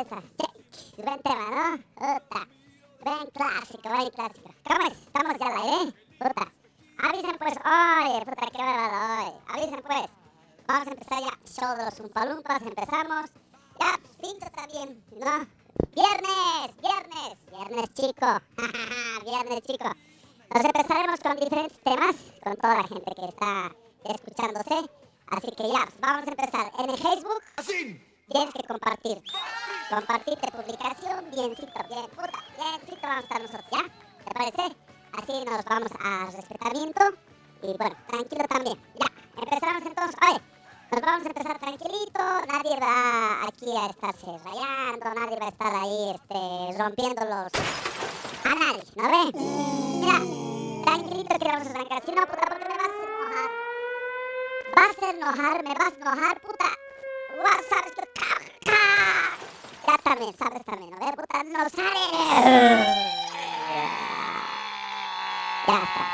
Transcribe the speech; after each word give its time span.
esa. 0.00 0.22
Buen 0.96 1.22
tema, 1.22 1.50
¿no? 1.50 1.78
Puta. 1.94 2.48
Buen 3.04 3.30
clásico, 3.30 3.88
buen 3.88 4.10
clásico. 4.10 4.50
¿Cómo 4.64 4.86
es? 4.86 4.98
¿Estamos 4.98 5.38
ya 5.38 5.46
al 5.46 5.62
aire? 5.62 5.94
Puta. 6.18 6.52
Avisen 6.98 7.38
pues, 7.38 7.54
oye, 7.64 8.24
puta, 8.24 8.46
qué 8.50 8.58
bárbaro, 8.58 9.22
oye. 9.22 9.32
Avisen 9.48 9.82
pues. 9.82 10.06
Vamos 10.66 10.86
a 10.86 10.90
empezar 10.90 11.20
ya. 11.20 11.38
Show 11.46 11.76
de 11.76 11.84
los 11.84 12.00
Umpalumpas, 12.00 12.62
empezamos. 12.62 13.30
Ya, 13.80 13.98
pinto 14.20 14.46
también, 14.54 15.04
¿no? 15.12 15.46
Viernes, 15.94 16.76
viernes, 16.82 17.36
viernes 17.50 17.94
chico. 17.94 18.26
viernes 19.24 19.62
chico. 19.62 19.90
Nos 20.54 20.64
empezaremos 20.64 21.20
con 21.20 21.36
diferentes 21.36 21.78
temas, 21.80 22.16
con 22.42 22.56
toda 22.56 22.76
la 22.76 22.84
gente 22.84 23.14
que 23.14 23.24
está 23.26 23.74
escuchándose. 24.04 24.90
Así 25.28 25.50
que 25.56 25.68
ya, 25.68 25.88
vamos 26.00 26.26
a 26.26 26.30
empezar. 26.30 26.72
En 26.78 26.90
el 26.90 26.98
Facebook 26.98 27.42
tienes 28.28 28.54
que 28.54 28.62
compartir. 28.64 29.22
Compartirte 29.90 30.50
publicación, 30.50 31.30
biencito, 31.30 31.80
bien, 31.88 32.06
puta, 32.10 32.44
biencito 32.56 33.00
vamos 33.02 33.16
a 33.16 33.20
estar 33.20 33.40
nosotros, 33.40 33.66
¿ya? 33.72 34.24
¿Te 34.24 34.30
parece? 34.32 34.76
Así 35.12 35.44
nos 35.44 35.64
vamos 35.64 35.90
a 36.04 36.26
respetamiento 36.30 37.04
y 37.62 37.76
bueno, 37.76 37.96
tranquilo 38.06 38.44
también. 38.48 38.78
Ya, 38.94 39.06
empezamos 39.42 39.82
entonces. 39.86 40.16
Oye, 40.28 40.40
nos 40.92 41.00
vamos 41.00 41.24
a 41.24 41.28
empezar 41.28 41.58
tranquilito, 41.58 42.20
nadie 42.48 42.80
va 42.80 43.46
aquí 43.48 43.76
a 43.76 43.86
estarse 43.86 44.26
rayando, 44.44 45.14
nadie 45.14 45.38
va 45.38 45.46
a 45.46 45.48
estar 45.48 45.74
ahí 45.74 46.14
este, 46.14 46.78
rompiendo 46.78 47.24
los... 47.24 47.52
A 48.44 48.54
nadie, 48.54 48.82
¿no 48.96 49.08
ve? 49.08 49.32
Mira, 50.00 50.84
tranquilito 50.84 51.38
que 51.38 51.44
vamos 51.48 51.66
a 51.66 51.70
arrancar. 51.70 52.02
Si 52.04 52.12
no, 52.12 52.26
puta, 52.26 52.46
porque 52.46 52.68
me 52.68 52.76
vas 52.76 52.88
a 52.88 53.04
enojar. 53.08 53.50
Vas 54.76 55.02
a 55.02 55.10
enojar, 55.10 55.64
me 55.64 55.74
vas 55.74 55.92
a 55.92 55.96
enojar, 55.96 56.40
puta. 56.40 56.87
Ya 59.86 59.96
también, 60.02 60.36
sabes 60.36 60.64
también, 60.64 60.90
¿no 60.90 60.98
puta? 60.98 61.44
No 61.44 61.68
sale. 61.70 62.00
Ya 65.66 65.76
está. 65.76 66.04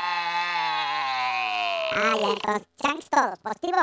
Ah, 1.97 2.15
ya, 2.19 2.27
entonces, 2.29 2.67
chanks 2.77 3.09
todos, 3.09 3.39
positivo. 3.39 3.77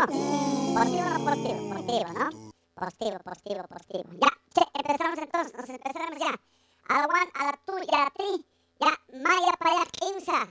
Positivo, 0.75 1.09
no 1.11 1.25
positivo, 1.25 1.75
positivo, 1.75 2.13
¿no? 2.13 2.53
Positivo, 2.75 3.19
positivo, 3.25 3.65
positivo. 3.69 4.11
Ya, 4.21 4.29
che, 4.55 4.63
empezamos 4.75 5.19
entonces, 5.19 5.55
nos 5.57 5.69
empezamos 5.69 6.19
ya. 6.19 6.41
A 6.89 7.07
one, 7.07 7.31
a 7.35 7.45
la 7.47 7.59
two 7.67 7.79
y 7.79 7.95
a 7.95 7.99
la 8.05 8.11
three. 8.11 8.45
Ya, 8.81 8.93
Maya 9.21 9.53
para 9.59 9.71
allá, 9.73 9.85
Kimsa. 9.99 10.49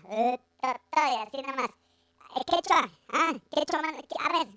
Estoy 0.62 1.16
así 1.23 1.42
nomás. 1.42 1.69
Eh, 2.36 2.44
Quechua, 2.47 2.89
ah, 3.14 3.34
quechua, 3.50 3.80
a 3.80 4.30
ver. 4.34 4.47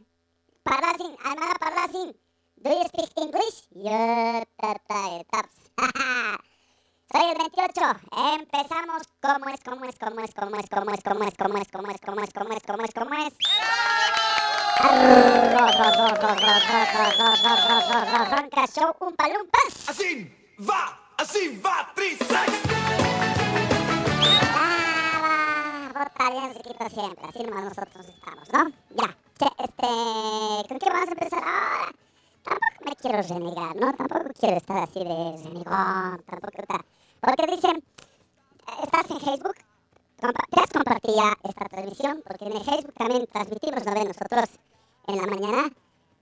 Parlasin, 0.62 1.16
Aymara 1.24 1.54
Parlasin. 1.58 2.23
Do 2.64 2.70
you 2.70 2.84
speak 2.88 3.12
English? 3.20 3.68
Yo, 3.76 4.40
tata, 4.56 5.20
taps. 5.30 5.56
Soy 7.12 7.24
el 7.30 7.36
28. 7.36 8.00
Empezamos. 8.40 9.02
¿Cómo 9.20 9.50
es? 9.52 9.60
¿Cómo 9.60 9.84
es? 9.84 9.96
¿Cómo 9.98 10.20
es? 10.24 10.32
¿Cómo 10.32 10.56
es? 10.56 10.68
¿Cómo 10.72 10.90
es? 10.90 11.02
¿Cómo 11.04 11.20
es? 11.20 11.36
¿Cómo 11.36 11.58
es? 11.60 11.68
¿Cómo 11.68 11.90
es? 11.90 12.00
¿Cómo 12.00 12.22
es? 12.22 12.30
¿Cómo 12.32 12.54
es? 12.54 12.62
¿Cómo 12.64 12.82
es? 12.84 12.94
¿Cómo 12.94 13.14
es? 13.14 13.34
Ronca 18.30 18.66
Show 18.66 18.96
Umpa 18.98 19.28
Lumpas. 19.28 19.88
Assim 19.88 20.30
vá, 20.58 20.98
assim 21.18 21.60
vá, 21.60 21.92
trissex! 21.94 22.50
Ah, 24.56 25.92
Bota 25.92 26.30
bien 26.30 26.54
chiquito 26.54 26.88
siempre. 26.88 27.28
Así 27.28 27.42
nomás 27.44 27.64
nosotros 27.64 28.08
estamos, 28.08 28.52
¿no? 28.54 28.70
Ya. 28.96 29.16
Che, 29.38 29.48
este. 29.58 30.68
¿Con 30.68 30.78
qué 30.78 30.88
vamos 30.88 31.08
a 31.08 31.12
empezar 31.12 31.42
ahora? 31.44 32.03
Tampoco 32.44 32.84
me 32.84 32.96
quiero 32.96 33.22
renegar, 33.22 33.76
¿no? 33.76 33.92
Tampoco 33.94 34.30
quiero 34.38 34.56
estar 34.56 34.78
así 34.84 34.98
de 35.00 35.04
renegón. 35.44 36.22
Tampoco 36.26 36.52
está. 36.58 36.84
Porque 37.20 37.46
dicen. 37.56 37.82
¿Estás 38.82 39.10
en 39.10 39.20
Facebook? 39.20 39.54
Compa- 40.20 40.46
¿Te 40.50 40.60
has 40.60 40.70
compartido 40.70 41.16
ya 41.16 41.36
esta 41.48 41.64
transmisión? 41.66 42.22
Porque 42.26 42.46
en 42.46 42.52
el 42.56 42.64
Facebook 42.64 42.94
también 42.94 43.26
transmitimos, 43.26 43.84
¿no 43.84 43.92
ven? 43.94 44.08
Nosotros 44.08 44.44
en 45.08 45.16
la 45.16 45.26
mañana. 45.26 45.70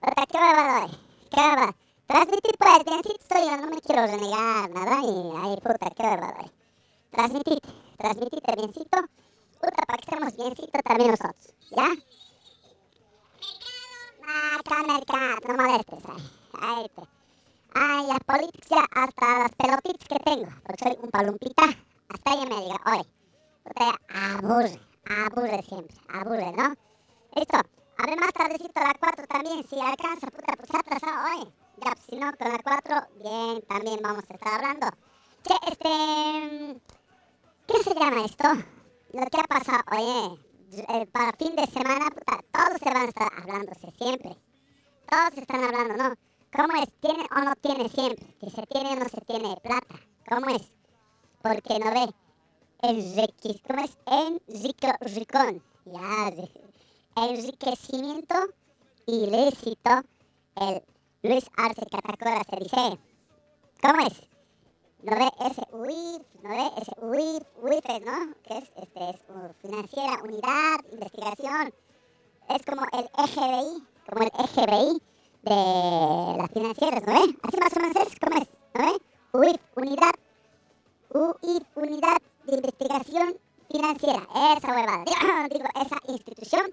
Puta, 0.01 0.25
¿Qué 0.25 0.37
va? 0.37 0.87
¿Qué 1.31 1.41
va? 1.41 1.75
Pues, 2.05 2.83
biencito 2.85 3.35
yo, 3.35 3.57
no 3.57 3.67
me 3.67 3.81
quiero 3.81 4.05
renegar, 4.05 4.69
nada. 4.71 5.01
Y 5.01 5.31
ahí, 5.37 5.55
puta, 5.57 5.89
¿qué 5.95 6.03
va 6.03 6.33
hoy? 6.39 6.51
Transmitir, 7.11 7.59
transmitir 7.97 8.41
biencito. 8.57 8.97
Puta, 9.61 9.85
para 9.87 9.97
que 9.97 10.03
estemos 10.11 10.35
biencito 10.35 10.79
también 10.83 11.11
nosotros, 11.11 11.53
¿ya? 11.71 11.87
Acá, 14.25 14.83
mercado, 14.87 15.35
no 15.47 15.63
molestes. 15.63 15.99
Ahí 16.59 16.89
te. 16.95 17.01
Ay, 17.75 18.07
las 18.07 18.19
políticas 18.19 18.69
ya, 18.69 19.01
hasta 19.01 19.39
las 19.39 19.51
pelotitas 19.55 20.07
que 20.07 20.19
tengo, 20.23 20.49
porque 20.63 20.83
soy 20.83 20.97
un 21.01 21.09
palumpita, 21.09 21.63
hasta 22.09 22.33
ella 22.33 22.45
me 22.45 22.61
diga, 22.61 22.79
oye, 22.85 23.05
aburre, 24.09 24.79
aburre 25.05 25.63
siempre, 25.63 25.97
aburre, 26.09 26.51
¿no? 26.51 26.75
Listo, 27.35 27.57
a 27.57 28.05
ver 28.05 28.19
más 28.19 28.31
tardecito 28.33 28.79
la 28.79 28.93
4 28.99 29.25
también, 29.27 29.67
si 29.67 29.79
alcanza, 29.79 30.27
puta, 30.27 30.55
pues 30.55 30.69
atrasado, 30.75 31.35
oye. 31.35 31.51
Ya, 31.77 31.91
pues, 31.91 32.05
si 32.07 32.15
no, 32.15 32.31
con 32.37 32.51
la 32.51 32.59
4, 32.59 33.07
bien, 33.23 33.61
también 33.67 33.99
vamos 34.03 34.23
a 34.29 34.33
estar 34.33 34.53
hablando. 34.53 34.87
Che, 35.43 35.55
este... 35.71 36.79
¿Qué 37.65 37.83
se 37.83 37.95
llama 37.95 38.25
esto? 38.25 38.49
Lo 39.13 39.25
que 39.25 39.39
ha 39.39 39.43
pasado, 39.43 39.83
oye, 39.91 40.37
eh, 40.77 41.07
para 41.11 41.33
fin 41.33 41.55
de 41.55 41.65
semana, 41.67 42.09
puta, 42.09 42.43
todos 42.51 42.79
se 42.79 42.85
van 42.85 43.05
a 43.05 43.09
estar 43.09 43.29
hablándose 43.37 43.91
siempre. 43.97 44.35
Todos 45.09 45.37
están 45.37 45.63
hablando, 45.63 45.95
¿no? 45.95 46.15
¿Cómo 46.55 46.81
es? 46.81 46.89
¿Tiene 46.99 47.25
o 47.35 47.39
no 47.41 47.55
tiene 47.55 47.89
siempre? 47.89 48.25
Que 48.39 48.49
se 48.49 48.65
tiene 48.67 48.89
o 48.91 48.95
no 48.95 49.09
se 49.09 49.21
tiene 49.21 49.55
plata. 49.57 49.95
¿Cómo 50.29 50.49
es? 50.49 50.71
Porque 51.41 51.79
no 51.79 51.91
ve. 51.91 52.13
Enrique, 52.81 53.61
¿Cómo 53.67 53.83
es? 53.83 53.97
Enrique 54.05 54.93
Ricón. 55.01 55.63
Ya, 55.85 56.33
enriquecimiento 57.15 58.35
ilícito. 59.05 60.03
El 60.55 60.81
Luis 61.23 61.45
Arce 61.57 61.85
Catacora 61.89 62.41
se 62.49 62.55
dice. 62.57 62.99
¿Cómo 63.81 64.05
es? 64.05 64.32
¿No 65.03 65.17
ve 65.17 65.29
ese 65.45 65.61
UIF? 65.73 66.21
¿No. 68.05 68.33
Que 68.43 68.57
es, 68.57 68.71
este, 68.77 69.09
es 69.09 69.19
uh, 69.27 69.53
financiera, 69.61 70.23
unidad, 70.23 70.79
investigación. 70.93 71.73
Es 72.47 72.65
como 72.65 72.85
el 72.93 73.09
EGBI, 73.17 73.83
como 74.09 74.23
el 74.23 74.31
EGBI 74.39 75.01
de 75.41 76.37
las 76.37 76.51
financieras, 76.51 77.03
¿no 77.05 77.13
ve? 77.13 77.37
Así 77.43 77.57
más 77.57 77.75
o 77.75 77.79
menos 77.81 77.95
es, 77.97 78.19
¿cómo 78.19 78.41
es? 78.41 78.47
¿No 78.73 78.85
ve? 78.85 79.01
UIF, 79.33 79.61
unidad, 79.75 80.13
UIF, 81.09 81.63
unidad 81.75 82.17
de 82.45 82.55
investigación 82.55 83.37
financiera. 83.69 84.27
Esa 84.57 84.71
huevada, 84.73 85.03
digo, 85.03 85.47
digo, 85.51 85.65
esa 85.85 85.97
institución. 86.07 86.71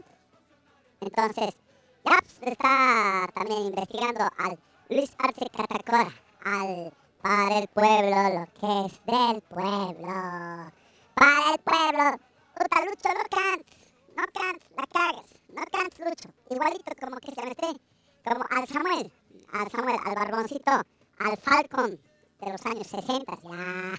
Entonces, 1.00 1.56
ya 2.04 2.16
pues, 2.20 2.52
está 2.52 3.28
también 3.34 3.62
investigando 3.62 4.28
al 4.38 4.56
Luis 4.88 5.10
Arce 5.18 5.50
Catacora, 5.50 6.14
al 6.44 6.92
para 7.22 7.58
el 7.58 7.68
pueblo 7.68 8.16
lo 8.38 8.46
que 8.60 8.86
es 8.86 9.04
del 9.06 9.42
pueblo. 9.42 10.72
Para 11.14 11.52
el 11.52 11.58
pueblo. 11.60 12.18
Puta, 12.54 12.84
Lucho, 12.84 13.08
no 13.08 13.24
cantes. 13.30 13.94
No 14.16 14.24
cantes, 14.32 14.70
la 14.76 14.86
cagas. 14.86 15.30
No 15.48 15.62
cantes, 15.70 15.98
Lucho. 15.98 16.28
Igualito 16.50 16.92
como 17.00 17.16
que 17.18 17.32
se 17.32 17.48
este. 17.48 17.80
Como 18.24 18.44
al 18.50 18.66
Samuel. 18.68 19.12
Al 19.52 19.70
Samuel, 19.70 20.00
al 20.04 20.14
Barboncito. 20.14 20.72
Al 21.18 21.36
Falcon 21.36 22.00
de 22.40 22.52
los 22.52 22.66
años 22.66 22.86
60. 22.86 23.38
Ya. 23.42 23.98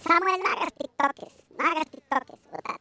Samuel, 0.00 0.40
no 0.40 0.48
hagas 0.48 0.72
TikTokes. 0.74 1.34
No 1.58 1.64
hagas 1.66 1.90
TikTokes, 1.90 2.36
puta. 2.50 2.76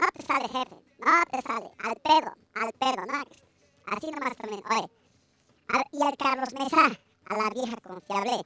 No 0.00 0.06
te 0.14 0.22
sale, 0.22 0.48
jefe. 0.48 0.76
No 0.98 1.22
te 1.30 1.42
sale. 1.42 1.70
Al 1.78 1.96
pedo. 1.96 2.32
Al 2.54 2.72
pedo, 2.72 3.06
no 3.06 3.12
hagas. 3.14 3.42
Así 3.86 4.10
nomás 4.10 4.36
también. 4.36 4.62
Oye. 4.70 4.90
Y 5.92 6.02
al 6.02 6.16
Carlos 6.16 6.52
Mesa, 6.54 6.98
a 7.26 7.36
la 7.36 7.50
vieja 7.50 7.76
confiable. 7.76 8.44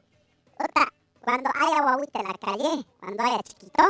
Puta, 0.57 0.89
cuando 1.21 1.51
haya 1.55 1.83
guaguita 1.83 2.21
en 2.21 2.29
la 2.29 2.35
calle, 2.35 2.87
cuando 3.01 3.23
haya 3.23 3.39
chiquito, 3.43 3.83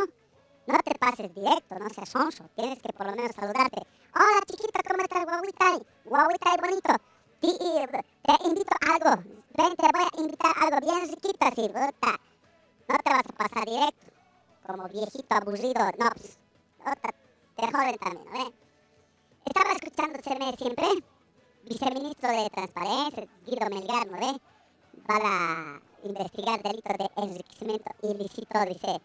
no 0.66 0.78
te 0.78 0.94
pases 0.98 1.34
directo, 1.34 1.78
no 1.78 1.90
seas 1.90 2.08
sonso. 2.08 2.44
Tienes 2.56 2.80
que 2.80 2.92
por 2.92 3.06
lo 3.06 3.12
menos 3.12 3.32
saludarte. 3.34 3.82
Hola 4.14 4.40
chiquita, 4.46 4.80
¿cómo 4.88 5.02
estás, 5.02 5.24
guaguita? 5.24 5.86
Guaguita 6.04 6.54
y 6.54 6.60
bonito. 6.60 6.94
Te, 7.40 8.48
invito 8.48 8.74
a 8.80 8.94
algo. 8.94 9.22
Ven, 9.56 9.76
te 9.76 9.88
voy 9.92 10.02
a 10.02 10.20
invitar 10.20 10.56
a 10.56 10.60
algo 10.62 10.80
bien 10.80 11.08
riquito 11.08 11.46
así, 11.46 11.68
puta. 11.68 12.20
No 12.88 12.98
te 12.98 13.10
vas 13.10 13.24
a 13.28 13.32
pasar 13.36 13.64
directo. 13.66 14.06
Como 14.66 14.88
viejito 14.88 15.34
aburrido. 15.34 15.84
No, 15.98 16.10
pues, 16.10 16.38
puta, 16.78 17.14
te 17.56 17.72
joden 17.72 17.98
también. 17.98 18.46
¿Eh? 18.46 18.54
Estaba 19.44 19.72
escuchando 19.72 20.18
siempre 20.22 21.04
viceministro 21.64 22.30
de 22.30 22.50
Transparencia, 22.50 23.26
Guido 23.44 23.68
Melgar, 23.70 24.06
¿no 24.06 24.18
ve? 24.18 24.40
Para 25.06 25.80
investigar 26.08 26.62
delito 26.62 26.92
de 26.98 27.22
enriquecimiento 27.22 27.90
ilícito, 28.02 28.64
dice, 28.66 29.00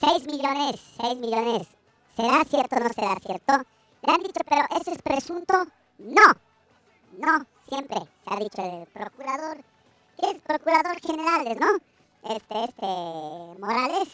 6 0.00 0.26
millones, 0.26 0.80
6 1.00 1.16
millones, 1.18 1.66
¿será 2.16 2.44
cierto 2.44 2.76
o 2.76 2.80
no 2.80 2.88
será 2.90 3.16
cierto? 3.24 3.52
Le 4.02 4.12
han 4.12 4.22
dicho, 4.22 4.40
pero 4.48 4.62
¿eso 4.80 4.92
es 4.92 5.02
presunto? 5.02 5.54
No, 5.98 6.22
no, 7.18 7.46
siempre 7.68 7.98
se 7.98 8.34
ha 8.34 8.36
dicho 8.38 8.62
el 8.62 8.86
procurador 8.86 9.58
es 10.22 10.42
procurador 10.42 11.00
generales, 11.00 11.58
¿no? 11.58 11.76
Este, 12.34 12.64
este, 12.64 13.60
Morales, 13.60 14.08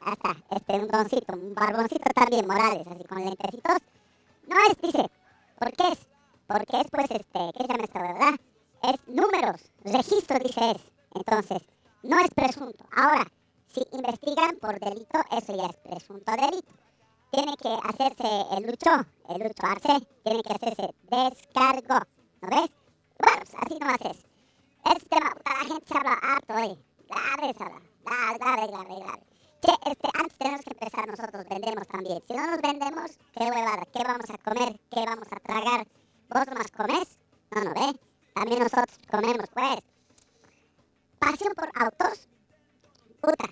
hasta, 0.00 0.36
este, 0.50 0.72
un 0.74 0.88
doncito, 0.88 1.32
un 1.34 1.54
barboncito 1.54 2.10
también, 2.14 2.46
Morales, 2.46 2.86
así 2.86 3.04
con 3.04 3.24
lentecitos. 3.24 3.78
No 4.48 4.56
es, 4.68 4.80
dice, 4.82 5.10
¿por 5.58 5.72
qué 5.72 5.88
es? 5.88 5.98
Porque 6.46 6.80
es, 6.80 6.86
pues, 6.90 7.10
este, 7.10 7.52
¿qué 7.54 7.62
se 7.62 7.68
llama 7.68 7.84
esta 7.84 8.02
verdad? 8.02 8.34
Es 8.82 9.08
números, 9.08 9.60
registro, 9.84 10.38
dice 10.40 10.72
es. 10.72 10.82
Entonces, 11.14 11.62
no 12.02 12.18
es 12.18 12.30
presunto. 12.30 12.84
Ahora, 12.96 13.26
si 13.68 13.82
investigan 13.92 14.56
por 14.56 14.78
delito, 14.80 15.18
eso 15.30 15.56
ya 15.56 15.66
es 15.66 15.76
presunto 15.76 16.32
delito. 16.32 16.72
Tiene 17.30 17.56
que 17.56 17.68
hacerse 17.68 18.28
el 18.56 18.66
lucho, 18.66 18.90
el 19.28 19.42
lucho 19.42 19.66
arce, 19.66 20.06
tiene 20.22 20.42
que 20.42 20.52
hacerse 20.52 20.94
descargo, 21.08 22.06
¿no 22.42 22.48
ves? 22.48 22.70
Bueno, 23.18 23.38
pues 23.38 23.54
así 23.62 23.78
no 23.80 23.88
haces. 23.88 24.26
Este 24.84 25.08
tema, 25.08 25.32
la 25.44 25.68
gente 25.68 25.86
se 25.86 25.96
habla 25.96 26.18
harto 26.22 26.54
hoy. 26.54 26.78
Grave 27.08 27.54
se 27.54 27.62
habla, 27.62 27.80
grave, 28.04 28.38
grave, 28.38 28.66
grave, 28.66 29.00
grave. 29.00 29.22
Che, 29.62 29.72
este, 29.90 30.08
antes 30.12 30.38
tenemos 30.38 30.64
que 30.64 30.70
empezar 30.72 31.08
nosotros, 31.08 31.46
vendemos 31.48 31.86
también. 31.86 32.22
Si 32.26 32.34
no 32.34 32.46
nos 32.50 32.60
vendemos, 32.60 33.10
qué 33.32 33.44
huevada, 33.44 33.84
qué 33.92 34.02
vamos 34.04 34.28
a 34.28 34.38
comer, 34.38 34.80
qué 34.90 35.04
vamos 35.06 35.28
a 35.30 35.40
tragar. 35.40 35.86
¿Vos 36.28 36.46
nomás 36.48 36.70
comes? 36.72 37.18
No, 37.52 37.64
no, 37.64 37.74
ve. 37.74 37.98
También 38.34 38.58
nosotros 38.58 38.98
comemos, 39.10 39.48
pues. 39.54 39.91
Pasión 41.22 41.54
por 41.54 41.70
autos, 41.80 42.28
puta, 43.20 43.44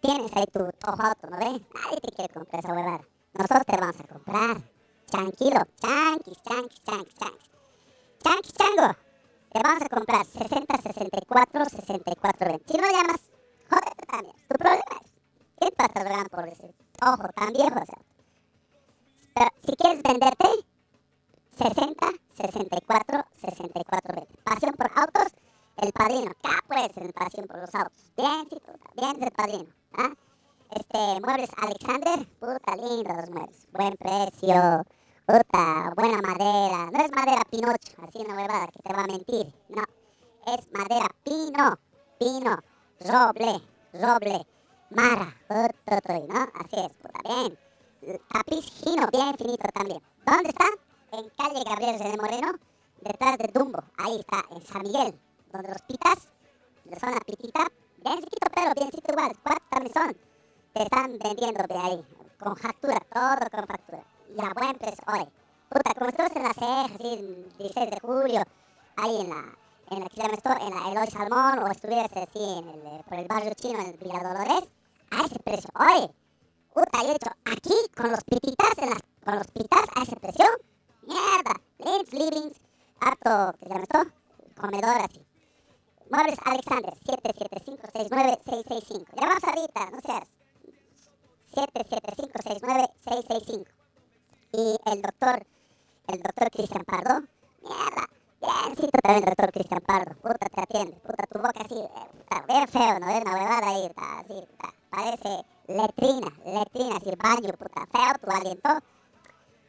tienes 0.00 0.30
ahí 0.36 0.46
tu, 0.52 0.60
auto, 0.60 1.26
¿no 1.28 1.38
ves? 1.38 1.60
Nadie 1.74 2.00
te 2.00 2.12
quiere 2.14 2.32
comprar 2.32 2.64
esa 2.64 2.72
huevada. 2.72 3.00
Nosotros 3.34 3.66
te 3.66 3.76
vamos 3.76 4.00
a 4.00 4.04
comprar. 4.06 4.56
Tranquilo, 5.10 5.60
chanquis, 5.80 6.38
chanquis, 6.44 6.82
chanquis, 6.84 7.14
chanquis. 7.18 7.50
Chanquis, 8.22 8.52
chango. 8.52 8.94
Te 9.52 9.60
vamos 9.60 9.82
a 9.82 9.88
comprar 9.88 10.24
60, 10.24 10.76
64, 10.76 11.64
64, 11.64 12.46
20. 12.46 12.72
Si 12.72 12.78
no 12.78 12.86
llamas, 12.92 13.20
jódete 13.70 14.06
también. 14.06 14.36
Tu 14.48 14.56
problema 14.56 14.84
es. 15.02 15.10
¿Quién 15.58 15.72
te 15.74 15.84
está 15.84 16.04
drogando 16.04 16.28
por 16.30 16.44
decir? 16.44 16.74
Ojo, 17.02 17.28
tan 17.34 17.52
viejo, 17.52 17.80
si 19.66 19.74
quieres 19.74 20.00
venderte, 20.04 20.46
60, 21.58 22.06
64, 22.36 23.24
64, 23.40 24.14
20. 24.14 24.34
Pasión 24.44 24.74
por 24.74 24.90
autos, 24.94 25.32
el 25.78 25.92
padrino. 25.92 26.30
Acá 26.30 26.58
puedes 26.66 26.96
en 26.96 27.12
pasión 27.12 27.46
por 27.46 27.58
los 27.58 27.74
autos. 27.74 28.12
Bien, 28.16 28.46
sí, 28.48 28.56
puta, 28.60 28.90
bien 28.96 29.22
el 29.22 29.30
padrino. 29.30 29.70
¿ah? 29.98 30.12
Este, 30.70 31.20
muebles 31.20 31.50
Alexander, 31.56 32.26
puta, 32.40 32.76
lindo 32.76 33.14
los 33.14 33.30
muebles. 33.30 33.66
Buen 33.72 33.96
precio, 33.96 34.84
puta, 35.26 35.92
buena 35.94 36.20
madera. 36.22 36.90
No 36.90 37.04
es 37.04 37.12
madera 37.12 37.42
Pinocho, 37.50 37.92
así 38.02 38.18
una 38.18 38.36
huevada 38.36 38.66
que 38.68 38.82
te 38.82 38.92
va 38.92 39.02
a 39.02 39.06
mentir. 39.06 39.54
No, 39.68 39.82
es 40.46 40.72
madera 40.72 41.08
pino, 41.22 41.78
pino, 42.18 42.58
roble, 43.00 43.62
roble, 43.92 44.46
mara, 44.90 45.36
¿no? 45.48 46.48
Así 46.54 46.76
es, 46.76 46.92
puta, 46.94 47.20
bien. 47.24 47.58
Tapiz 48.32 48.70
fino, 48.84 49.08
bien 49.12 49.36
finito 49.36 49.68
también. 49.74 50.00
¿Dónde 50.24 50.48
está? 50.48 50.66
En 51.12 51.28
calle 51.30 51.64
Gabriel 51.64 51.98
de 51.98 52.16
Moreno, 52.16 52.52
detrás 53.00 53.38
de 53.38 53.50
Dumbo. 53.52 53.82
Ahí 53.96 54.20
está, 54.20 54.44
en 54.50 54.62
San 54.64 54.82
Miguel, 54.82 55.18
los 55.62 55.82
pitas, 55.82 56.28
de 56.84 56.98
zona 56.98 57.18
pitita, 57.26 57.66
bien 58.04 58.18
chiquito, 58.20 58.46
pero 58.54 58.74
bien 58.74 58.90
chiquito 58.90 59.12
igual. 59.12 59.32
¿Cuántos 59.42 59.68
también 59.70 59.94
son? 59.94 60.16
Te 60.72 60.82
están 60.82 61.18
vendiendo 61.18 61.62
de 61.66 61.78
ahí, 61.78 62.04
con 62.38 62.56
factura, 62.56 62.98
todo 63.12 63.50
con 63.50 63.66
factura. 63.66 64.04
Y 64.36 64.40
a 64.40 64.52
buen 64.54 64.76
precio, 64.76 65.04
oye, 65.06 65.28
puta, 65.68 65.94
como 65.94 66.10
estuviste 66.10 66.38
en 66.38 66.44
la 66.44 66.54
ceja, 66.54 66.84
así, 66.84 67.14
el 67.14 67.52
16 67.58 67.90
de 67.90 68.00
julio, 68.00 68.42
ahí 68.96 69.20
en 69.20 69.30
la, 69.30 69.56
en 69.90 70.00
la 70.00 70.66
en 70.66 70.74
la 70.74 70.90
Eloy 70.90 71.06
Salmón, 71.10 71.58
o 71.60 71.68
estuvieras 71.68 72.10
así 72.12 72.42
en 72.42 72.68
el, 72.68 73.04
por 73.04 73.18
el 73.18 73.26
barrio 73.26 73.54
chino, 73.54 73.80
en 73.80 73.98
Villa 73.98 74.22
Dolores, 74.22 74.68
a 75.10 75.24
ese 75.24 75.38
precio, 75.38 75.70
oye, 75.74 76.10
puta, 76.74 77.02
yo 77.02 77.10
he 77.10 77.12
dicho, 77.12 77.30
aquí, 77.44 77.74
con 77.96 78.10
los 78.10 78.22
pititas, 78.24 78.78
en 78.78 78.90
con 79.24 79.36
los 79.36 79.46
pitas, 79.48 79.84
a 79.94 80.02
ese 80.02 80.16
precio, 80.16 80.46
mierda, 81.02 81.60
Livings, 82.12 82.60
harto, 83.00 83.58
¿qué 83.58 83.66
se 83.66 83.72
llama 83.72 83.82
esto? 83.82 83.98
Comedor 84.60 85.00
así. 85.00 85.26
Muebles 86.10 86.38
Alexander, 86.44 86.92
775-69-665. 87.04 89.06
Llamamos 89.16 89.44
ahorita, 89.44 89.90
no 89.90 90.00
seas. 90.00 90.28
775-69-665. 91.52 93.66
Y 94.52 94.78
el 94.86 95.02
doctor, 95.02 95.44
el 96.06 96.22
doctor 96.22 96.50
Cristian 96.50 96.84
Pardo, 96.84 97.22
mierda, 97.60 98.08
biencito 98.40 98.98
también 99.02 99.24
el 99.24 99.30
doctor 99.30 99.50
Cristian 99.52 99.80
Pardo, 99.80 100.14
puta 100.16 100.48
te 100.48 100.60
atiende, 100.60 100.96
puta 100.98 101.26
tu 101.26 101.38
boca 101.38 101.60
así, 101.64 101.74
eh, 101.74 101.88
puta, 102.12 102.44
bien 102.46 102.68
feo, 102.68 103.00
¿no? 103.00 103.06
Ves 103.06 103.22
una 103.22 103.34
huevada 103.34 103.68
ahí, 103.68 103.90
así, 103.96 104.46
parece 104.90 105.44
letrina, 105.66 106.30
letrina, 106.44 106.96
así, 106.96 107.10
baño, 107.16 107.52
puta, 107.58 107.86
feo 107.90 108.14
tu 108.22 108.30
aliento, 108.30 108.68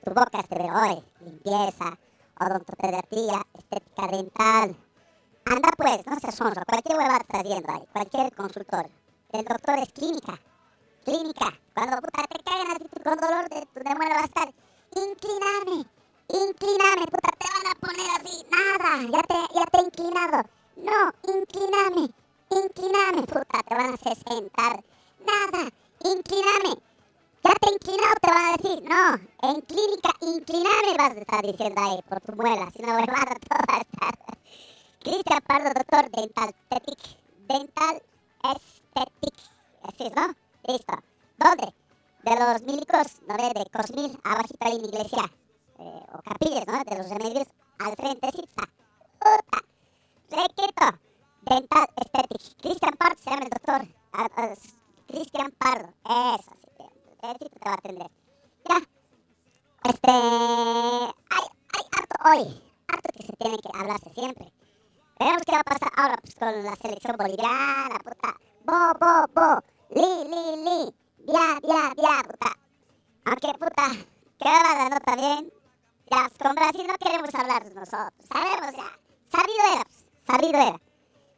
tu 0.04 0.14
boca 0.14 0.44
se 0.48 0.56
ve, 0.56 0.72
oye, 0.72 1.04
limpieza, 1.22 1.98
odontopediatría, 2.40 3.44
estética 3.58 4.08
dental. 4.08 4.78
Anda 5.50 5.70
pues, 5.78 6.06
no 6.06 6.20
seas 6.20 6.36
sonso, 6.36 6.62
cualquier 6.68 6.98
huevada 6.98 7.20
estás 7.20 7.44
viendo 7.44 7.72
ahí, 7.72 7.82
cualquier 7.94 8.36
consultorio. 8.36 8.92
El 9.32 9.46
doctor 9.46 9.80
es 9.80 9.94
clínica, 9.94 10.38
clínica. 11.06 11.58
Cuando 11.74 12.02
puta 12.02 12.24
te 12.24 12.44
caigan 12.44 12.76
así 12.76 12.86
con 13.02 13.16
dolor 13.16 13.48
de 13.48 13.66
tu 13.68 13.80
demuelo 13.80 14.16
va 14.16 14.22
a 14.22 14.26
estar, 14.26 14.54
incliname, 14.92 15.86
incliname, 16.28 17.08
puta, 17.08 17.32
te 17.40 17.48
van 17.48 17.68
a 17.72 17.76
poner 17.80 18.10
así, 18.20 18.46
nada, 18.52 19.04
ya 19.10 19.24
te, 19.24 19.54
ya 19.56 19.66
te 19.68 19.78
he 19.78 19.84
inclinado. 19.84 20.44
No, 20.76 21.00
incliname, 21.24 22.10
incliname, 22.50 23.22
puta, 23.24 23.64
te 23.64 23.76
van 23.76 23.92
a 23.92 23.94
hacer 23.94 24.18
sentar. 24.28 24.84
Nada, 25.24 25.70
incliname. 26.04 26.76
Ya 27.46 27.54
te 27.56 27.70
he 27.70 27.74
inclinado, 27.74 28.16
te 28.22 28.32
van 28.32 28.46
a 28.46 28.58
decir, 28.58 28.84
no, 28.84 29.50
en 29.50 29.62
clínica 29.62 30.12
incliname 30.20 30.98
vas 30.98 31.16
a 31.16 31.20
estar 31.22 31.42
diciendo 31.42 31.82
ahí 31.82 32.02
por 32.10 32.20
tu 32.20 32.34
muela, 32.34 32.70
si 32.76 32.82
no 32.82 32.96
huevada 32.96 33.36
todo 33.48 33.60
va 33.70 33.78
a 33.78 33.82
estar. 33.82 34.28
Cristian 35.08 35.40
Pardo, 35.48 35.72
doctor 35.74 36.12
dental 36.12 36.50
esthetic, 36.50 37.00
dental 37.48 38.02
esthetic, 38.44 39.36
así 39.84 40.04
es, 40.04 40.14
¿no? 40.14 40.36
Listo. 40.68 40.94
¿Dónde? 41.38 41.74
De 42.24 42.36
los 42.36 42.62
milicos, 42.64 43.22
¿no? 43.26 43.38
De, 43.38 43.66
Cosmil, 43.72 44.20
abajito 44.26 44.58
ahí 44.60 44.76
en 44.76 44.86
iglesia, 44.86 45.32
eh, 45.80 46.02
o 46.12 46.22
capillas, 46.24 46.68
¿no? 46.68 46.84
De 46.84 46.98
los 46.98 47.10
remedios, 47.10 47.48
al 47.80 47.96
frente, 47.96 48.32
sí. 48.34 48.44
Puta, 49.18 49.60
requeto, 50.30 51.00
dental 51.44 51.88
esthetic. 51.96 52.58
Cristian 52.62 52.94
Pardo 52.98 53.16
se 53.24 53.30
llama 53.30 53.44
el 53.44 53.50
doctor, 53.50 53.88
ah, 54.12 54.28
ah, 54.36 54.54
Cristian 55.08 55.52
Pardo, 55.52 55.94
eso, 56.04 56.52
sí, 56.60 56.70
te 56.78 57.66
va 57.66 57.72
a 57.72 57.74
atender. 57.76 58.12
Ya, 58.68 58.78
este, 59.90 60.12
hay, 60.12 61.46
hay 61.72 61.86
harto 61.98 62.30
hoy, 62.30 62.62
harto 62.90 63.10
que 63.14 63.24
se 63.24 63.34
tiene 63.38 63.58
que 63.60 63.70
hablarse 63.74 64.14
siempre. 64.14 64.52
Veremos 65.20 65.42
qué 65.46 65.52
va 65.52 65.60
a 65.60 65.64
pasar 65.64 65.92
ahora 65.96 66.18
pues, 66.22 66.36
con 66.36 66.64
la 66.64 66.76
selección 66.76 67.18
boliviana, 67.18 68.00
puta. 68.04 68.38
Bo, 68.66 68.94
bo, 69.00 69.26
bo. 69.34 69.64
Li, 69.90 70.30
li, 70.30 70.64
li. 70.64 70.96
Bia, 71.26 71.60
bia, 71.62 71.94
bia, 71.96 72.24
puta. 72.24 72.52
Aunque, 73.26 73.54
puta, 73.58 73.88
qué 74.38 74.50
va 74.50 74.90
no 74.90 75.00
también. 75.00 75.52
Ya, 76.12 76.30
con 76.40 76.56
Brasil 76.56 76.86
no 76.88 76.98
queremos 77.00 77.34
hablar 77.34 77.66
nosotros. 77.74 78.14
Sabemos 78.32 78.76
ya. 78.76 79.00
Sabido 79.32 79.64
era, 79.74 79.84
pues, 79.84 80.06
sabido 80.28 80.60
era. 80.60 80.82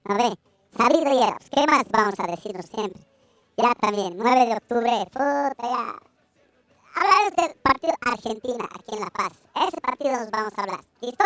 ¿No 0.05 0.15
ve? 0.15 0.39
Sabido 0.77 1.24
era. 1.24 1.38
Pues, 1.38 1.50
¿Qué 1.50 1.65
más 1.65 1.83
vamos 1.89 2.19
a 2.19 2.27
decirnos 2.27 2.65
siempre? 2.65 3.01
Ya 3.57 3.74
también, 3.75 4.17
9 4.17 4.45
de 4.45 4.53
octubre, 4.53 5.05
puta, 5.12 5.55
ya. 5.62 5.95
Hablar 6.95 7.36
del 7.38 7.55
partido 7.62 7.93
Argentina 8.01 8.65
aquí 8.75 8.95
en 8.95 9.00
La 9.00 9.09
Paz. 9.09 9.33
Ese 9.55 9.81
partido 9.81 10.17
nos 10.17 10.31
vamos 10.31 10.53
a 10.57 10.62
hablar. 10.63 10.81
¿Listo? 11.01 11.24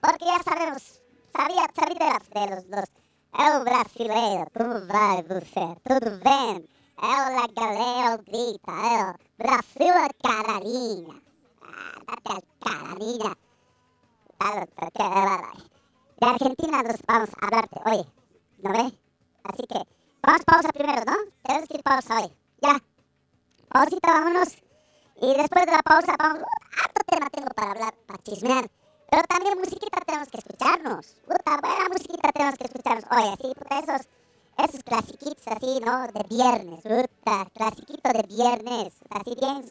Porque 0.00 0.24
ya 0.24 0.42
sabemos 0.42 1.03
sabia, 1.34 1.66
sabia 1.74 2.20
de 2.34 2.54
los 2.54 2.70
dos. 2.70 2.90
É 3.36 3.56
o 3.56 3.64
brasileiro, 3.64 4.46
tudo 4.54 4.86
vai, 4.86 5.22
você, 5.24 5.66
tudo 5.82 6.10
bem. 6.22 6.64
É 7.02 7.14
o 7.22 7.52
galera 7.52 8.16
grita, 8.18 8.72
é 8.72 9.10
o 9.10 9.14
Brasil 9.36 9.94
a 9.94 10.08
cararinha. 10.22 11.20
Ah, 11.62 11.98
date 12.06 12.30
a 12.38 12.68
cararinha. 12.68 13.36
De 16.20 16.26
Argentina 16.28 16.82
nos 16.82 17.00
vamos 17.08 17.30
a 17.40 17.46
hablarte 17.46 17.80
hoy, 17.84 18.06
¿no 18.62 18.72
ve? 18.72 18.98
Así 19.44 19.66
que, 19.66 19.80
vamos 20.22 20.44
pausa 20.44 20.68
primero, 20.68 21.02
¿no? 21.04 21.16
Tenemos 21.42 21.68
que 21.68 21.76
ir 21.76 21.82
pausa 21.82 22.20
hoy. 22.20 22.30
Ya. 22.62 22.80
Pausita, 23.68 24.12
vámonos. 24.12 24.56
Y 25.20 25.34
después 25.34 25.66
de 25.66 25.82
pausa, 25.82 26.14
vamos. 26.18 26.44
Harto 26.80 27.02
tema 27.06 27.30
tengo 27.30 27.48
para 27.48 27.70
hablar, 27.72 27.94
para 28.06 28.22
chismear. 28.22 28.70
Pero 29.10 29.22
también 29.24 29.58
musiquita 29.58 30.00
tenemos 30.06 30.28
que 30.28 30.38
escucharnos. 30.38 31.06
Puta, 31.26 31.60
buena 31.60 31.88
musiquita 31.88 32.32
tenemos 32.32 32.54
que 32.56 32.64
escucharnos. 32.64 33.04
Oye, 33.10 33.28
así, 33.32 33.54
puta, 33.54 33.78
esos, 33.78 34.08
esos 34.58 34.82
clasiquitos 34.82 35.48
así, 35.48 35.80
¿no? 35.80 36.06
De 36.08 36.22
viernes, 36.28 36.82
puta, 36.82 37.46
clasiquito 37.54 38.08
de 38.12 38.22
viernes. 38.22 38.94
Así 39.10 39.34
bien. 39.40 39.64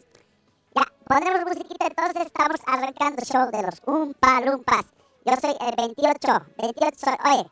Ya, 0.76 0.84
pondremos 1.08 1.46
musiquita, 1.46 1.88
entonces 1.88 2.26
estamos 2.26 2.60
arrancando 2.66 3.24
show 3.24 3.52
de 3.52 3.64
los 3.64 3.82
Umpa 3.86 4.42
Lumpas. 4.42 4.86
Yo 5.26 5.36
soy 5.40 5.56
el 5.60 5.76
28, 5.76 6.46
28 6.58 6.98
soy, 6.98 7.16
oye, 7.32 7.50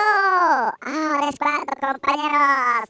Ahora 0.80 1.28
es 1.28 1.38
cuando, 1.38 1.72
compañeros. 1.80 2.88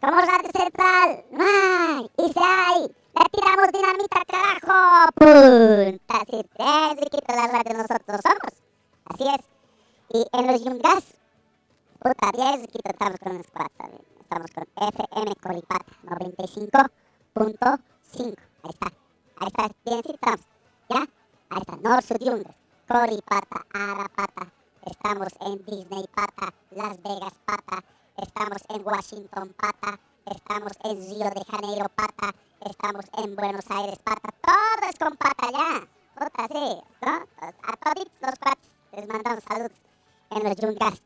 Como 0.00 0.20
Radio 0.20 0.50
Central, 0.54 1.24
no 1.30 1.44
hay, 1.44 2.10
y 2.18 2.32
si 2.32 2.38
hay, 2.38 2.82
le 2.82 3.24
tiramos 3.32 3.72
dinamita, 3.72 4.22
carajo. 4.26 5.10
Punta, 5.14 6.16
así, 6.20 6.44
bien 6.58 6.96
riquito 6.98 7.34
la 7.34 7.46
radio 7.46 7.78
nosotros 7.78 8.20
somos. 8.22 8.52
Así 9.06 9.24
es. 9.26 9.40
Y 10.10 10.26
en 10.36 10.46
los 10.46 10.62
Yungas, 10.62 11.04
puta, 12.00 12.30
bien 12.32 12.60
riquito 12.60 12.90
estamos 12.90 13.18
con 13.20 13.36
el 13.36 13.44
squad 13.44 13.68
también. 13.78 14.04
Estamos 14.20 14.50
con 14.50 14.64
FM 14.76 15.34
Coripata 15.36 15.92
95.5. 16.04 17.80
Ahí 18.18 18.70
está. 18.70 18.92
Ahí 19.38 19.46
está, 19.48 19.70
bien, 19.86 20.02
sí 20.04 20.10
estamos. 20.12 20.40
¿Ya? 20.90 21.08
Ahí 21.48 21.60
está, 21.60 21.76
North 21.76 22.18
Yungas. 22.20 22.56
Coripata, 22.86 23.64
Arapata. 23.72 24.52
Estamos 24.86 25.28
en 25.40 25.64
Disney 25.64 26.04
Pata, 26.14 26.52
Las 26.72 27.02
Vegas 27.02 27.32
Pata. 27.46 27.82
Estamos 28.18 28.58
en 28.68 28.86
Washington 28.86 29.54
Pata. 29.56 29.98
Estamos 30.26 30.72
en 30.84 30.96
Río 31.08 31.30
de 31.30 31.44
Janeiro 31.50 31.88
Pata. 31.88 32.34
Estamos 32.60 33.06
en 33.16 33.34
Buenos 33.34 33.64
Aires 33.70 33.98
Pata. 34.00 34.28
Todo 34.42 34.88
es 34.90 34.98
con 34.98 35.16
pata 35.16 35.50
ya. 35.50 35.88
Puta, 36.14 36.48
sí, 36.48 36.82
¿no? 37.00 37.12
A 37.40 37.76
todos 37.76 38.06
los 38.20 38.38
cuates 38.38 38.68
les 38.92 39.08
mandamos 39.08 39.44
saludos 39.44 39.72
en 40.30 40.44
los 40.44 40.56
yungas. 40.56 41.02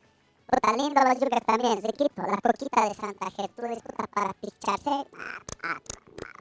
Puta, 0.50 0.73
lindo 0.73 1.00
los 1.04 1.20
yungas 1.20 1.47
también, 1.47 1.80
riquito. 1.80 2.23
La 2.23 2.38
coquita 2.38 2.88
de 2.88 2.94
Santa 2.94 3.30
Gertrudis, 3.30 3.82
puta, 3.82 4.06
para 4.08 4.32
picharse. 4.35 5.06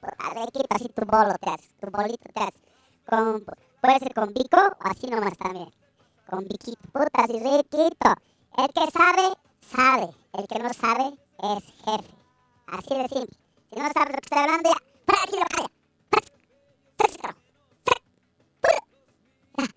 Puta, 0.01 0.29
riquito, 0.33 0.67
así 0.71 0.89
tu 0.89 1.05
bolo 1.05 1.35
te 1.39 1.51
haces, 1.51 1.69
tu 1.79 1.91
bolito 1.91 2.29
te 2.33 2.41
haces. 2.41 2.61
Con, 3.07 3.45
puede 3.79 3.99
ser 3.99 4.13
con 4.15 4.33
bico 4.33 4.57
o 4.57 4.87
así 4.89 5.05
nomás 5.05 5.37
también. 5.37 5.71
Con 6.29 6.39
biquito, 6.39 6.77
puta, 6.91 7.23
así 7.23 7.39
riquito. 7.39 8.09
El 8.57 8.67
que 8.73 8.91
sabe, 8.91 9.33
sabe. 9.61 10.09
El 10.33 10.47
que 10.47 10.59
no 10.59 10.73
sabe, 10.73 11.17
es 11.39 11.63
jefe. 11.85 12.13
Así 12.67 12.93
de 12.95 13.07
simple. 13.07 13.37
Si 13.69 13.79
no 13.79 13.89
sabes 13.93 14.09
lo 14.09 14.17
que 14.17 14.25
estoy 14.25 14.39
hablando, 14.39 14.69
ya. 14.69 14.77
¡Para 15.05 15.23
aquí 15.23 15.35
lo 15.37 15.45
calla! 15.45 15.69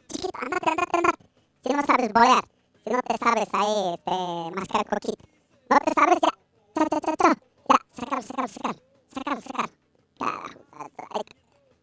Chiquito, 0.09 0.39
andate, 0.43 0.71
andate, 0.71 0.97
andate. 0.97 1.25
Si 1.63 1.73
no 1.73 1.83
sabes 1.87 2.13
bolear, 2.13 2.45
si 2.85 2.91
no 2.91 3.01
te 3.03 3.17
sabes 3.17 3.49
ahí, 3.53 3.95
este, 3.95 4.57
mascar 4.57 4.87
coquita, 4.89 5.25
no 5.71 5.79
te 5.79 5.93
sabes, 5.95 6.19
ya. 6.21 6.31
Chao, 6.75 6.87
chao, 6.91 7.01
chao, 7.01 7.17
chao. 7.17 7.35
Ya. 7.69 7.79
Sácalo, 7.95 8.23
sácalo. 8.23 9.71
Carajo, 10.19 10.91
ahí, 11.11 11.23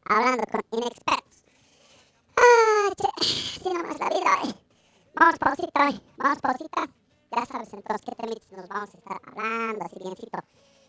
hablando 0.05 0.43
con 0.51 0.61
inexpertos. 0.71 1.26
¡Ay, 2.37 2.93
che! 2.95 3.23
Si 3.23 3.73
no 3.73 3.83
más 3.83 3.99
la 3.99 4.09
vida, 4.09 4.39
hoy. 4.43 4.55
Vamos 5.15 5.39
pausita 5.39 5.87
hoy, 5.87 6.01
vamos 6.17 6.39
pausita. 6.39 6.87
Ya 7.31 7.45
sabes 7.45 7.73
entonces 7.73 8.05
qué 8.05 8.15
temitas 8.15 8.51
nos 8.51 8.67
vamos 8.67 8.93
a 8.93 8.97
estar 8.97 9.21
hablando, 9.25 9.85
así 9.85 9.95
biencito. 9.99 10.39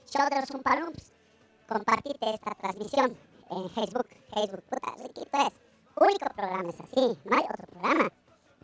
Show 0.06 0.28
de 0.28 0.40
los 0.40 0.50
Umpalumps. 0.50 1.12
Compartite 1.68 2.34
esta 2.34 2.54
transmisión 2.54 3.16
en 3.50 3.70
Facebook. 3.70 4.08
Facebook, 4.34 4.62
puta, 4.70 4.94
riquito 5.02 5.38
es. 5.46 5.52
Único 5.96 6.26
programa 6.36 6.68
es 6.68 6.80
así, 6.80 7.18
no 7.24 7.36
hay 7.36 7.44
otro 7.44 7.66
programa. 7.66 8.08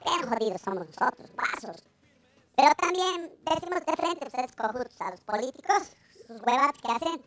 Bien 0.05 0.29
jodidos 0.29 0.61
somos 0.61 0.87
nosotros, 0.87 1.31
vasos. 1.35 1.83
Pero 2.57 2.73
también 2.77 3.33
decimos 3.45 3.85
de 3.85 3.97
frente, 3.97 4.27
ustedes 4.27 4.53
cojudos, 4.55 5.01
a 5.01 5.11
los 5.11 5.21
políticos, 5.23 5.97
sus 6.27 6.41
huevadas 6.43 6.79
que 6.81 6.93
hacen, 6.93 7.23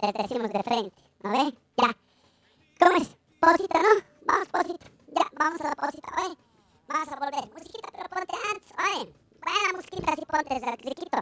les 0.00 0.14
decimos 0.14 0.50
de 0.50 0.62
frente, 0.62 1.02
¿no 1.22 1.30
ve? 1.30 1.54
Ya. 1.76 1.96
¿Cómo 2.78 2.96
es? 2.96 3.08
Posita, 3.40 3.82
¿no? 3.82 3.88
Vamos, 4.24 4.48
posita. 4.48 4.99
Ya, 5.14 5.26
vamos 5.38 5.60
a 5.60 5.68
la 5.70 5.74
posita, 5.76 6.08
oye. 6.24 6.36
Vamos 6.88 7.08
a 7.08 7.16
volver. 7.16 7.52
Musiquita, 7.54 7.88
pero 7.92 8.08
ponte 8.08 8.34
antes, 8.52 8.72
oye. 8.78 9.14
Buena 9.42 9.72
musiquita, 9.76 10.12
así 10.12 10.24
ponte 10.26 10.76
riquito. 10.82 11.18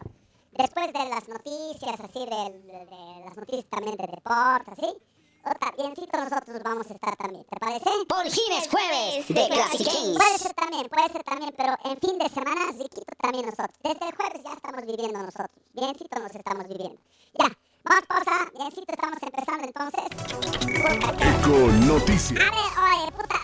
Después 0.52 0.92
de 0.92 1.04
las 1.08 1.28
noticias, 1.28 2.00
así, 2.00 2.18
de, 2.20 2.60
de- 2.66 2.86
de 2.86 3.24
las 3.24 3.36
noticias 3.36 3.66
también 3.70 3.96
de 3.96 4.06
deportes, 4.06 4.72
así. 4.78 4.96
Otra, 5.44 5.70
biencito 5.78 6.18
nosotros 6.18 6.62
vamos 6.64 6.90
a 6.90 6.94
estar 6.94 7.16
también, 7.16 7.44
¿te 7.44 7.56
parece? 7.58 7.88
Por 8.08 8.28
fin 8.28 8.52
es 8.52 8.68
jueves 8.68 9.28
de 9.28 9.48
Classic. 9.48 9.88
Puede 10.16 10.38
ser 10.38 10.54
también, 10.54 10.88
puede 10.88 11.08
ser 11.10 11.22
también, 11.22 11.54
pero 11.56 11.74
en 11.84 11.98
fin 12.00 12.18
de 12.18 12.28
semana, 12.28 12.66
riquito 12.72 13.12
también 13.22 13.46
nosotros. 13.46 13.78
Desde 13.82 14.08
el 14.08 14.16
jueves 14.16 14.42
ya 14.44 14.52
estamos 14.52 14.82
viviendo 14.84 15.18
nosotros. 15.20 15.50
Biencito 15.74 16.18
nos 16.18 16.34
estamos 16.34 16.66
viviendo. 16.68 17.00
Ya, 17.38 17.46
vamos 17.84 18.06
pausa. 18.08 18.50
Biencito 18.58 18.92
estamos 18.92 19.18
empezando 19.22 19.64
entonces. 19.64 20.02
Puta, 20.18 21.30
Eco 21.30 21.58
Noticias. 21.86 22.40
a 22.40 22.50
ver, 22.50 23.00
oye, 23.00 23.12
puta, 23.12 23.36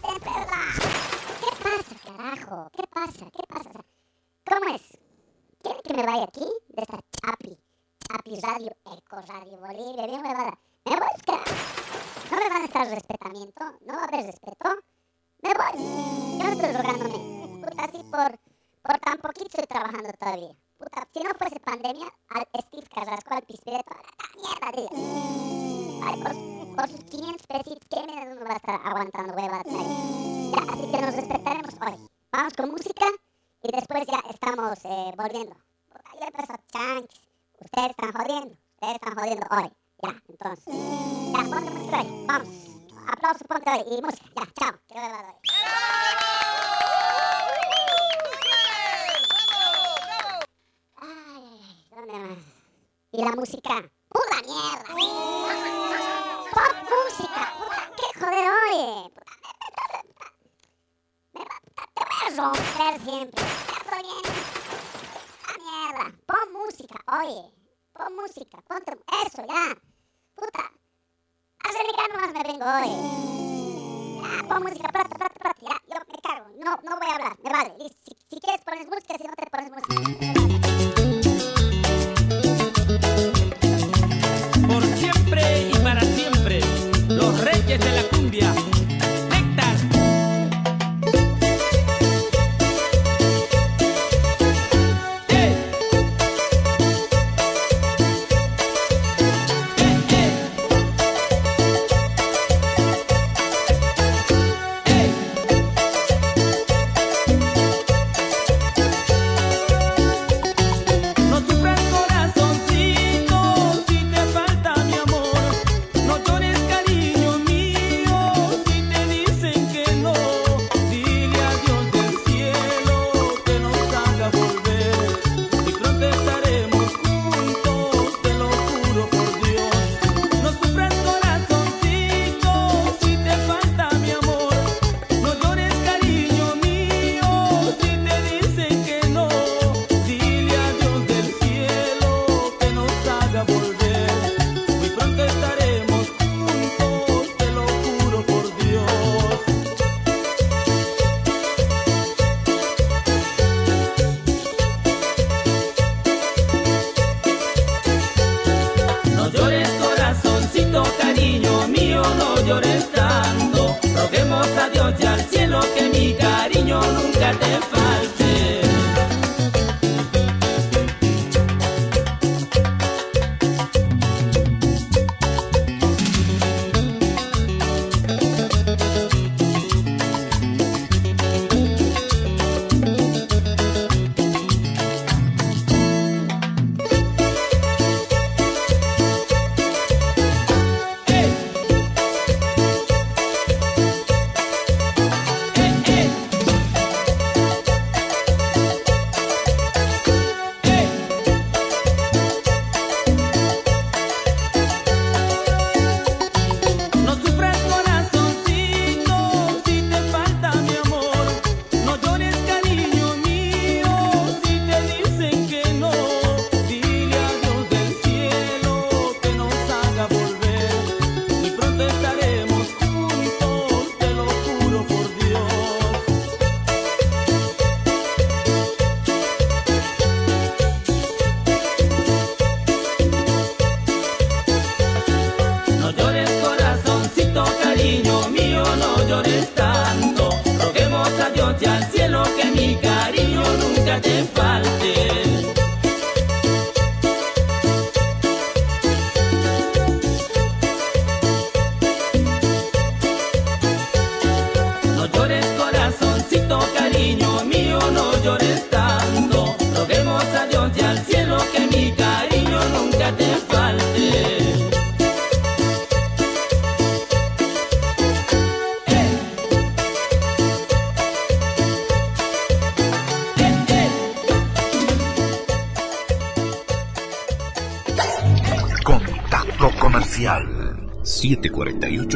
¿Qué 2.72 2.84
pasa? 2.86 3.30
¿Qué 3.30 3.42
pasa? 3.48 3.84
¿Cómo 4.46 4.74
es? 4.74 4.98
¿Quieren 5.62 5.82
que 5.82 5.94
me 5.94 6.06
vaya 6.06 6.24
aquí? 6.24 6.46
De 6.68 6.82
esta 6.82 6.98
Chapi. 7.20 7.58
Chapi 8.00 8.40
Radio, 8.40 8.76
Eco 8.86 9.20
Radio 9.20 9.58
Bolivia, 9.58 10.06
bien 10.06 10.22
huevada. 10.24 10.58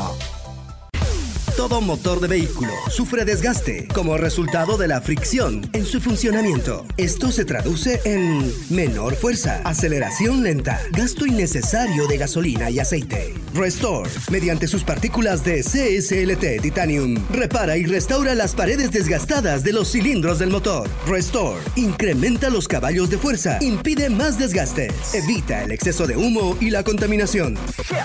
Todo 1.57 1.81
motor 1.81 2.21
de 2.21 2.29
vehículo 2.29 2.71
sufre 2.91 3.25
desgaste 3.25 3.89
como 3.95 4.19
resultado 4.19 4.77
de 4.77 4.89
la 4.89 5.01
fricción 5.01 5.67
en 5.73 5.87
su 5.87 6.03
funcionamiento. 6.03 6.85
Esto 6.99 7.33
se 7.33 7.47
traduce 7.47 7.99
en 8.05 8.53
menor 8.69 9.17
fuerza, 9.17 9.63
aceleración 9.65 10.43
lenta, 10.43 10.79
gasto 10.93 11.25
innecesario 11.25 12.07
de 12.09 12.19
gasolina 12.19 12.69
y 12.69 12.79
aceite. 12.79 13.33
Restore, 13.55 14.11
mediante 14.31 14.67
sus 14.67 14.85
partículas 14.85 15.45
de 15.45 15.63
CSLT 15.63 16.61
Titanium, 16.61 17.17
repara 17.31 17.79
y 17.79 17.87
restaura 17.87 18.35
las 18.35 18.55
paredes 18.55 18.91
desgastadas 18.91 19.65
de 19.65 19.73
los 19.73 19.91
cilindros 19.91 20.39
del 20.39 20.51
motor. 20.51 20.87
Restore, 21.07 21.63
incrementa 21.75 22.51
los 22.51 22.69
caballos 22.69 23.09
de 23.09 23.17
fuerza, 23.17 23.59
impide 23.63 24.11
más 24.11 24.39
desgastes, 24.39 24.93
evita 25.15 25.65
el 25.65 25.73
exceso 25.73 26.07
de 26.07 26.19
humo 26.19 26.55
y 26.61 26.69
la 26.69 26.85
contaminación. 26.85 27.57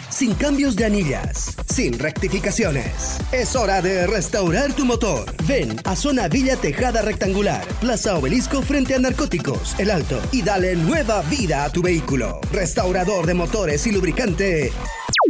Sin 0.10 0.36
cambios 0.36 0.78
de 0.78 0.86
anillas, 0.86 1.58
sin 1.68 2.00
rectificaciones. 2.00 3.18
Es 3.42 3.56
hora 3.56 3.82
de 3.82 4.06
restaurar 4.06 4.72
tu 4.74 4.86
motor. 4.86 5.26
Ven 5.48 5.76
a 5.86 5.96
Zona 5.96 6.28
Villa 6.28 6.56
Tejada 6.58 7.02
Rectangular, 7.02 7.66
Plaza 7.80 8.16
Obelisco 8.16 8.62
frente 8.62 8.94
a 8.94 9.00
Narcóticos, 9.00 9.74
El 9.80 9.90
Alto, 9.90 10.22
y 10.32 10.44
dale 10.44 10.76
nueva 10.76 11.24
vida 11.24 11.64
a 11.64 11.72
tu 11.72 11.82
vehículo. 11.82 12.40
Restaurador 12.52 13.26
de 13.26 13.34
motores 13.34 13.88
y 13.88 13.94
lubricante. 13.94 14.72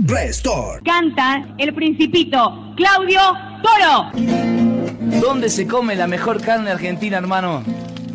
Restore. 0.04 0.82
Canta 0.84 1.56
el 1.58 1.74
principito 1.74 2.74
Claudio 2.76 3.22
Toro. 3.64 4.12
¿Dónde 5.22 5.50
se 5.50 5.66
come 5.66 5.96
la 5.96 6.08
mejor 6.08 6.42
carne 6.42 6.70
argentina, 6.70 7.18
hermano? 7.18 7.64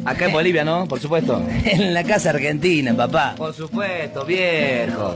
Acá 0.07 0.27
en 0.27 0.33
Bolivia, 0.33 0.65
¿no? 0.65 0.87
Por 0.87 1.01
supuesto. 1.01 1.43
En 1.65 1.93
la 1.93 2.05
casa 2.05 2.31
argentina, 2.31 2.95
papá. 2.97 3.35
Por 3.37 3.53
supuesto, 3.55 4.25
viejo. 4.25 5.15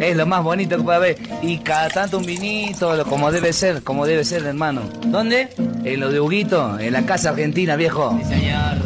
Es 0.00 0.16
lo 0.16 0.26
más 0.26 0.42
bonito 0.44 0.76
que 0.76 0.82
puede 0.82 0.96
haber. 0.96 1.16
Y 1.42 1.58
cada 1.58 1.88
tanto 1.88 2.18
un 2.18 2.26
vinito, 2.26 2.94
lo- 2.94 3.04
como 3.06 3.32
debe 3.32 3.52
ser, 3.52 3.82
como 3.82 4.06
debe 4.06 4.24
ser, 4.24 4.44
hermano. 4.44 4.82
¿Dónde? 5.06 5.48
En 5.84 6.00
lo 6.00 6.10
de 6.10 6.20
Huguito, 6.20 6.78
en 6.78 6.92
la 6.92 7.04
casa 7.06 7.30
argentina, 7.30 7.76
viejo. 7.76 8.18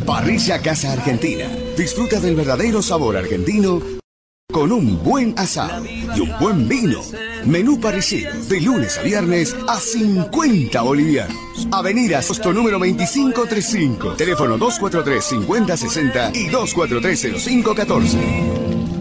Parrilla 0.07 0.61
Casa 0.61 0.93
Argentina. 0.93 1.45
Disfruta 1.77 2.21
del 2.21 2.35
verdadero 2.37 2.81
sabor 2.83 3.17
argentino 3.17 3.81
con 4.53 4.71
un 4.71 5.03
buen 5.03 5.35
asado 5.39 5.85
y 5.87 6.21
un 6.21 6.31
buen 6.39 6.69
vino. 6.69 7.01
Menú 7.45 7.81
parrillero 7.81 8.33
de 8.49 8.61
lunes 8.61 8.99
a 8.99 9.03
viernes 9.03 9.57
a 9.67 9.81
50 9.81 10.81
bolivianos. 10.83 11.35
Avenida 11.73 12.23
Sosto 12.23 12.53
número 12.53 12.79
2535. 12.79 14.13
Teléfono 14.13 14.57
243-5060 14.59 16.37
y 16.37 16.51
243-0514. 16.51 18.53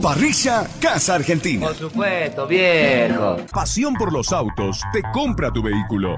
Parrilla 0.02 0.68
Casa 0.80 1.16
Argentina. 1.16 1.68
Por 1.68 1.76
supuesto, 1.76 2.48
viejo. 2.48 3.38
Pasión 3.52 3.94
por 3.94 4.12
los 4.12 4.32
autos 4.32 4.82
te 4.92 5.04
compra 5.14 5.52
tu 5.52 5.62
vehículo. 5.62 6.16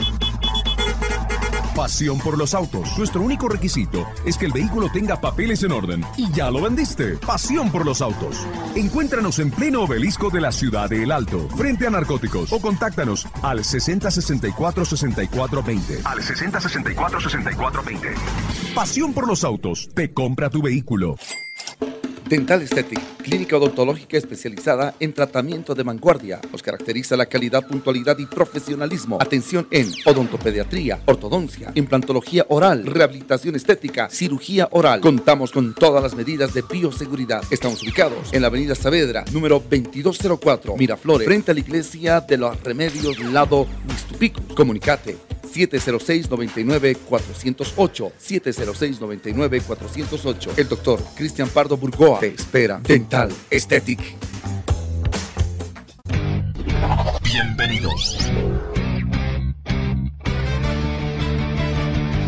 Pasión 1.75 2.19
por 2.19 2.37
los 2.37 2.53
autos. 2.53 2.95
Nuestro 2.99 3.21
único 3.23 3.49
requisito 3.49 4.05
es 4.25 4.37
que 4.37 4.45
el 4.45 4.51
vehículo 4.51 4.89
tenga 4.93 5.19
papeles 5.19 5.63
en 5.63 5.71
orden. 5.71 6.03
Y 6.17 6.31
ya 6.31 6.51
lo 6.51 6.61
vendiste. 6.61 7.17
Pasión 7.17 7.71
por 7.71 7.83
los 7.83 7.99
autos. 8.01 8.45
Encuéntranos 8.75 9.39
en 9.39 9.49
pleno 9.49 9.81
obelisco 9.83 10.29
de 10.29 10.41
la 10.41 10.51
ciudad 10.51 10.87
de 10.87 11.01
El 11.01 11.11
Alto, 11.11 11.49
frente 11.57 11.87
a 11.87 11.89
narcóticos. 11.89 12.53
O 12.53 12.61
contáctanos 12.61 13.27
al 13.41 13.63
6064 13.63 14.85
6420. 14.85 16.01
Al 16.05 16.21
6064 16.21 17.19
6420. 17.19 18.13
Pasión 18.75 19.13
por 19.13 19.27
los 19.27 19.43
autos. 19.43 19.89
Te 19.95 20.13
compra 20.13 20.51
tu 20.51 20.61
vehículo. 20.61 21.15
Dental 22.33 22.61
Aesthetic, 22.61 22.99
clínica 23.21 23.57
odontológica 23.57 24.17
especializada 24.17 24.95
en 24.99 25.13
tratamiento 25.13 25.75
de 25.75 25.83
vanguardia. 25.83 26.41
Nos 26.51 26.63
caracteriza 26.63 27.15
la 27.15 27.27
calidad, 27.27 27.67
puntualidad 27.67 28.17
y 28.17 28.25
profesionalismo. 28.25 29.19
Atención 29.21 29.67
en 29.69 29.91
odontopediatría, 30.03 30.99
ortodoncia, 31.05 31.71
implantología 31.75 32.43
oral, 32.49 32.87
rehabilitación 32.87 33.53
estética, 33.53 34.09
cirugía 34.09 34.67
oral. 34.71 34.99
Contamos 34.99 35.51
con 35.51 35.75
todas 35.75 36.01
las 36.01 36.15
medidas 36.15 36.55
de 36.55 36.63
bioseguridad. 36.63 37.43
Estamos 37.51 37.83
ubicados 37.83 38.33
en 38.33 38.41
la 38.41 38.47
avenida 38.47 38.73
Saavedra, 38.73 39.23
número 39.31 39.61
2204, 39.69 40.75
Miraflores, 40.75 41.27
frente 41.27 41.51
a 41.51 41.53
la 41.53 41.59
iglesia 41.59 42.19
de 42.19 42.37
los 42.37 42.59
Remedios, 42.63 43.19
lado 43.19 43.67
Mistupico. 43.87 44.41
Comunicate 44.55 45.17
706-99-408. 45.53 48.11
706-99-408. 48.19 50.57
El 50.57 50.67
doctor 50.67 50.99
Cristian 51.15 51.47
Pardo 51.49 51.77
Burgoa 51.77 52.19
te 52.23 52.35
espera. 52.35 52.79
Dental 52.81 53.29
Aesthetic. 53.51 53.99
Bienvenidos. 57.21 58.17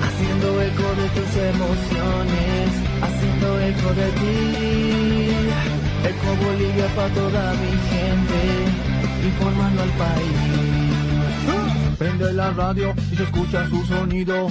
Haciendo 0.03 0.61
eco 0.61 0.87
de 0.99 1.07
tus 1.15 1.31
emociones, 1.53 2.69
haciendo 3.05 3.47
eco 3.61 3.89
de 3.93 4.07
ti. 4.19 4.35
Eco 6.09 6.29
Bolivia 6.43 6.87
para 6.95 7.13
toda 7.13 7.53
mi 7.53 7.71
gente, 7.89 8.39
informando 9.27 9.81
al 9.81 9.91
país. 9.91 10.37
Prende 11.97 12.33
la 12.33 12.51
radio 12.51 12.93
y 13.13 13.15
se 13.15 13.23
escucha 13.23 13.65
su 13.69 13.85
sonido. 13.85 14.49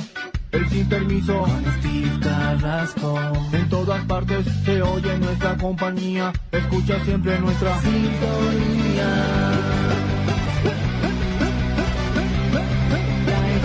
El 0.54 0.68
sin 0.70 0.88
permiso 0.88 1.40
con 1.40 1.64
Steve 1.80 2.20
Carrasco. 2.22 3.18
En 3.52 3.68
todas 3.68 4.04
partes 4.04 4.46
se 4.64 4.80
oye 4.82 5.18
nuestra 5.18 5.56
compañía. 5.56 6.32
Escucha 6.52 7.04
siempre 7.04 7.40
nuestra 7.40 7.80
sintonía. 7.80 9.06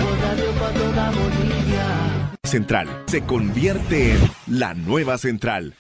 La 0.01 0.15
Radio 0.21 0.51
para 0.59 0.73
toda 0.73 1.11
Bolivia. 1.11 2.31
Central 2.43 3.03
se 3.05 3.21
convierte 3.21 4.13
en 4.13 4.31
la 4.47 4.73
nueva 4.73 5.19
Central. 5.19 5.75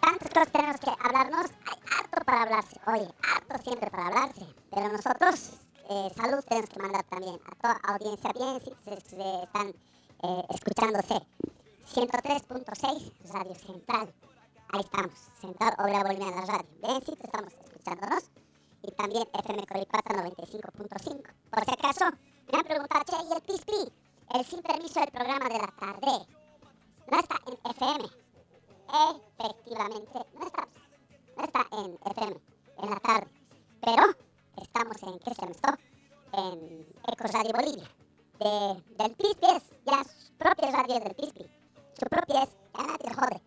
Tantas 0.00 0.28
cosas 0.28 0.52
tenemos 0.52 0.80
que 0.80 0.90
hablarnos. 1.00 1.46
Hay 1.66 1.78
harto 1.98 2.20
para 2.26 2.42
hablarse. 2.42 2.76
Oye, 2.86 3.08
harto 3.22 3.58
siempre 3.64 3.90
para 3.90 4.08
hablarse. 4.08 4.46
Pero 4.70 4.92
nosotros, 4.92 5.52
eh, 5.90 6.10
salud 6.14 6.44
tenemos 6.46 6.70
que 6.70 6.82
mandar 6.82 7.04
también 7.04 7.40
a 7.46 7.54
toda 7.56 7.80
audiencia 7.94 8.30
bien, 8.34 8.60
si 8.60 8.74
se, 8.84 9.00
se 9.00 9.42
están 9.42 9.72
eh, 10.22 10.44
escuchándose. 10.50 11.26
103.6 11.94 13.12
Radio 13.32 13.54
Central. 13.54 14.12
Ahí 14.68 14.80
estamos, 14.80 15.12
Central 15.40 15.74
Obra 15.78 16.02
Boliviana 16.02 16.44
Radio. 16.44 16.66
Ven, 16.82 17.02
sí, 17.04 17.14
estamos 17.22 17.52
escuchándonos. 17.52 18.24
Y 18.82 18.90
también 18.92 19.24
FM 19.32 19.66
Coripata 19.66 20.14
95.5. 20.14 21.22
Por 21.50 21.64
si 21.64 21.70
acaso, 21.72 22.04
me 22.52 22.58
han 22.58 22.64
preguntado, 22.64 23.04
che, 23.04 23.16
¿y 23.28 23.32
el 23.32 23.42
PISPI? 23.42 23.92
El 24.34 24.44
sin 24.44 24.62
permiso 24.62 25.00
del 25.00 25.10
programa 25.10 25.48
de 25.48 25.58
la 25.58 25.72
tarde. 25.78 26.26
No 27.10 27.18
está 27.18 27.36
en 27.46 27.70
FM. 27.70 28.26
Efectivamente, 29.38 30.18
no 30.38 30.46
está, 30.46 30.68
no 31.36 31.44
está 31.44 31.66
en 31.72 31.98
FM, 32.12 32.40
en 32.82 32.90
la 32.90 33.00
tarde. 33.00 33.30
Pero 33.80 34.02
estamos 34.62 35.02
en, 35.02 35.18
¿qué 35.20 35.34
se 35.34 35.50
esto? 35.50 35.68
En 36.32 36.86
Eco 37.06 37.28
Radio 37.32 37.52
Bolivia. 37.52 37.90
De, 38.38 38.82
del 38.98 39.16
PISPI 39.16 39.46
es 39.56 39.62
ya 39.84 40.04
su 40.04 40.32
propia 40.36 40.70
radio 40.70 41.00
del 41.00 41.14
PISPI. 41.14 41.50
Su 41.98 42.06
propia 42.06 42.42
es, 42.42 42.50
ya 42.76 42.82
nadie 42.82 43.14
jode. 43.14 43.42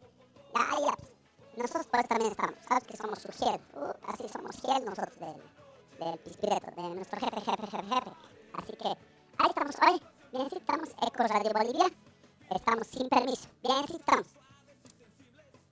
Ya, 0.54 0.96
pues, 0.96 1.10
nosotros 1.58 1.88
pues 1.92 2.08
también 2.08 2.32
estamos, 2.32 2.56
sabes 2.68 2.84
que 2.86 2.98
somos 2.98 3.20
su 3.20 3.32
fiel, 3.32 3.60
uh, 3.76 3.92
así 4.08 4.28
somos 4.30 4.56
fiel 4.62 4.86
nosotros 4.86 5.20
del, 5.20 5.42
del 6.00 6.20
Pispireto, 6.20 6.72
de 6.72 6.96
nuestro 6.96 7.20
jefe, 7.20 7.42
jefe, 7.42 7.68
jefe, 7.68 7.84
jefe. 7.84 8.12
Así 8.54 8.74
que 8.78 8.88
ahí 8.88 9.50
estamos 9.50 9.76
hoy, 9.86 10.02
bien 10.32 10.50
si 10.50 10.58
estamos, 10.58 10.90
Eco 10.90 11.24
Radio 11.28 11.52
Bolivia, 11.54 11.86
estamos 12.50 12.88
sin 12.88 13.10
permiso, 13.10 13.48
bien 13.62 13.88
si 13.88 13.96
estamos. 13.98 14.28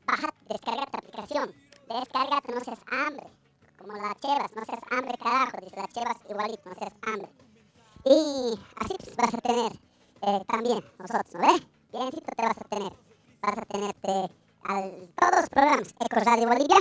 Baja, 0.05 0.29
la 0.47 0.83
aplicación, 0.83 1.55
descargate, 1.87 2.51
no 2.53 2.59
seas 2.59 2.79
hambre, 2.91 3.27
como 3.77 3.93
las 3.93 4.15
chevas, 4.19 4.51
no 4.55 4.65
seas 4.65 4.81
hambre 4.91 5.17
carajo, 5.17 5.57
dice 5.61 5.75
las 5.75 5.93
chevas 5.93 6.17
igualito, 6.29 6.69
no 6.69 6.75
seas 6.75 6.93
hambre. 7.01 7.46
Y 8.09 8.57
así 8.77 8.95
pues 9.03 9.17
vas 9.17 9.33
a 9.33 9.41
tener 9.41 9.73
eh, 10.21 10.41
también 10.47 10.81
nosotros, 10.97 11.33
¿no 11.33 11.41
ves? 11.41 11.61
Biencito 11.91 12.31
te 12.37 12.41
vas 12.41 12.57
a 12.57 12.63
tener, 12.69 12.93
vas 13.41 13.57
a 13.57 13.65
tenerte 13.65 14.29
al, 14.63 15.09
todos 15.17 15.35
los 15.35 15.49
programas 15.49 15.93
Eco 15.99 16.21
Radio 16.21 16.47
Bolivia, 16.47 16.77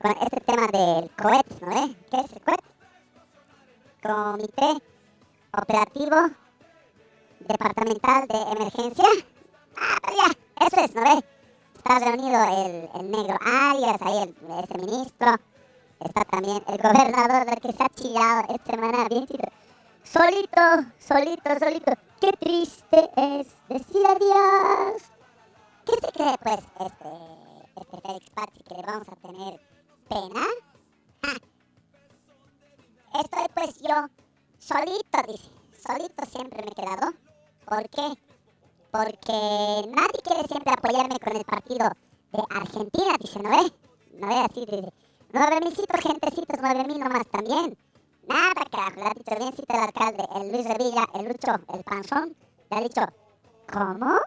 con 0.03 0.11
este 0.11 0.40
tema 0.40 0.66
del 0.66 1.09
COET, 1.23 1.61
¿no? 1.61 1.94
¿Qué 2.11 2.18
es 2.18 2.33
el 2.33 2.42
COET? 2.42 2.64
Comité 4.03 4.83
Operativo 5.57 6.16
Departamental 7.47 8.27
de 8.29 8.43
Emergencia. 8.53 9.05
Ah, 9.77 9.99
pero 10.03 10.17
ya, 10.17 10.67
eso 10.67 10.81
es, 10.81 10.95
¿no 10.95 11.03
ves? 11.03 11.25
Está 11.77 11.99
reunido 11.99 12.43
el, 12.45 13.11
negro 13.11 13.39
Arias, 13.45 13.97
ahí 14.01 14.23
el, 14.23 14.35
ese 14.65 14.79
ministro. 14.79 15.37
Está 16.01 16.25
también 16.25 16.63
el 16.67 16.79
gobernador 16.79 17.47
del 17.47 17.61
que 17.61 17.73
se 17.73 17.83
ha 17.83 17.89
chillado 17.91 18.55
esta 18.55 18.73
semana 18.73 19.09
bien. 19.09 19.27
Solito, 20.03 20.61
solito, 20.99 21.59
solito. 21.59 21.93
Qué 22.21 22.33
triste 22.33 23.11
es 23.17 23.49
decir 23.69 24.07
adiós. 24.07 25.03
¿Qué 25.85 25.93
se 25.93 26.13
cree, 26.13 26.39
pues, 26.43 26.59
este, 26.59 27.81
este 27.81 28.01
Félix 28.01 28.31
Pazzi, 28.31 28.63
que 28.63 28.75
le 28.75 28.83
vamos 28.83 29.09
a 29.09 29.17
tener 29.17 29.61
pena? 30.09 30.47
Ja. 31.23 33.21
Estoy, 33.21 33.47
pues, 33.55 33.81
yo 33.81 34.09
solito, 34.59 35.23
dice. 35.29 35.51
Solito 35.87 36.25
siempre 36.27 36.63
me 36.63 36.71
he 36.71 36.75
quedado. 36.75 37.13
¿Por 37.66 37.88
qué? 37.88 38.14
Porque 38.90 39.88
nadie 39.90 40.20
quiere 40.22 40.46
siempre 40.48 40.72
apoyarme 40.72 41.18
con 41.18 41.37
el 41.37 41.44
partido 41.44 41.90
de 42.33 42.42
Argentina, 42.50 43.16
dice, 43.20 43.40
¿no 43.40 43.50
ve? 43.50 43.72
No 44.18 44.29
ve 44.29 44.38
así, 44.40 44.66
dice. 44.66 44.92
Nueve 45.33 45.61
milcitos, 45.61 46.00
gentecitos, 46.00 46.59
nueve 46.61 46.85
mil 46.85 47.00
nomás 47.00 47.27
también. 47.27 47.77
Nada, 48.29 48.64
carajo, 48.70 49.00
le 49.00 49.07
ha 49.07 49.14
dicho 49.14 49.37
biencito 49.37 49.74
el 49.74 49.81
alcalde, 49.81 50.24
el 50.37 50.53
Luis 50.53 50.66
Revilla, 50.66 51.07
el 51.14 51.24
Lucho, 51.27 51.53
el 51.74 51.83
Panzón. 51.85 52.37
Le 52.70 52.77
ha 52.77 52.81
dicho, 52.81 53.03
¿cómo? 53.72 54.18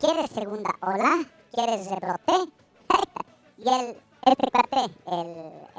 ¿Quieres 0.00 0.30
segunda 0.30 0.70
ola? 0.80 1.24
¿Quieres 1.52 1.90
rebrote? 1.90 2.52
y 3.58 3.68
el, 3.68 3.96
este 4.24 4.50
cuate, 4.50 4.92
el, 5.06 5.18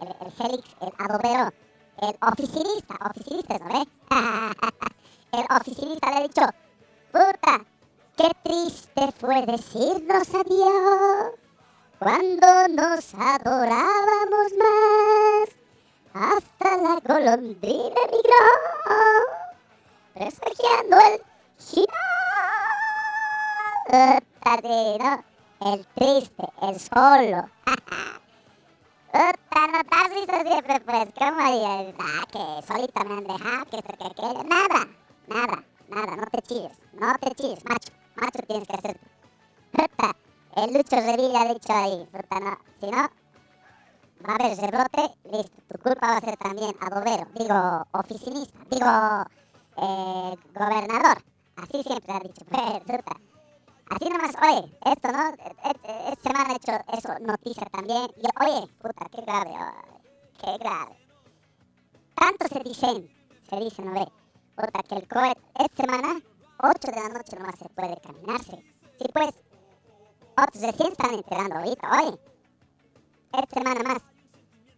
el, 0.02 0.16
el 0.22 0.32
Félix, 0.34 0.76
el 0.82 0.94
adobero, 1.00 1.52
el 2.02 2.16
oficinista, 2.22 2.96
oficinista, 3.10 3.58
¿no 3.60 3.68
ve? 3.74 3.88
el 5.34 5.46
oficinista 5.50 6.12
le 6.12 6.18
ha 6.18 6.22
dicho, 6.22 6.42
puta, 7.14 7.64
qué 8.18 8.32
triste 8.44 9.12
fue 9.20 9.46
decirnos 9.46 10.28
adiós 10.34 11.34
cuando 12.00 12.68
nos 12.70 13.14
adorábamos 13.14 14.52
más. 14.58 15.50
Hasta 16.16 16.78
la 16.78 17.00
golondrina 17.06 18.02
migró, 18.12 18.46
presagiando 20.14 20.98
el 20.98 21.22
final. 21.58 22.04
El 25.62 25.86
triste, 25.96 26.44
el 26.62 26.80
solo. 26.80 27.50
Puta, 29.14 29.68
no 29.68 29.80
visto 30.16 30.42
siempre, 30.42 30.80
pues, 30.82 31.08
¿cómo? 31.16 31.40
Ah, 31.40 32.26
que 32.32 32.68
solita 32.68 33.04
me 33.04 33.14
han 33.14 33.24
dejado, 33.24 33.66
que 33.66 33.78
esto, 33.78 33.94
que 33.98 34.06
aquello. 34.06 34.44
Nada, 34.44 34.88
nada, 35.28 35.64
nada, 35.94 36.16
no 36.16 36.26
te 36.28 36.42
chilles, 36.42 36.78
no 36.94 37.14
te 37.20 37.36
chilles, 37.36 37.64
macho, 37.66 37.94
macho 38.16 38.40
tienes 38.48 38.68
que 38.68 38.76
hacer. 38.76 39.00
Puta, 39.72 40.16
el 40.56 40.74
Lucho 40.74 40.96
Revilla 40.96 41.42
ha 41.42 41.54
dicho 41.54 41.74
ahí, 41.74 42.08
puta, 42.12 42.40
no, 42.40 42.58
si 42.80 42.92
no, 42.92 43.10
va 44.28 44.34
a 44.34 44.36
haber 44.36 44.58
rebrote, 44.58 45.16
listo, 45.32 45.62
tu 45.70 45.80
culpa 45.82 46.08
va 46.08 46.18
a 46.18 46.22
ser 46.22 46.38
también 46.38 46.76
adobero, 46.80 47.28
digo, 47.36 47.88
oficinista, 47.92 48.60
digo, 48.70 49.26
eh, 49.78 50.36
gobernador, 50.54 51.24
así 51.58 51.84
siempre 51.84 52.14
ha 52.14 52.20
dicho, 52.20 52.46
puta. 52.86 53.16
Así 53.90 54.10
nomás, 54.10 54.32
oye, 54.42 54.78
esto, 54.86 55.12
¿no? 55.12 55.30
Esta 55.30 56.12
et, 56.12 56.20
semana 56.20 56.50
ha 56.50 56.56
hecho 56.56 56.72
eso, 56.98 57.20
noticia 57.20 57.66
también. 57.68 58.08
Y 58.18 58.26
oye, 58.44 58.68
puta, 58.82 59.06
qué 59.12 59.22
grave, 59.22 59.52
qué 60.42 60.58
grave. 60.58 60.98
Tanto 62.16 62.48
se 62.48 62.60
dicen, 62.64 63.10
se 63.50 63.56
dice, 63.58 63.84
¿no 63.84 63.92
ve? 63.92 64.08
Puta, 64.56 64.84
que 64.84 64.96
el 64.96 65.08
cohet, 65.08 65.38
esta 65.60 65.84
semana, 65.84 66.22
8 66.60 66.92
de 66.92 67.02
la 67.02 67.10
noche 67.10 67.36
nomás 67.38 67.56
se 67.58 67.70
puede 67.70 68.00
caminarse. 68.02 68.64
Sí, 69.00 69.06
pues, 69.14 69.34
otros 70.38 70.62
recién 70.62 70.92
están 70.92 71.14
enterando 71.14 71.56
ahorita, 71.56 71.90
oye. 71.92 72.20
Esta 73.34 73.60
semana 73.60 73.84
más. 73.84 74.02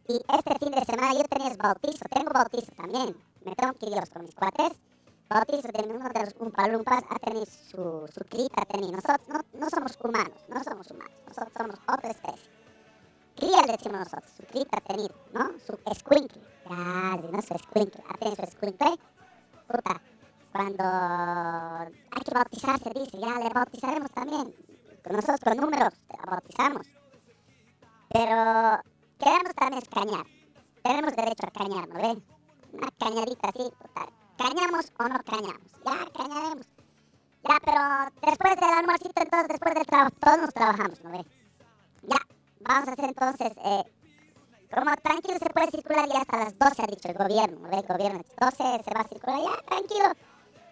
Y 0.07 0.15
este 0.15 0.59
fin 0.59 0.71
de 0.71 0.85
semana 0.85 1.13
yo 1.13 1.23
tenía 1.23 1.55
bautizo, 1.57 2.05
tengo 2.09 2.31
bautizo 2.31 2.71
también. 2.77 3.17
Me 3.43 3.55
tengo 3.55 3.73
que 3.73 3.87
ir 3.87 4.09
con 4.11 4.23
mis 4.23 4.35
cuates 4.35 4.73
bautizo 5.29 5.67
de 5.69 5.83
uno 5.87 6.09
de 6.09 6.19
los 6.19 6.35
Umpalumpas 6.39 7.03
ha 7.09 7.19
tenido 7.19 7.45
su, 7.45 8.07
su 8.13 8.21
crita, 8.25 8.61
ha 8.61 8.65
tenido. 8.65 8.93
Nosotros 8.93 9.27
no, 9.27 9.39
no 9.59 9.69
somos 9.69 9.97
humanos, 10.01 10.37
no 10.47 10.63
somos 10.63 10.91
humanos, 10.91 11.13
nosotros 11.27 11.53
somos 11.57 11.75
otra 11.87 12.11
especie. 12.11 12.49
cría 13.35 13.61
le 13.63 13.71
decimos 13.73 13.99
nosotros, 13.99 14.31
su 14.37 14.43
crita 14.43 14.81
tenido, 14.81 15.15
¿no? 15.33 15.51
Su 15.65 15.79
escuincle. 15.91 16.41
Gracias, 16.65 17.31
¿no? 17.31 17.41
Su 17.41 17.53
escuincle. 17.53 18.03
Atención, 18.09 18.35
su 18.35 18.55
escuincle. 18.55 18.99
Puta, 19.67 20.01
cuando 20.51 20.83
hay 20.83 22.23
que 22.23 22.33
bautizarse, 22.33 22.89
dice, 22.93 23.17
ya 23.19 23.39
le 23.39 23.49
bautizaremos 23.49 24.11
también. 24.11 24.53
Nosotros 25.09 25.39
con 25.43 25.57
números 25.57 25.93
bautizamos. 26.25 26.87
Pero 28.09 28.79
queremos 29.19 29.55
también 29.55 29.83
cañar. 29.91 30.25
Tenemos 30.83 31.15
derecho 31.15 31.47
a 31.47 31.51
cañar, 31.51 31.87
¿no 31.89 31.95
ve? 31.95 32.21
Una 32.73 32.89
cañadita 32.99 33.49
así, 33.49 33.71
puta. 33.79 34.07
¿Cañamos 34.37 34.91
o 34.99 35.03
no 35.07 35.19
cañamos? 35.23 35.71
Ya, 35.85 36.05
cañaremos. 36.11 36.67
Ya, 37.43 37.57
pero 37.63 38.29
después 38.29 38.55
del 38.55 38.77
almuercito, 38.77 39.21
entonces, 39.21 39.47
después 39.49 39.75
del 39.75 39.85
trabajo, 39.85 40.11
todos 40.19 40.37
nos 40.39 40.53
trabajamos, 40.53 41.03
¿no 41.03 41.11
ve? 41.11 41.25
Ya, 42.03 42.17
vamos 42.61 42.89
a 42.89 42.91
hacer 42.93 43.05
entonces, 43.05 43.51
eh, 43.63 43.83
como 44.73 44.95
tranquilo 44.97 45.37
se 45.39 45.49
puede 45.49 45.71
circular 45.71 46.07
ya 46.09 46.19
hasta 46.21 46.37
las 46.37 46.57
12, 46.57 46.81
ha 46.81 46.87
dicho 46.87 47.07
el 47.09 47.15
gobierno. 47.17 47.67
El 47.71 47.83
gobierno, 47.83 48.21
12 48.39 48.57
se 48.83 48.93
va 48.93 49.01
a 49.01 49.07
circular, 49.07 49.39
ya, 49.41 49.61
tranquilo. 49.67 50.11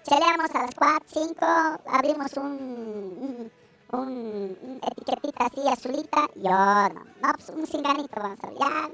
Cheleamos 0.04 0.56
a 0.56 0.62
las 0.64 0.76
4, 0.76 1.06
5, 1.08 1.46
abrimos 1.88 2.34
un, 2.38 3.52
un, 3.94 4.00
un- 4.00 4.82
etiquetita 4.84 5.46
así 5.46 5.68
azulita. 5.68 6.28
Yo 6.36 6.50
no, 6.52 6.90
no, 6.90 7.34
pues 7.36 7.50
un 7.50 7.66
cinganito 7.68 8.20
vamos 8.20 8.40
a 8.44 8.48
ver, 8.48 8.58
ya, 8.58 8.90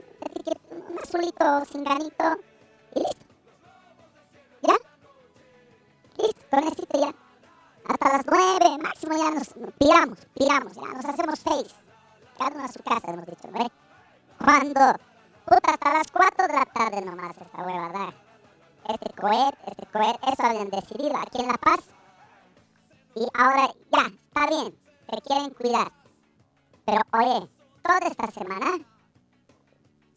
un 0.89 0.99
azulito 0.99 1.65
cinganito 1.65 2.23
y 2.95 2.99
listo. 2.99 3.25
¿Ya? 4.61 4.75
Listo, 6.17 6.41
con 6.51 6.63
eso 6.63 6.83
ya. 6.93 7.13
Hasta 7.85 8.09
las 8.17 8.25
9, 8.27 8.77
máximo 8.83 9.17
ya 9.17 9.31
nos 9.31 9.55
nos 9.57 9.73
piramos, 9.73 10.19
piramos, 10.35 10.73
ya 10.75 10.81
nos 10.93 11.05
hacemos 11.05 11.39
face. 11.39 11.75
Cada 12.37 12.55
uno 12.55 12.63
a 12.65 12.67
su 12.67 12.83
casa, 12.83 13.11
hemos 13.11 13.25
dicho, 13.25 13.47
¿no? 13.51 13.88
Cuando, 14.43 14.95
puta, 15.45 15.71
hasta 15.71 15.93
las 15.93 16.11
4 16.11 16.47
de 16.47 16.53
la 16.53 16.65
tarde 16.65 17.01
nomás 17.01 17.37
esta 17.37 17.61
huevada. 17.61 18.13
Este 18.87 19.13
cohet, 19.21 19.55
este 19.67 19.85
cohet, 19.87 20.17
eso 20.23 20.43
habían 20.43 20.69
decidido 20.69 21.17
aquí 21.17 21.41
en 21.41 21.47
La 21.47 21.57
Paz. 21.57 21.79
Y 23.15 23.27
ahora 23.33 23.69
ya, 23.91 24.07
está 24.07 24.47
bien, 24.47 24.75
te 25.09 25.21
quieren 25.21 25.49
cuidar. 25.51 25.91
Pero 26.85 27.01
oye, 27.13 27.49
toda 27.83 27.99
esta 27.99 28.31
semana, 28.31 28.79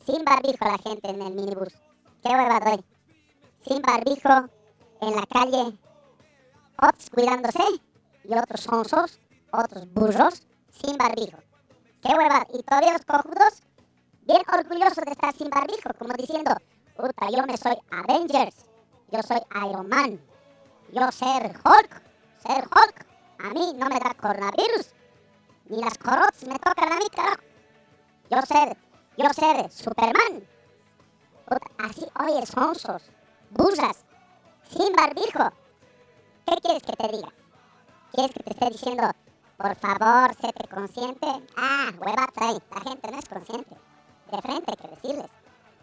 sin 0.06 0.24
barbijo 0.24 0.64
la 0.64 0.78
gente 0.78 1.10
en 1.10 1.22
el 1.22 1.34
minibús. 1.34 1.74
¿Qué 2.22 2.30
hueva 2.30 2.60
doy? 2.60 2.84
Sin 3.66 3.82
barbijo, 3.82 4.48
en 5.00 5.16
la 5.16 5.26
calle, 5.26 5.78
otros 6.80 7.10
cuidándose 7.10 7.64
y 8.24 8.34
otros 8.34 8.60
sonsos, 8.60 9.20
otros 9.52 9.92
burros, 9.92 10.46
sin 10.70 10.96
barbijo. 10.96 11.38
¡Qué 12.02 12.14
hueva! 12.14 12.46
Y 12.54 12.62
todavía 12.62 12.92
los 12.92 13.04
cojudos, 13.04 13.62
bien 14.22 14.42
orgullosos 14.52 15.04
de 15.04 15.12
estar 15.12 15.34
sin 15.34 15.50
barbijo, 15.50 15.90
como 15.98 16.12
diciendo, 16.14 16.54
puta, 16.96 17.28
yo 17.30 17.42
me 17.46 17.56
soy 17.56 17.76
Avengers, 17.90 18.66
yo 19.10 19.22
soy 19.22 19.40
Iron 19.68 19.88
Man, 19.88 20.20
yo 20.92 21.10
ser 21.12 21.54
Hulk, 21.64 22.02
ser 22.46 22.64
Hulk, 22.64 23.06
a 23.38 23.50
mí 23.50 23.72
no 23.76 23.88
me 23.88 23.98
da 23.98 24.14
coronavirus, 24.14 24.94
ni 25.68 25.82
las 25.82 25.98
corots 25.98 26.46
me 26.46 26.58
tocan 26.58 26.92
a 26.92 26.96
mí, 26.96 27.08
carajo. 27.14 27.42
Yo 28.30 28.40
ser, 28.42 28.76
yo 29.16 29.28
ser 29.30 29.70
Superman. 29.70 30.46
Puta, 31.46 31.66
así, 31.78 32.06
oye, 32.20 32.46
sonsos, 32.46 33.02
burras, 33.50 34.04
sin 34.70 34.92
barbijo. 34.94 35.50
¿Qué 36.46 36.56
quieres 36.56 36.82
que 36.82 36.92
te 36.92 37.08
diga? 37.08 37.28
¿Quieres 38.12 38.32
que 38.32 38.42
te 38.42 38.50
esté 38.50 38.70
diciendo, 38.70 39.10
por 39.56 39.74
favor, 39.76 40.34
séte 40.40 40.68
consciente? 40.68 41.26
Ah, 41.56 41.90
huevata 41.98 42.52
la 42.52 42.80
gente 42.80 43.10
no 43.10 43.18
es 43.18 43.28
consciente. 43.28 43.76
De 44.32 44.40
frente 44.40 44.64
hay 44.70 44.76
que 44.76 44.88
decirles. 44.96 45.30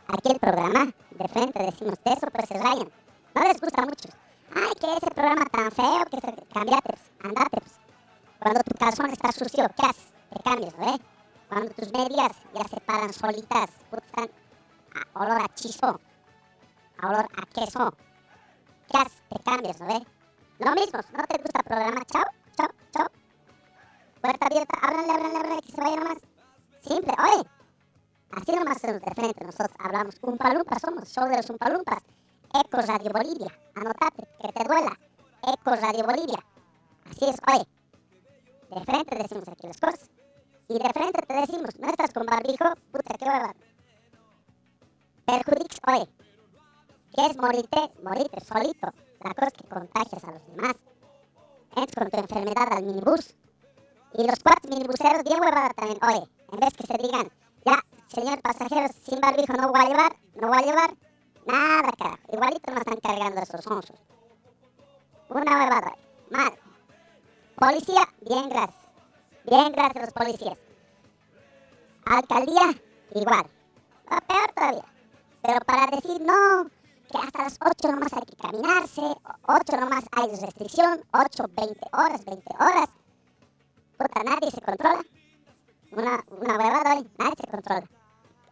Aquí 0.07 0.31
el 0.31 0.39
programa, 0.39 0.91
de 1.11 1.27
frente 1.27 1.63
decimos 1.63 1.93
de 2.03 2.13
eso, 2.13 2.27
pero 2.31 2.47
se 2.47 2.57
rayan. 2.57 2.91
No 3.35 3.41
les 3.43 3.61
gusta 3.61 3.81
mucho. 3.83 4.09
Ay, 4.55 4.73
que 4.81 4.91
ese 4.91 5.11
programa 5.13 5.45
tan 5.45 5.71
feo, 5.71 6.05
que 6.09 6.19
se... 6.19 6.47
cambiate, 6.51 6.89
pues, 6.89 7.11
andate, 7.21 7.61
pues. 7.61 7.79
Cuando 8.39 8.59
tu 8.61 8.75
calzón 8.75 9.11
está 9.11 9.31
sucio, 9.31 9.69
¿qué 9.77 9.85
haces? 9.85 10.11
Te 10.33 10.41
cambias, 10.41 10.75
¿no? 10.79 10.95
eh? 10.95 10.99
Cuando 11.47 11.69
tus 11.75 11.93
medias 11.93 12.31
ya 12.55 12.67
se 12.67 12.81
paran 12.81 13.13
solitas, 13.13 13.69
puta, 13.91 14.03
están 14.07 14.29
a 14.95 15.19
olor 15.19 15.41
a 15.43 15.53
chizo, 15.53 15.99
a 16.97 17.07
olor 17.07 17.27
a 17.37 17.45
queso, 17.53 17.93
¿qué 18.91 18.97
haces? 18.97 19.21
Te 19.29 19.43
cambias, 19.43 19.79
¿no? 19.79 19.89
eh? 19.91 20.03
Lo 20.57 20.71
mismo, 20.71 20.99
no 21.15 21.23
te 21.25 21.37
gusta 21.37 21.59
el 21.59 21.65
programa, 21.65 22.01
chao, 22.05 22.25
chao, 22.57 22.69
chao. 22.91 23.07
Puerta 24.21 24.47
abierta, 24.47 24.79
ábranle, 24.81 25.13
ábranle, 25.13 25.37
ábranle, 25.37 25.61
que 25.61 25.71
se 25.71 25.81
vaya 25.81 25.95
nomás. 25.97 26.17
Simple, 26.81 27.13
oye. 27.23 27.58
Así 28.31 28.51
nomás 28.51 28.81
de 28.81 28.99
frente, 28.99 29.43
nosotros 29.43 29.75
hablamos 29.79 30.15
Umpalumpas, 30.21 30.81
somos 30.81 31.09
show 31.09 31.27
de 31.27 31.37
los 31.37 31.49
Umpalumpas. 31.49 32.03
Eco 32.53 32.77
Radio 32.81 33.11
Bolivia, 33.11 33.59
anotate, 33.75 34.27
que 34.41 34.51
te 34.51 34.63
duela. 34.63 34.99
Eco 35.43 35.75
Radio 35.75 36.03
Bolivia. 36.05 36.43
Así 37.09 37.25
es, 37.25 37.35
oye. 37.47 37.67
De 38.69 38.85
frente 38.85 39.15
decimos 39.15 39.47
aquí 39.47 39.67
las 39.67 39.79
cosas. 39.79 40.09
Y 40.67 40.73
de 40.73 40.89
frente 40.89 41.21
te 41.27 41.33
decimos, 41.33 41.79
no 41.79 41.89
estás 41.89 42.13
con 42.13 42.25
barbijo, 42.25 42.73
puta, 42.91 43.15
qué 43.17 43.25
hueva. 43.25 43.55
Perjudix, 45.25 45.79
oye. 45.87 46.07
¿Qué 47.15 47.25
es 47.25 47.37
morirte? 47.37 47.91
Morirte 48.03 48.45
solito. 48.45 48.93
La 49.21 49.33
cosa 49.33 49.47
es 49.47 49.53
que 49.53 49.67
contagias 49.67 50.23
a 50.23 50.31
los 50.31 50.45
demás. 50.47 50.75
Entras 51.75 51.95
con 51.95 52.09
tu 52.11 52.17
enfermedad 52.17 52.73
al 52.73 52.83
minibús. 52.83 53.35
Y 54.13 54.25
los 54.25 54.39
cuatro 54.39 54.69
minibuseros 54.69 55.23
bien 55.23 55.39
huevada 55.39 55.69
también. 55.73 55.99
Oye, 56.03 56.29
en 56.51 56.59
vez 56.59 56.73
que 56.73 56.87
se 56.87 56.97
digan, 56.97 57.29
señor 58.07 58.41
pasajeros, 58.41 58.91
sin 59.03 59.19
barbijo 59.19 59.53
no 59.53 59.71
voy 59.71 59.81
a 59.81 59.87
llevar, 59.87 60.15
no 60.35 60.47
voy 60.47 60.57
a 60.57 60.61
llevar. 60.61 60.97
Nada, 61.45 61.91
carajo. 61.97 62.19
Igualito 62.33 62.71
nos 62.71 62.79
están 62.79 62.99
cargando 62.99 63.41
esos 63.41 63.67
onzos. 63.67 63.97
Una 65.29 65.57
huevada. 65.57 65.95
Mal. 66.31 66.53
Policía, 67.55 68.07
bien 68.21 68.49
gracias. 68.49 68.87
Bien 69.45 69.71
gracias 69.71 69.95
a 69.95 70.05
los 70.05 70.13
policías. 70.13 70.57
Alcaldía, 72.05 72.81
igual. 73.15 73.45
Va 74.11 74.21
peor 74.21 74.51
todavía. 74.55 74.85
Pero 75.41 75.59
para 75.61 75.87
decir 75.87 76.21
no, 76.21 76.69
que 77.11 77.17
hasta 77.17 77.43
las 77.43 77.57
8 77.61 77.91
nomás 77.91 78.13
hay 78.13 78.21
que 78.21 78.35
caminarse, 78.35 79.01
8 79.47 79.77
nomás 79.79 80.03
hay 80.11 80.29
restricción, 80.35 81.03
8, 81.13 81.45
20 81.55 81.79
horas, 81.93 82.25
20 82.25 82.55
horas. 82.59 82.89
Puta, 83.97 84.23
nadie 84.23 84.51
se 84.51 84.61
controla. 84.61 85.01
Una, 85.91 86.23
una 86.29 86.57
huevada 86.57 86.95
hoy, 86.95 87.09
nadie 87.17 87.33
se 87.39 87.51
controla. 87.51 87.83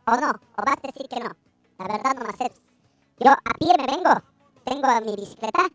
O 0.08 0.16
no, 0.16 0.30
o 0.32 0.66
vas 0.66 0.78
a 0.82 0.88
decir 0.88 1.08
que 1.08 1.20
no. 1.20 1.36
La 1.78 1.88
verdad 1.88 2.16
no 2.16 2.24
me 2.24 2.30
acepto. 2.30 2.62
Yo 3.20 3.32
a 3.32 3.54
pie 3.60 3.76
me 3.78 3.86
vengo, 3.86 4.12
tengo 4.64 4.88
mi 5.02 5.16
bicicleta. 5.16 5.68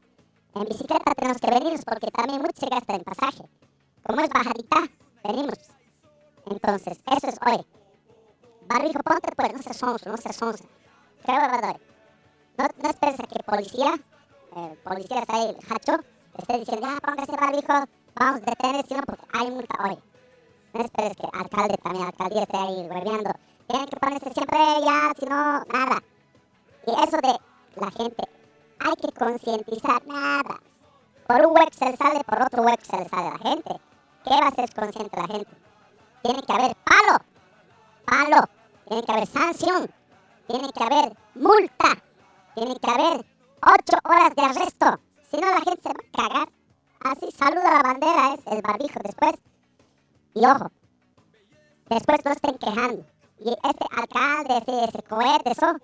En 0.55 0.65
bicicleta 0.65 1.15
tenemos 1.15 1.41
que 1.41 1.51
venirnos 1.51 1.85
porque 1.85 2.11
también 2.11 2.41
mucho 2.41 2.61
se 2.61 2.67
gasta 2.67 2.95
en 2.95 3.05
pasaje. 3.05 3.45
Como 4.03 4.21
es 4.23 4.29
bajadita, 4.29 4.77
venimos. 5.23 5.59
Entonces, 6.47 6.99
eso 7.07 7.29
es 7.29 7.39
hoy. 7.47 7.65
Barbijo, 8.67 9.01
ponte 9.05 9.31
pues, 9.37 9.53
no 9.53 9.63
seas 9.63 9.77
sonso, 9.77 10.11
no 10.11 10.17
seas 10.17 10.37
sonsa. 10.37 10.65
¿Qué 11.25 11.33
huevada? 11.33 11.77
No, 12.59 12.69
no 12.83 12.91
esperes 12.91 13.21
a 13.21 13.23
que 13.25 13.43
policía, 13.45 13.95
el 14.57 14.77
policía 14.79 15.21
está 15.21 15.37
ahí, 15.37 15.57
hacho, 15.71 16.01
esté 16.37 16.59
diciendo, 16.59 16.87
ya, 16.87 17.01
póngase 17.01 17.33
barbijo, 17.33 17.73
vamos 18.15 18.43
a 18.43 18.51
detener, 18.51 18.87
sino 18.87 19.03
porque 19.03 19.25
hay 19.33 19.51
multa 19.51 19.75
hoy. 19.85 20.12
No 20.75 20.81
esperes 20.81 21.17
que 21.17 21.29
alcalde 21.33 21.77
también, 21.83 22.07
alcaldía 22.07 22.43
esté 22.43 22.57
ahí 22.57 22.89
hueveando. 22.89 23.31
Tienen 23.69 23.87
que 23.89 23.97
ponerse 23.97 24.33
siempre 24.33 24.59
ya, 24.85 25.13
si 25.19 25.27
no, 25.27 25.65
nada. 25.65 26.03
Y 26.87 26.91
eso 26.91 27.17
de 27.19 27.39
la 27.77 27.91
gente, 27.91 28.23
hay 28.81 28.95
que 28.95 29.13
concientizar, 29.13 30.07
nada. 30.07 30.61
Por 31.27 31.47
un 31.47 31.53
web 31.53 31.69
se 31.73 31.91
le 31.91 31.97
sale, 31.97 32.25
por 32.25 32.43
otro 32.43 32.63
web 32.63 32.79
se 32.83 32.97
le 32.97 33.09
sale 33.09 33.29
a 33.29 33.33
la 33.33 33.39
gente. 33.39 33.81
¿Qué 34.25 34.31
va 34.31 34.49
a 34.49 34.55
ser 34.55 34.75
consciente 34.75 35.17
la 35.17 35.27
gente? 35.27 35.51
Tiene 36.23 36.43
que 36.43 36.53
haber 36.53 36.77
palo, 36.85 37.19
palo, 38.07 38.45
tiene 38.89 39.03
que 39.03 39.13
haber 39.13 39.27
sanción, 39.27 39.91
tiene 40.47 40.73
que 40.73 40.85
haber 40.85 41.17
multa, 41.35 42.03
tiene 42.55 42.77
que 42.77 42.91
haber 42.91 43.27
ocho 43.63 43.99
horas 44.05 44.35
de 44.35 44.43
arresto. 44.43 45.01
Si 45.31 45.37
no, 45.37 45.49
la 45.49 45.61
gente 45.61 45.83
se 45.83 45.89
va 45.89 46.01
a 46.01 46.29
cagar. 46.29 46.49
Así 47.05 47.31
saluda 47.33 47.71
la 47.73 47.83
bandera, 47.83 48.35
es 48.35 48.41
el 48.47 48.63
barbijo 48.63 49.01
después. 49.03 49.35
Y 50.35 50.47
ojo, 50.47 50.71
después 51.89 52.25
no 52.25 52.33
estén 52.33 52.59
quejando. 52.59 53.05
Y 53.39 53.51
este 53.51 53.87
alcalde, 53.97 54.59
ese, 54.59 54.85
ese 54.85 55.03
cohete, 55.03 55.51
eso, 55.51 55.77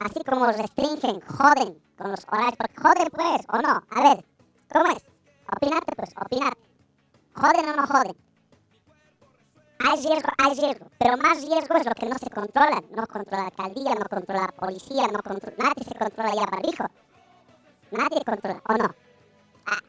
así 0.00 0.22
como 0.24 0.46
restringen, 0.46 1.20
joden 1.22 1.82
con 1.96 2.10
los 2.10 2.26
horarios, 2.28 2.56
porque 2.56 2.76
joden 2.76 3.08
pues, 3.10 3.42
o 3.48 3.58
no. 3.58 3.82
A 3.90 4.02
ver, 4.02 4.24
¿cómo 4.72 4.86
es? 4.86 5.02
Opinate 5.56 5.96
pues, 5.96 6.10
opinate. 6.20 6.58
¿Joden 7.34 7.68
o 7.70 7.76
no 7.76 7.86
joden? 7.86 8.16
Hay 9.82 9.96
riesgo, 9.96 10.28
hay 10.36 10.54
riesgo, 10.60 10.86
pero 10.98 11.16
más 11.16 11.40
riesgo 11.40 11.74
es 11.76 11.86
lo 11.86 11.94
que 11.94 12.06
no 12.06 12.18
se 12.18 12.28
controla. 12.28 12.82
No 12.94 13.06
controla 13.06 13.44
la 13.44 13.46
alcaldía, 13.46 13.94
no 13.94 14.04
controla 14.06 14.42
la 14.42 14.52
policía, 14.52 15.08
no 15.08 15.22
controla, 15.22 15.56
nadie 15.56 15.84
se 15.84 15.98
controla 15.98 16.34
ya 16.34 16.44
barbijo. 16.44 16.84
Nadie 17.90 18.24
controla, 18.24 18.62
¿o 18.68 18.72
no? 18.74 18.94
Ah, 19.66 19.80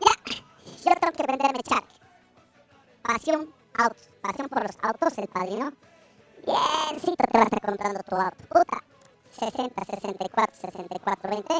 ya, 0.00 0.34
yo 0.84 1.00
tengo 1.00 1.12
que 1.12 1.26
venderme 1.26 1.62
charque. 1.62 1.97
Pasión 3.08 3.48
autos, 3.72 4.10
pasión 4.20 4.48
por 4.50 4.62
los 4.64 4.76
autos, 4.82 5.16
el 5.16 5.28
padrino. 5.28 5.72
Biencito 6.44 7.24
te 7.24 7.38
vas 7.38 7.40
a 7.40 7.56
estar 7.56 7.60
comprando 7.62 8.00
tu 8.02 8.14
auto. 8.14 8.36
Puta, 8.50 8.84
60, 9.30 9.82
64, 9.82 10.54
64, 10.54 11.30
20. 11.30 11.54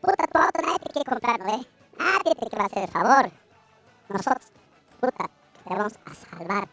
Puta, 0.00 0.26
tu 0.26 0.38
auto 0.38 0.62
nadie 0.62 0.78
te 0.78 0.90
quiere 0.90 1.10
comprar, 1.10 1.38
¿no 1.38 1.44
ve? 1.44 1.66
Nadie 1.98 2.34
te 2.34 2.46
quiere 2.46 2.64
hacer 2.64 2.82
el 2.84 2.88
favor. 2.88 3.30
Nosotros, 4.08 4.46
puta, 4.98 5.30
te 5.64 5.74
vamos 5.74 5.92
a 6.06 6.14
salvar. 6.14 6.66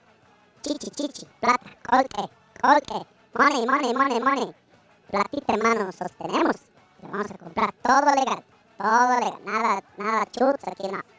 Chichi, 0.62 0.90
chichi, 0.92 1.28
plata, 1.42 1.70
colque, 1.84 2.30
colque, 2.62 3.06
money, 3.38 3.68
money, 3.68 3.94
money, 3.94 4.20
money. 4.22 4.56
Platita, 5.12 5.54
hermano, 5.54 5.84
nosotros 5.84 6.18
tenemos. 6.18 6.56
Te 7.02 7.08
vamos 7.08 7.30
a 7.30 7.38
comprar 7.38 7.74
todo 7.84 8.16
legal, 8.16 8.46
todo 8.78 9.20
legal. 9.20 9.40
Nada, 9.44 9.84
nada 9.98 10.26
chuts 10.32 10.66
aquí, 10.66 10.88
no. 10.88 11.17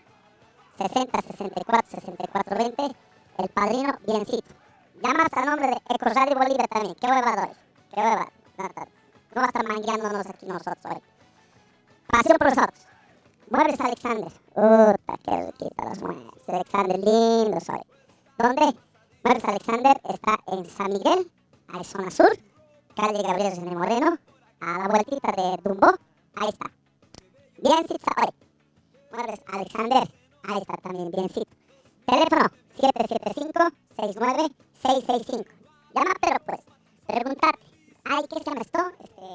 60, 0.79 1.21
64, 1.23 1.91
64, 1.91 2.57
20. 2.57 2.83
El 3.39 3.49
padrino, 3.49 3.99
biencito. 4.07 4.55
Llamas 5.03 5.29
al 5.33 5.47
nombre 5.47 5.69
de 5.69 5.77
Eco 5.95 6.09
Radio 6.09 6.37
Bolivia 6.37 6.67
también. 6.69 6.95
Qué 7.01 7.07
huevado 7.09 7.43
hoy. 7.43 7.57
Qué 7.93 8.01
huevado. 8.01 8.31
No, 8.59 8.65
no, 8.65 9.41
va 9.41 9.43
a 9.43 9.47
estar 9.47 9.67
mangueándonos 9.67 10.27
aquí 10.27 10.47
nosotros 10.47 10.79
hoy. 10.85 11.03
Pasión 12.07 12.39
por 12.39 12.49
los 12.49 12.59
autos. 12.59 12.87
Muebles 13.51 13.81
Alexander. 13.81 14.33
Puta, 14.55 15.19
qué 15.25 15.47
riquita 15.47 15.85
los 15.85 16.03
muebles. 16.03 16.33
Alexander, 16.47 16.99
lindos 16.99 17.69
hoy. 17.69 17.83
¿Dónde? 18.39 18.77
Muebles 19.25 19.45
Alexander 19.45 20.01
está 20.09 20.39
en 20.47 20.65
San 20.71 20.93
Miguel, 20.93 21.31
Arizona 21.69 22.11
Sur, 22.11 22.31
calle 22.95 23.23
Gabriel 23.23 23.57
René 23.57 23.75
Moreno, 23.75 24.19
a 24.61 24.79
la 24.79 24.89
vueltita 24.89 25.33
de 25.33 25.57
Dumbo. 25.63 25.89
Ahí 26.37 26.49
está. 26.49 26.71
Biencito 27.59 28.11
hoy. 28.17 28.31
Muebles 29.11 29.41
Alexander. 29.53 30.09
Ahí 30.49 30.59
está 30.61 30.77
también, 30.79 31.11
biencito. 31.11 31.47
Teléfono 32.07 32.47
775-69-665. 32.79 35.45
Llama, 35.95 36.15
pero 36.23 36.39
pues, 36.47 36.61
pregúntate. 37.07 37.59
Ay, 38.05 38.25
¿qué 38.31 38.39
se 38.39 38.45
llama 38.45 38.63
esto? 38.63 38.79
Este, 39.05 39.27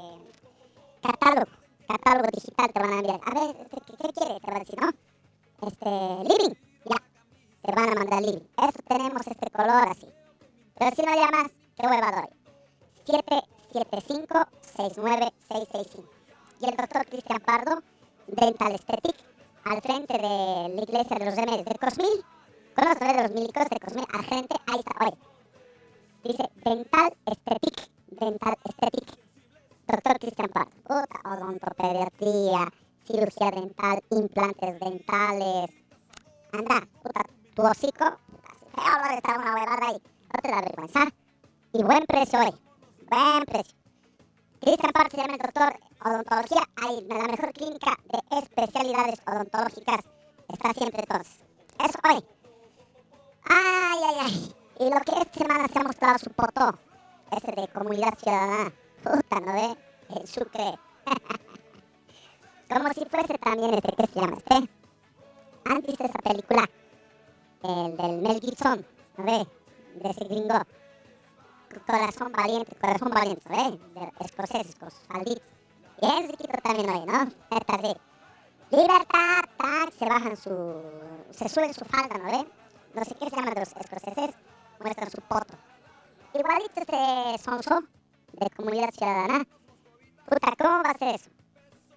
catálogo. 1.03 1.51
Catálogo 1.87 2.27
digital 2.33 2.73
te 2.73 2.79
van 2.79 2.93
a 2.93 2.97
enviar. 2.97 3.21
A 3.25 3.31
ver, 3.31 3.55
este, 3.61 3.77
¿qué, 3.85 3.93
qué 3.95 4.07
quiere? 4.11 4.39
Te 4.39 4.47
van 4.47 4.55
a 4.55 4.59
decir, 4.59 4.81
¿no? 4.81 4.89
Este, 5.67 5.85
living. 6.29 6.55
Ya. 6.85 6.97
Te 7.61 7.71
van 7.75 7.89
a 7.89 7.93
mandar 7.93 8.23
living. 8.23 8.47
Eso 8.57 8.79
tenemos 8.87 9.27
este 9.27 9.51
color 9.51 9.87
así. 9.89 10.07
Pero 10.79 10.95
si 10.95 11.03
no 11.03 11.13
llamas, 11.13 11.51
qué 11.77 11.85
hueva 11.85 12.11
doy. 12.11 12.29
775-69665. 13.71 16.03
Y 16.59 16.65
el 16.65 16.75
doctor 16.75 17.05
Cristian 17.05 17.39
Pardo, 17.41 17.83
Dental 18.25 18.71
Aesthetic, 18.71 19.15
al 19.65 19.81
frente 19.81 20.13
de 20.13 20.75
la 20.75 20.81
iglesia 20.81 21.17
de 21.17 21.25
los 21.25 21.35
remedios 21.35 21.65
de 21.65 21.75
Cosmil. 21.75 22.25
Con 22.75 22.85
los 22.85 22.99
remedios 22.99 23.17
de 23.17 23.23
los 23.23 23.31
milicos 23.31 23.69
de 23.69 23.79
Cosmil, 23.79 24.05
al 24.13 24.25
frente, 24.25 24.55
ahí 24.67 24.79
está, 24.79 25.05
oye. 25.05 25.17
Dice 26.23 26.49
Dental 26.63 27.13
Aesthetic. 27.25 27.89
Dental 28.07 28.55
Aesthetic. 28.65 29.17
Doctor 29.87 30.19
Cristian 30.19 30.49
Pardo. 30.49 30.71
Puta, 30.83 31.29
odontopediatría, 31.29 32.71
cirugía 33.05 33.51
dental, 33.51 34.01
implantes 34.09 34.79
dentales. 34.79 35.69
Anda, 36.51 36.87
puta, 37.01 37.25
tu 37.55 37.61
hocico. 37.63 38.05
Puta, 38.27 38.49
si 38.59 38.65
feo 38.73 38.93
olor 38.95 39.13
está 39.13 39.37
una 39.37 39.55
huevada 39.55 39.87
ahí. 39.87 40.01
No 40.33 40.39
te 40.41 40.47
da 40.49 40.61
vergüenza. 40.61 41.07
Y 41.73 41.83
buen 41.83 42.05
precio 42.05 42.39
hoy. 42.39 42.53
Buen 43.09 43.45
precio. 43.45 43.82
Cristian 44.63 44.93
Pardo 44.93 45.09
se 45.11 45.17
llama 45.17 45.33
el 45.33 45.39
doctor 45.39 45.79
odontología. 46.05 46.63
Ahí, 46.77 47.05
la 47.09 47.27
mejor 47.27 47.51
clínica 47.51 47.97
de 48.05 48.37
especialidades 48.39 49.19
odontológicas. 49.27 49.99
Está 50.47 50.73
siempre 50.73 51.01
entonces. 51.01 51.39
Eso 51.79 51.99
hoy. 52.05 52.23
Ay, 53.43 53.99
ay, 54.07 54.15
ay. 54.21 54.55
Y 54.79 54.89
lo 54.89 55.01
que 55.01 55.19
esta 55.19 55.39
semana 55.39 55.67
se 55.67 55.79
ha 55.79 55.83
mostrado 55.83 56.17
su 56.17 56.29
poto. 56.29 56.79
Ese 57.31 57.51
de 57.51 57.67
comunidad 57.67 58.17
ciudadana. 58.17 58.73
Puta, 59.03 59.39
¿no 59.41 59.53
ve? 59.53 59.77
El 60.15 60.27
Sucre. 60.27 60.79
Como 62.69 62.93
si 62.93 63.05
fuese 63.05 63.37
también 63.39 63.73
este, 63.73 63.93
¿qué 63.97 64.07
se 64.07 64.19
llama 64.21 64.37
este? 64.37 64.69
Antes 65.65 65.97
de 65.97 66.05
esa 66.05 66.19
película. 66.19 66.69
El 67.63 67.97
del 67.97 68.21
Mel 68.21 68.39
Gibson, 68.39 68.85
¿no 69.17 69.25
ve? 69.25 69.45
De 69.95 70.09
ese 70.09 70.23
gringo. 70.23 70.61
Corazón 71.81 72.31
valiente, 72.31 72.75
corazón 72.75 73.09
valiente, 73.09 73.43
¿no 73.49 73.55
ve? 73.55 73.79
De 73.99 74.25
escoceses 74.25 74.75
con 74.75 74.91
sus 74.91 75.01
falditas. 75.07 75.47
Bien 76.01 76.29
riquito 76.29 76.57
también 76.63 76.89
hoy, 76.89 77.05
¿no? 77.05 77.31
Esta 77.49 77.77
de 77.77 77.97
libertad, 78.71 79.43
tac, 79.57 79.91
se 79.97 80.05
bajan 80.05 80.37
su... 80.37 80.81
se 81.31 81.49
suben 81.49 81.73
su 81.73 81.85
falda, 81.85 82.17
¿no? 82.17 82.45
No 82.93 83.05
sé 83.05 83.15
qué 83.15 83.29
se 83.29 83.35
llama 83.35 83.51
de 83.51 83.59
los 83.61 83.69
escoceses, 83.69 84.35
muestran 84.79 85.09
su 85.09 85.21
poto. 85.21 85.53
Igualito 86.33 86.81
este 86.81 87.43
sonso 87.43 87.81
de 88.33 88.49
comunidad 88.51 88.91
ciudadana. 88.91 89.45
Puta, 90.25 90.53
¿cómo 90.57 90.83
va 90.83 90.91
a 90.91 90.97
ser 90.97 91.15
eso? 91.15 91.29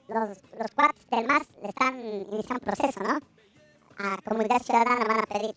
Los, 0.09 0.43
los 0.59 0.71
cuates 0.73 1.07
del 1.11 1.27
MAS 1.27 1.47
le 1.63 1.69
están 1.69 2.01
iniciando 2.01 2.65
proceso, 2.65 3.01
¿no? 3.01 3.19
A 3.99 4.17
comunidad 4.23 4.63
ciudadana 4.63 5.05
van 5.05 5.21
a 5.21 5.27
pedir 5.27 5.55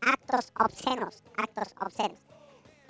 actos 0.00 0.52
obscenos, 0.58 1.22
actos 1.36 1.74
obscenos. 1.80 2.29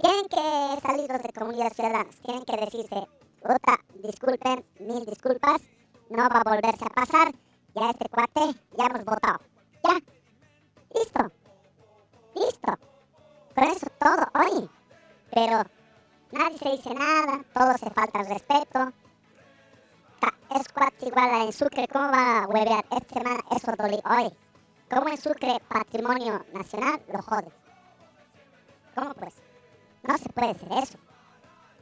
Tienen 0.00 0.28
que 0.28 0.80
salir 0.80 1.10
los 1.10 1.22
de 1.22 1.32
comunidad 1.32 1.72
ciudadana, 1.74 2.08
tienen 2.24 2.44
que 2.44 2.56
decirse, 2.56 3.06
puta, 3.42 3.78
disculpen, 4.02 4.64
mil 4.78 5.04
disculpas, 5.04 5.60
no 6.08 6.26
va 6.28 6.40
a 6.40 6.50
volverse 6.50 6.86
a 6.86 6.88
pasar, 6.88 7.32
ya 7.74 7.90
este 7.90 8.08
cuate, 8.08 8.58
ya 8.78 8.86
hemos 8.86 9.04
votado. 9.04 9.40
Ya, 9.84 9.98
listo, 10.94 11.32
listo. 12.34 12.78
Con 13.54 13.64
eso 13.64 13.86
todo 13.98 14.26
hoy. 14.40 14.70
Pero 15.34 15.62
nadie 16.32 16.58
se 16.58 16.70
dice 16.70 16.94
nada, 16.94 17.44
todo 17.52 17.76
se 17.76 17.90
falta 17.90 18.20
el 18.20 18.26
respeto. 18.28 18.92
Es 20.56 20.68
cuate 20.72 21.08
igual 21.08 21.30
a 21.30 21.44
en 21.44 21.52
Sucre, 21.52 21.86
¿cómo 21.88 22.10
va 22.10 22.44
a 22.44 22.46
huevear 22.46 22.84
esta 22.90 23.14
semana? 23.20 23.40
Eso 23.54 23.72
dolí 23.78 24.00
hoy. 24.08 24.32
¿Cómo 24.90 25.10
en 25.10 25.18
Sucre, 25.18 25.60
patrimonio 25.68 26.44
nacional, 26.54 27.02
lo 27.12 27.22
jode? 27.22 27.52
¿Cómo 28.94 29.14
pues? 29.14 29.49
No 30.02 30.16
se 30.18 30.28
puede 30.30 30.50
hacer 30.50 30.72
eso. 30.72 30.98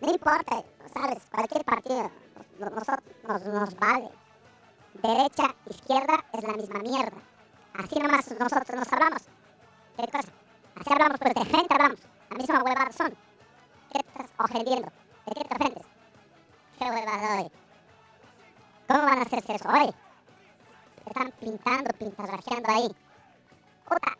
No 0.01 0.11
importa, 0.13 0.63
¿sabes? 0.93 1.23
Cualquier 1.31 1.65
partido, 1.65 2.11
nos, 2.59 2.73
nosotros, 2.73 3.03
nos, 3.27 3.45
nos 3.45 3.75
vale. 3.77 4.11
Derecha, 4.95 5.55
izquierda, 5.67 6.25
es 6.33 6.43
la 6.43 6.53
misma 6.55 6.79
mierda. 6.81 7.17
Así 7.75 7.99
nomás 8.01 8.31
nosotros 8.39 8.77
nos 8.77 8.93
hablamos. 8.93 9.23
¿Qué 9.97 10.07
cosa? 10.07 10.29
Así 10.77 10.93
hablamos, 10.93 11.19
pero 11.19 11.41
de 11.41 11.47
frente 11.47 11.75
hablamos. 11.75 12.01
La 12.31 12.37
misma 12.37 12.63
huevada 12.63 12.93
son. 12.93 13.17
¿Qué 13.93 13.99
estás 13.99 14.31
ofendiendo? 14.39 14.91
¿De 15.27 15.35
qué 15.35 15.45
te 15.45 15.55
ofendes? 15.55 15.87
¿Qué 16.79 16.85
huevada 16.85 17.41
hoy? 17.41 17.51
¿Cómo 18.89 19.03
van 19.03 19.19
a 19.19 19.23
hacerse 19.23 19.55
eso 19.55 19.69
hoy? 19.69 19.95
Están 21.07 21.33
pintando, 21.41 21.91
pintarrajeando 21.99 22.73
ahí. 22.73 22.89
Puta, 23.89 24.17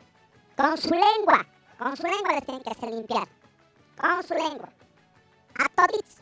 con 0.57 0.77
su 0.77 0.91
lengua, 0.91 1.47
con 1.79 1.97
su 1.97 2.03
lengua 2.05 2.33
les 2.33 2.45
tienen 2.45 2.63
que 2.63 2.71
hacer 2.71 2.91
limpiar. 2.91 3.29
Con 4.01 4.23
su 4.23 4.35
lengua. 4.35 4.69
A 5.59 5.69
toditos. 5.75 6.19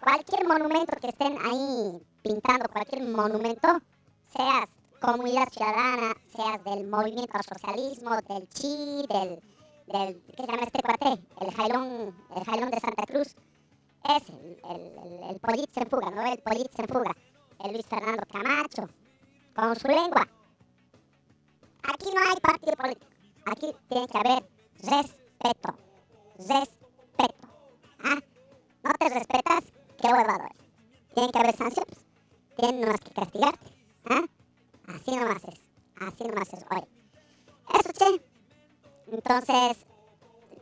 Cualquier 0.00 0.48
monumento 0.48 0.96
que 1.00 1.08
estén 1.08 1.38
ahí 1.44 2.02
pintando, 2.22 2.66
cualquier 2.72 3.02
monumento, 3.04 3.80
seas 4.34 4.68
comunidad 5.00 5.48
ciudadana, 5.50 6.14
seas 6.34 6.64
del 6.64 6.88
movimiento 6.88 7.32
al 7.36 7.44
socialismo, 7.44 8.16
del 8.28 8.48
chi, 8.48 9.06
del, 9.08 9.40
del 9.86 10.22
¿qué 10.22 10.42
se 10.44 10.46
llama 10.46 10.62
este 10.62 10.82
cuate? 10.82 11.22
El 11.40 11.54
jailón, 11.54 12.16
el 12.36 12.44
jailón 12.44 12.70
de 12.70 12.80
Santa 12.80 13.04
Cruz. 13.04 13.36
Es 14.04 14.28
el, 14.30 14.60
el, 14.70 15.30
el, 15.30 15.40
pollito 15.40 15.80
en 15.80 15.90
fuga, 15.90 16.10
¿no? 16.10 16.22
El 16.22 16.38
pollito 16.38 16.82
en 16.82 16.88
fuga. 16.88 17.12
El 17.62 17.72
Luis 17.72 17.86
Fernando 17.86 18.22
Camacho. 18.32 18.88
Con 19.54 19.76
su 19.76 19.88
lengua. 19.88 20.26
Aquí 21.82 22.06
no 22.14 22.20
hay 22.20 22.40
partido 22.40 22.72
político. 22.76 23.06
Aquí 23.46 23.72
tiene 23.88 24.06
que 24.08 24.18
haber 24.18 24.48
respeto. 24.82 25.91
Respeto. 26.38 27.48
¿Ah? 28.04 28.18
No 28.84 28.92
te 28.98 29.08
respetas, 29.08 29.64
qué 30.00 30.08
huevado 30.08 30.44
eres. 30.44 30.58
Tiene 31.14 31.32
que 31.32 31.38
haber 31.38 31.56
sanciones. 31.56 31.98
Tienen 32.56 32.80
nomás 32.80 33.00
que 33.00 33.10
castigarte. 33.12 33.70
¿Ah? 34.10 34.22
Así 34.88 35.16
nomás 35.16 35.44
es. 35.44 35.60
Así 36.00 36.24
nomás 36.24 36.52
es 36.52 36.64
hoy. 36.70 36.82
Eso, 37.78 37.92
che. 37.92 38.22
Entonces, 39.12 39.76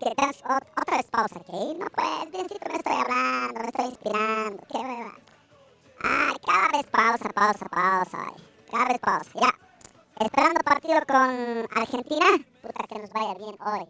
que 0.01 0.13
das 0.17 0.43
ot- 0.45 0.67
otra 0.81 0.97
vez 0.97 1.07
pausa 1.07 1.39
aquí. 1.39 1.75
No 1.79 1.87
pues, 1.95 2.31
biencito, 2.33 2.69
me 2.69 2.77
estoy 2.77 2.93
hablando, 2.95 3.61
me 3.61 3.67
estoy 3.69 3.85
inspirando. 3.87 4.63
Qué 4.71 4.79
hueva. 4.79 5.15
Ay, 6.03 6.35
cada 6.45 6.69
vez 6.69 6.87
pausa, 6.91 7.29
pausa, 7.31 7.67
pausa. 7.67 8.19
ay. 8.27 8.43
Cada 8.71 8.85
vez 8.87 8.99
pausa, 8.99 9.31
ya. 9.35 9.59
Esperando 10.25 10.61
partido 10.61 11.01
con 11.09 11.67
Argentina. 11.83 12.27
Puta 12.63 12.87
que 12.87 12.99
nos 12.99 13.11
vaya 13.11 13.35
bien 13.35 13.57
hoy. 13.65 13.89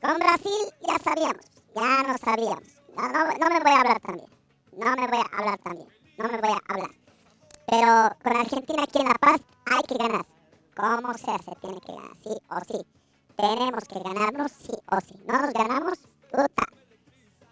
Con 0.00 0.18
Brasil 0.18 0.72
ya 0.86 0.98
sabíamos. 0.98 1.44
Ya 1.74 2.02
no 2.02 2.18
sabíamos. 2.18 2.64
No, 2.96 3.08
no, 3.08 3.50
me 3.50 3.60
voy 3.60 3.72
a 3.72 3.80
hablar 3.80 4.00
también. 4.00 4.28
No 4.72 4.96
me 4.96 5.06
voy 5.06 5.18
a 5.18 5.36
hablar 5.36 5.58
también. 5.58 5.88
No 6.16 6.28
me 6.28 6.38
voy 6.38 6.50
a 6.50 6.72
hablar. 6.72 6.90
Pero 7.66 8.16
con 8.22 8.36
Argentina 8.36 8.82
aquí 8.82 8.98
en 8.98 9.08
La 9.08 9.14
Paz 9.14 9.40
hay 9.66 9.82
que 9.82 9.94
ganar. 9.96 10.26
Como 10.74 11.14
sea, 11.14 11.38
se 11.38 11.54
tiene 11.60 11.80
que 11.80 11.92
ganar, 11.92 12.16
sí 12.22 12.30
o 12.48 12.60
sí. 12.66 12.86
Tenemos 13.36 13.84
que 13.84 13.98
ganarnos 14.00 14.52
sí 14.52 14.72
o 14.90 15.00
sí. 15.00 15.14
No 15.26 15.40
nos 15.40 15.52
ganamos, 15.52 15.98
puta. 16.30 16.64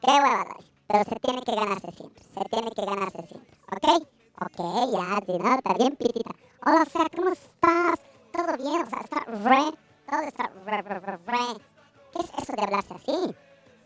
Qué 0.01 0.11
hueva, 0.11 0.44
Dani. 0.44 0.70
Pero 0.88 1.05
se 1.05 1.16
tiene 1.20 1.42
que 1.42 1.55
ganarse 1.55 1.92
siempre. 1.92 2.22
Se 2.22 2.44
tiene 2.49 2.70
que 2.70 2.84
ganarse 2.84 3.26
siempre. 3.28 3.59
¿Ok? 3.72 4.09
Ok, 4.40 4.59
ya, 4.92 5.20
si 5.26 5.38
no, 5.38 5.55
está 5.55 5.74
bien, 5.74 5.96
pitita. 5.96 6.30
Hola, 6.64 6.82
o 6.82 6.90
sea, 6.90 7.07
¿cómo 7.14 7.30
estás? 7.30 7.99
¿Todo 8.32 8.57
bien? 8.57 8.82
O 8.82 8.86
sea, 8.88 9.01
está 9.01 9.24
re. 9.24 9.78
Todo 10.09 10.20
está 10.20 10.51
re, 10.64 10.82
re, 10.82 11.01
re, 11.01 11.16
re. 11.26 11.78
¿Qué 12.12 12.18
es 12.20 12.30
eso 12.42 12.52
de 12.54 12.62
hablarse 12.62 12.94
así? 12.94 13.34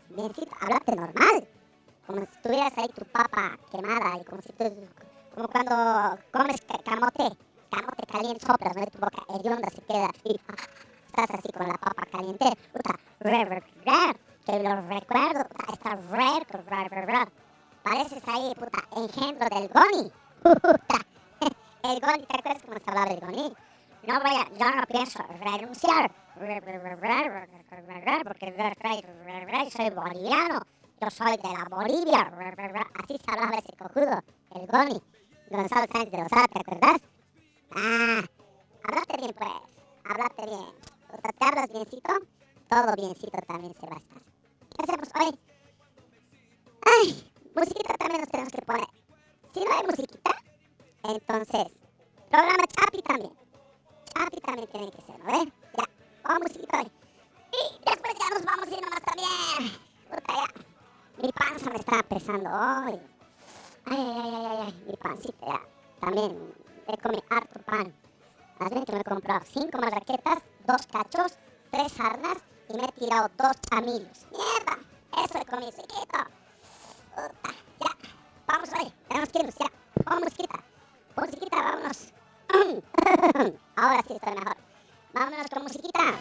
Biencito, 0.09 0.55
hablarte 0.61 0.95
normal. 0.95 1.47
Como 2.07 2.19
si 2.21 2.41
tuvieras 2.41 2.73
ahí 2.77 2.87
tu 2.89 3.05
papa 3.05 3.57
quemada 3.71 4.17
y 4.19 4.23
como 4.25 4.41
si 4.41 4.51
tú, 4.53 4.65
como 5.35 5.47
cuando 5.47 6.17
comes 6.31 6.61
ca- 6.61 6.79
camote, 6.83 7.37
camote 7.71 8.05
caliente, 8.11 8.45
soplas, 8.45 8.75
¿no? 8.75 8.83
Y 8.83 8.87
tu 8.87 8.99
boca 8.99 9.23
hedionda 9.29 9.69
se 9.69 9.81
queda 9.83 10.05
así. 10.07 10.39
ah, 10.49 10.55
Estás 11.07 11.39
así 11.39 11.49
con 11.53 11.67
la 11.67 11.75
papa 11.75 12.03
caliente. 12.11 12.45
Puta, 12.73 12.95
que 14.45 14.59
lo 14.59 14.75
recuerdo, 14.89 15.45
puta, 15.47 15.73
está 15.73 15.95
re, 15.95 16.39
re, 16.49 16.89
re, 16.89 17.05
re. 17.05 17.31
Pareces 17.83 18.23
ahí, 18.27 18.53
puta, 18.55 18.79
engendro 18.95 19.47
del 19.49 19.69
Goni. 19.69 20.11
Puta, 20.43 20.99
el 21.83 21.99
Goni, 22.01 22.25
¿te 22.25 22.37
acuerdas 22.37 22.63
cómo 22.63 22.77
se 22.79 22.89
hablaba 22.89 23.09
del 23.09 23.19
Goni? 23.21 23.53
No, 24.05 24.19
vaya, 24.19 24.47
yo 24.59 24.71
no 24.75 24.83
pienso 24.87 25.23
renunciar. 25.39 26.11
Porque 26.33 26.59
soy 29.71 29.89
boliviano. 29.91 30.61
Yo 31.01 31.09
soy 31.09 31.37
de 31.37 31.53
la 31.53 31.65
Bolivia. 31.69 32.31
Así 32.95 33.17
se 33.17 33.31
hablaba 33.31 33.57
ese 33.57 33.73
cojudo, 33.77 34.21
el 34.55 34.67
Goni. 34.67 35.01
Gonzalo 35.49 35.85
Sánchez 35.91 36.11
de 36.11 36.17
Lozada, 36.17 36.47
¿te 36.47 36.59
acuerdas? 36.59 37.01
Ah, 37.75 38.23
hablate 38.83 39.17
bien, 39.17 39.33
pues. 39.37 39.51
Hablate 40.05 40.45
bien. 40.45 40.67
O 41.09 41.21
sea, 41.21 41.31
te 41.31 41.45
hablas 41.45 41.69
biencito, 41.71 42.13
todo 42.69 42.95
biencito 42.95 43.37
también 43.47 43.73
se 43.75 43.87
va 43.87 43.95
a 43.95 43.99
estar. 43.99 44.21
¿Qué 44.69 44.83
hacemos 44.83 45.09
hoy? 45.19 45.39
Ay, 46.85 47.31
musiquita 47.55 47.93
también 47.95 48.21
nos 48.21 48.29
tenemos 48.29 48.51
que 48.51 48.61
poner. 48.63 48.87
Si 49.53 49.59
no 49.63 49.71
hay 49.71 49.85
musiquita, 49.85 50.31
entonces, 51.03 51.67
programa 52.29 52.63
Chapi 52.67 53.01
también. 53.03 53.42
Chapi 54.23 54.39
también 54.39 54.67
tiene 54.69 54.91
que 54.91 55.01
ser, 55.01 55.19
¿no 55.19 55.25
ve? 55.25 55.51
Ya, 55.77 55.83
vamos. 56.23 56.51
Y 56.55 56.65
después 57.85 58.13
ya 58.17 58.29
nos 58.33 58.45
vamos 58.45 58.67
a 58.67 58.71
ir 58.71 58.81
nomás 58.81 59.01
también. 59.01 59.79
Puta, 60.09 60.33
ya. 60.33 61.21
Mi 61.21 61.31
panza 61.33 61.69
me 61.69 61.75
está 61.75 62.03
pesando 62.03 62.49
hoy. 62.49 63.01
Ay, 63.85 63.97
ay, 63.97 64.21
ay, 64.23 64.45
ay, 64.45 64.57
ay, 64.61 64.83
mi 64.87 64.95
pancita 64.95 65.45
ya. 65.45 65.61
También 65.99 66.53
he 66.87 66.97
comido 66.99 67.23
harto 67.29 67.59
pan. 67.63 67.93
Más 68.59 68.69
bien 68.69 68.85
que 68.85 68.93
me 68.93 68.99
he 68.99 69.03
comprado 69.03 69.45
cinco 69.45 69.77
marraquetas, 69.77 70.41
dos 70.67 70.87
cachos, 70.87 71.37
tres 71.71 71.91
sarnas 71.91 72.37
y 72.69 72.77
me 72.77 72.85
he 72.85 72.91
tirado 72.93 73.29
dos 73.37 73.59
chamillos. 73.69 74.25
¡Mierda! 74.31 74.79
Eso 75.21 75.37
he 75.37 75.45
comido, 75.45 75.71
chiquito. 75.71 76.19
Puta, 77.13 77.55
ya. 77.81 78.09
Vamos 78.47 78.69
hoy, 78.79 78.93
tenemos 79.09 79.29
que 79.29 79.39
irnos 79.39 79.55
ya. 79.55 79.71
Vamos, 80.05 80.23
musiquita. 80.23 80.63
Musiquita, 81.17 81.57
vámonos. 81.57 82.13
Ahora 83.75 84.03
sí 84.07 84.13
estoy 84.13 84.35
mejor. 84.35 84.57
Vámonos 85.13 85.47
con 85.47 85.63
musiquita. 85.63 86.13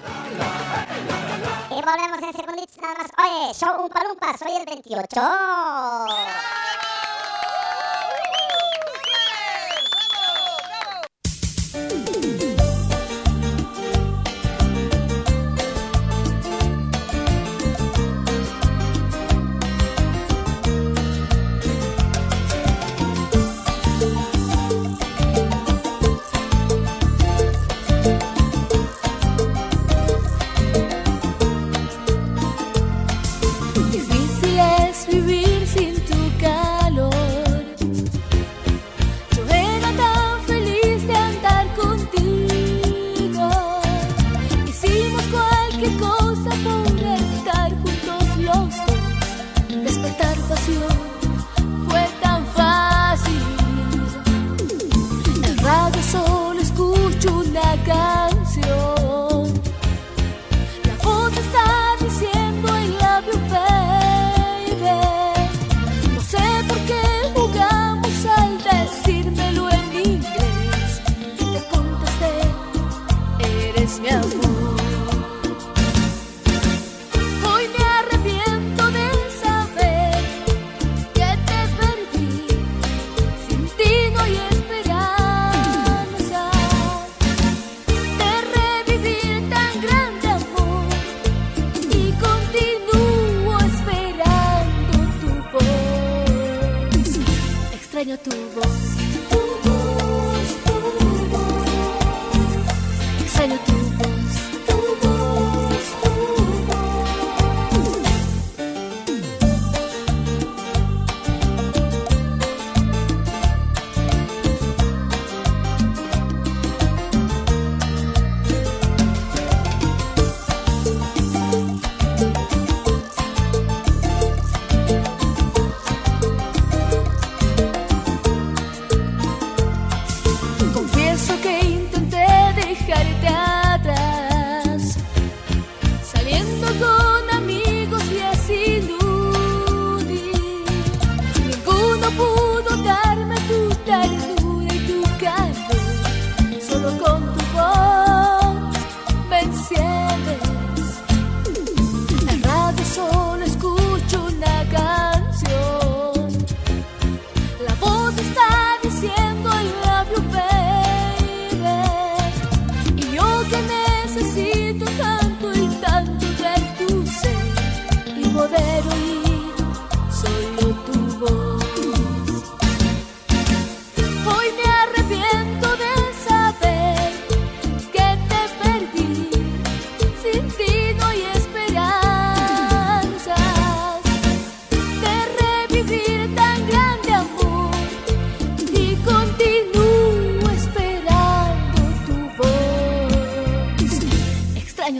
Y 1.70 1.74
volvemos 1.74 2.22
en 2.22 2.32
segunditos 2.32 2.78
nada 2.78 2.94
más. 2.94 3.10
Oye, 3.18 3.54
show 3.54 3.84
Umpa 3.84 4.04
Lumpa, 4.04 4.36
soy 4.36 4.52
el 4.52 4.66
28. 4.66 5.20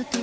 año. 0.01 0.22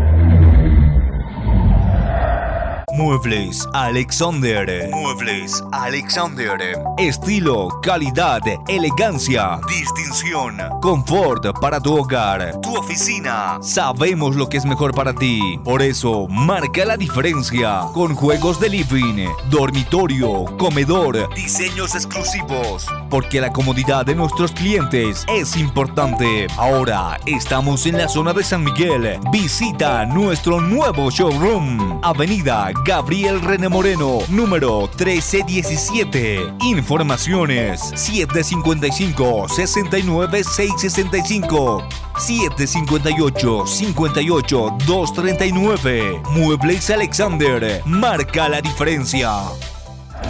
Muebles 3.19 3.67
Alexander. 3.73 4.89
Muebles 4.91 5.61
Alexander. 5.73 6.79
Estilo, 6.97 7.67
calidad, 7.81 8.39
elegancia, 8.69 9.59
distinción, 9.67 10.57
confort 10.81 11.45
para 11.59 11.81
tu 11.81 11.97
hogar, 11.97 12.61
tu 12.61 12.77
oficina. 12.77 13.57
Sabemos 13.61 14.37
lo 14.37 14.47
que 14.47 14.55
es 14.55 14.63
mejor 14.63 14.93
para 14.95 15.13
ti. 15.13 15.59
Por 15.65 15.81
eso, 15.81 16.27
marca 16.29 16.85
la 16.85 16.95
diferencia 16.95 17.81
con 17.93 18.15
juegos 18.15 18.57
de 18.61 18.69
living, 18.69 19.27
dormitorio, 19.49 20.45
comedor, 20.57 21.33
diseños 21.35 21.95
exclusivos. 21.95 22.87
Porque 23.09 23.41
la 23.41 23.51
comodidad 23.51 24.05
de 24.05 24.15
nuestros 24.15 24.53
clientes 24.53 25.25
es 25.27 25.57
importante. 25.57 26.47
Ahora 26.55 27.19
estamos 27.25 27.85
en 27.85 27.97
la 27.97 28.07
zona 28.07 28.31
de 28.31 28.45
San 28.45 28.63
Miguel. 28.63 29.19
Visita 29.29 30.05
nuestro 30.05 30.61
nuevo 30.61 31.11
showroom. 31.11 31.99
Avenida 32.01 32.71
Gabriel 32.85 33.08
René 33.09 33.69
Moreno, 33.69 34.19
número 34.29 34.81
1317. 34.81 36.53
Informaciones 36.61 37.81
755 37.95 39.49
69 39.49 40.43
665 40.43 41.83
758 42.19 43.65
58 43.65 44.77
239. 44.85 46.21
Muebles 46.33 46.89
Alexander. 46.91 47.81
Marca 47.85 48.47
la 48.47 48.61
diferencia. 48.61 49.41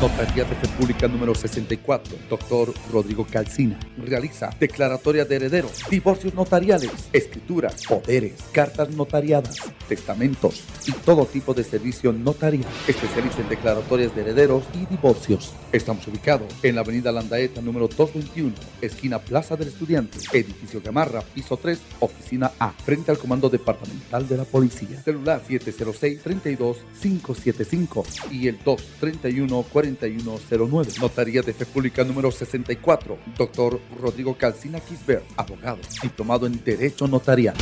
Notaría 0.02 0.46
de 0.46 0.56
Fe 0.56 0.68
Pública 0.78 1.10
número 1.10 1.36
64, 1.36 2.16
doctor 2.30 2.74
Rodrigo 2.90 3.28
Calcina. 3.30 3.78
Realiza 3.98 4.50
declaratoria 4.58 5.26
de 5.26 5.36
herederos, 5.36 5.84
divorcios 5.90 6.34
notariales, 6.34 6.90
escrituras, 7.12 7.84
poderes, 7.86 8.36
cartas 8.54 8.92
notariadas, 8.92 9.58
testamentos 9.90 10.64
y 10.88 10.94
todo 10.94 11.26
tipo 11.26 11.54
de 11.54 11.66
servicio 11.66 12.14
notarial. 12.14 12.64
Especialista 12.88 13.42
en 13.42 13.50
declaratorias 13.50 14.16
de 14.16 14.22
herederos 14.22 14.64
y 14.74 14.86
divorcios. 14.86 15.54
Estamos 15.74 16.08
ubicados 16.08 16.48
en 16.64 16.76
la 16.76 16.82
avenida 16.82 17.12
Landaeta 17.12 17.62
número 17.62 17.90
221, 17.90 18.56
esquina 18.82 19.20
Plaza 19.20 19.58
del 19.58 19.68
Estudiante, 19.68 20.18
edificio 20.32 20.80
Gamarra, 20.82 21.20
piso 21.22 21.58
3, 21.58 21.78
oficina 22.00 22.54
A, 22.58 22.72
frente 22.72 23.12
al 23.12 23.18
Comando 23.18 23.50
Departamental 23.50 24.30
de 24.30 24.38
la 24.38 24.46
Policía. 24.46 25.02
Celular 25.04 25.42
706-32-575 25.46 28.32
y 28.32 28.48
el 28.48 28.60
231-4109. 29.82 31.00
Notaría 31.00 31.42
de 31.42 31.54
Fe 31.54 31.66
Pública 31.66 32.04
número 32.04 32.32
64, 32.32 33.18
doctor 33.38 33.80
Rodrigo 34.00 34.36
Calcina 34.38 34.80
Quisber, 34.80 35.24
abogado, 35.38 35.80
diplomado 36.02 36.46
en 36.48 36.64
Derecho 36.64 37.08
Notarial. 37.08 37.56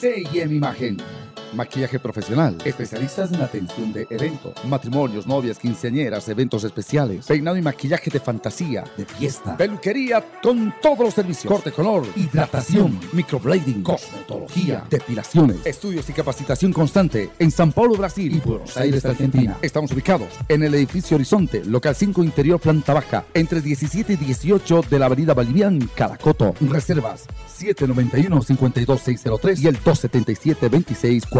CIM 0.00 0.52
Imagen. 0.52 1.23
Maquillaje 1.54 1.98
profesional. 1.98 2.58
Especialistas 2.64 3.32
en 3.32 3.40
atención 3.40 3.92
de 3.92 4.06
eventos, 4.10 4.52
matrimonios, 4.64 5.26
novias, 5.26 5.58
quinceañeras, 5.58 6.28
eventos 6.28 6.64
especiales, 6.64 7.26
peinado 7.26 7.56
y 7.56 7.62
maquillaje 7.62 8.10
de 8.10 8.20
fantasía, 8.20 8.84
de 8.96 9.04
fiesta, 9.04 9.56
peluquería 9.56 10.24
con 10.42 10.74
todos 10.82 11.00
los 11.00 11.14
servicios, 11.14 11.52
corte 11.52 11.72
color, 11.72 12.04
hidratación, 12.16 12.98
microblading, 13.12 13.82
cosmetología, 13.82 14.84
depilaciones, 14.90 15.64
estudios 15.64 16.08
y 16.10 16.12
capacitación 16.12 16.72
constante 16.72 17.30
en 17.38 17.50
San 17.50 17.72
Paulo, 17.72 17.96
Brasil. 17.96 18.34
Y 18.34 18.40
Buenos 18.40 18.76
Aires, 18.76 19.04
Argentina. 19.04 19.56
Estamos 19.62 19.92
ubicados 19.92 20.28
en 20.48 20.62
el 20.62 20.74
edificio 20.74 21.16
Horizonte, 21.16 21.64
local 21.64 21.94
5 21.94 22.24
interior 22.24 22.60
planta 22.60 22.94
baja, 22.94 23.24
entre 23.34 23.60
17 23.60 24.14
y 24.14 24.16
18 24.16 24.84
de 24.90 24.98
la 24.98 25.06
avenida 25.06 25.34
Bolivian, 25.34 25.78
Caracoto. 25.94 26.54
Reservas 26.60 27.26
791-52603 27.58 29.62
y 29.62 29.68
el 29.68 29.78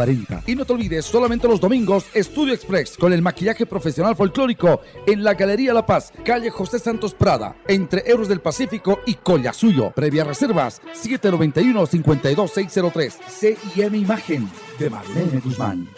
277-2640. 0.05 0.43
Y 0.47 0.55
no 0.55 0.65
te 0.65 0.73
olvides, 0.73 1.05
solamente 1.05 1.49
los 1.49 1.61
domingos, 1.61 2.07
Estudio 2.15 2.55
Express 2.55 2.97
con 2.97 3.13
el 3.13 3.21
maquillaje 3.23 3.67
profesional 3.67 4.15
folclórico 4.17 4.81
en 5.07 5.25
la 5.25 5.35
Galería 5.35 5.75
La 5.75 5.85
Paz, 5.87 6.13
calle 6.25 6.51
José 6.51 6.79
Santos 6.79 7.15
Prada, 7.15 7.57
entre 7.69 8.03
Euros 8.07 8.29
del 8.29 8.41
Pacífico 8.41 9.01
y 9.07 9.15
Collasuyo. 9.15 9.91
Previa 9.93 10.25
reservas 10.25 10.83
791-52603. 11.03 13.13
CIM 13.29 13.95
Imagen 13.95 14.51
de 14.79 14.91
Marlene 14.91 15.41
Guzmán. 15.41 15.89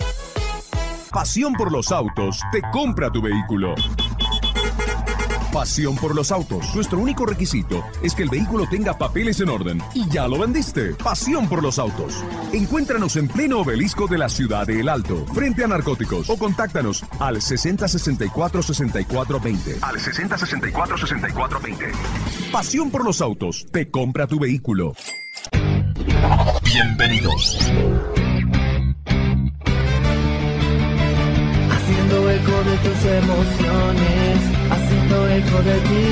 Pasión 1.11 1.55
por 1.55 1.73
los 1.73 1.91
autos 1.93 2.41
te 2.53 2.61
compra 2.73 3.11
tu 3.11 3.23
vehículo. 3.23 3.75
Pasión 5.57 5.97
por 5.97 6.15
los 6.15 6.31
autos. 6.33 6.75
Nuestro 6.75 6.99
único 6.99 7.25
requisito 7.25 7.83
es 8.03 8.15
que 8.15 8.25
el 8.25 8.29
vehículo 8.29 8.67
tenga 8.69 8.99
papeles 8.99 9.41
en 9.41 9.49
orden. 9.49 9.81
Y 9.95 10.07
ya 10.11 10.29
lo 10.29 10.39
vendiste. 10.39 10.93
Pasión 10.97 11.49
por 11.49 11.63
los 11.63 11.79
autos. 11.79 12.23
Encuéntranos 12.53 13.17
en 13.17 13.27
pleno 13.27 13.61
obelisco 13.61 14.07
de 14.07 14.19
la 14.19 14.29
ciudad 14.29 14.67
de 14.67 14.81
El 14.81 14.91
Alto, 14.91 15.25
frente 15.33 15.65
a 15.65 15.67
narcóticos. 15.67 16.29
O 16.29 16.37
contáctanos 16.37 17.07
al 17.21 17.37
6064-6420. 17.37 19.79
Al 19.81 19.97
6064-6420. 19.97 21.91
Pasión 22.53 22.91
por 22.91 23.03
los 23.03 23.23
autos. 23.23 23.67
Te 23.73 23.91
compra 23.91 24.27
tu 24.27 24.39
vehículo. 24.39 24.93
Bienvenidos. 26.65 27.57
Haciendo 31.71 32.31
eco 32.31 32.63
de 32.63 32.77
tus 32.77 33.05
emociones, 33.07 34.57
eco 35.39 35.62
de 35.62 35.76
ti. 35.89 36.07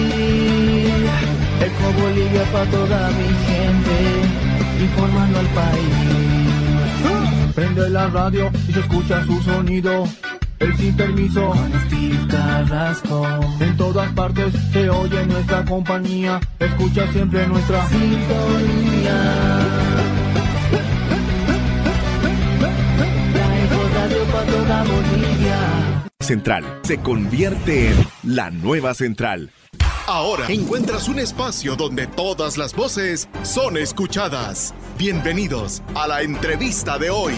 Eco 1.67 1.87
Bolivia 2.01 2.45
para 2.53 2.67
toda 2.67 3.11
mi 3.11 3.29
gente, 3.49 3.97
informando 4.83 5.39
al 5.39 5.47
país. 5.47 5.95
Prende 7.55 7.89
la 7.91 8.09
radio 8.09 8.51
y 8.69 8.73
se 8.73 8.81
escucha 8.81 9.25
su 9.25 9.41
sonido. 9.43 10.05
El 10.59 10.77
sin 10.77 10.97
permiso 10.97 11.51
con 11.51 11.73
Steve 11.87 12.27
Carrasco. 12.29 13.27
En 13.61 13.77
todas 13.77 14.11
partes 14.13 14.55
se 14.73 14.91
oye 14.91 15.27
nuestra 15.27 15.65
compañía. 15.65 16.41
Escucha 16.59 17.11
siempre 17.13 17.47
nuestra 17.47 17.87
sintonía. 17.89 19.64
Central 26.25 26.81
se 26.83 26.99
convierte 26.99 27.91
en 27.91 27.97
la 28.23 28.51
nueva 28.51 28.95
central. 28.95 29.51
Ahora 30.07 30.47
encuentras 30.49 31.09
un 31.09 31.19
espacio 31.19 31.77
donde 31.77 32.07
todas 32.07 32.59
las 32.59 32.75
voces 32.75 33.29
son 33.43 33.77
escuchadas. 33.77 34.75
Bienvenidos 34.99 35.83
a 35.95 36.09
la 36.09 36.23
entrevista 36.23 36.99
de 36.99 37.11
hoy. 37.11 37.35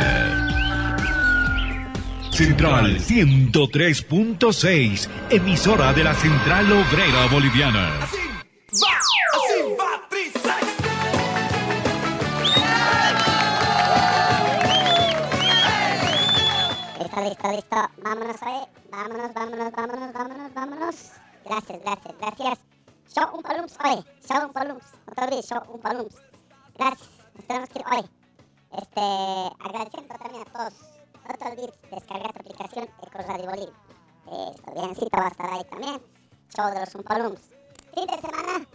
Central 2.38 3.00
103.6, 3.00 5.10
emisora 5.32 5.91
de 5.91 6.04
la 6.04 6.14
Central 6.14 6.72
Obrera 6.72 7.26
Boliviana. 7.32 7.89
Va, 7.89 8.06
así 9.34 9.64
va, 9.80 10.08
tri, 10.08 10.30
seis. 10.34 10.70
Listo, 17.00 17.22
listo, 17.22 17.52
listo. 17.52 17.89
Vámonos, 18.04 18.41
oye. 18.43 18.68
Vámonos, 18.91 19.34
vámonos, 19.34 19.72
vámonos, 19.72 20.14
vámonos, 20.14 20.54
vámonos. 20.54 20.95
Gracias, 21.43 21.82
gracias, 21.82 22.16
gracias. 22.20 22.60
Show 23.16 23.36
un 23.36 23.41
palums, 23.41 23.74
oye. 23.84 24.04
Show 24.28 24.45
un 24.45 24.54
palums. 24.54 24.84
No 25.08 25.14
te 25.14 25.24
olvides, 25.24 25.48
show 25.48 25.64
un 25.74 25.82
palums. 25.82 26.14
Gracias. 26.78 27.10
Nos 27.34 27.45
tenemos 27.48 27.70
que 27.70 27.80
ir 27.80 27.86
hoy. 27.91 28.06
Este, 28.72 29.01
agradeciendo 29.59 30.15
también 30.15 30.41
a 30.41 30.51
todos. 30.51 30.74
No 31.28 31.36
te 31.38 31.45
olvides 31.45 31.82
descargar 31.91 32.34
tu 32.34 32.39
aplicación 32.39 32.86
Eco 32.86 33.18
Radio 33.20 33.45
Bolivia. 33.45 33.74
Esto, 34.51 34.74
biencito 34.74 35.18
va 35.18 35.26
a 35.26 35.30
estar 35.30 35.53
ahí 35.53 35.63
también. 35.65 36.01
Show 36.55 36.74
de 36.74 36.80
los 36.80 36.95
Umpalums. 36.95 37.41
Fin 37.93 38.07
de 38.07 38.22
semana, 38.22 38.68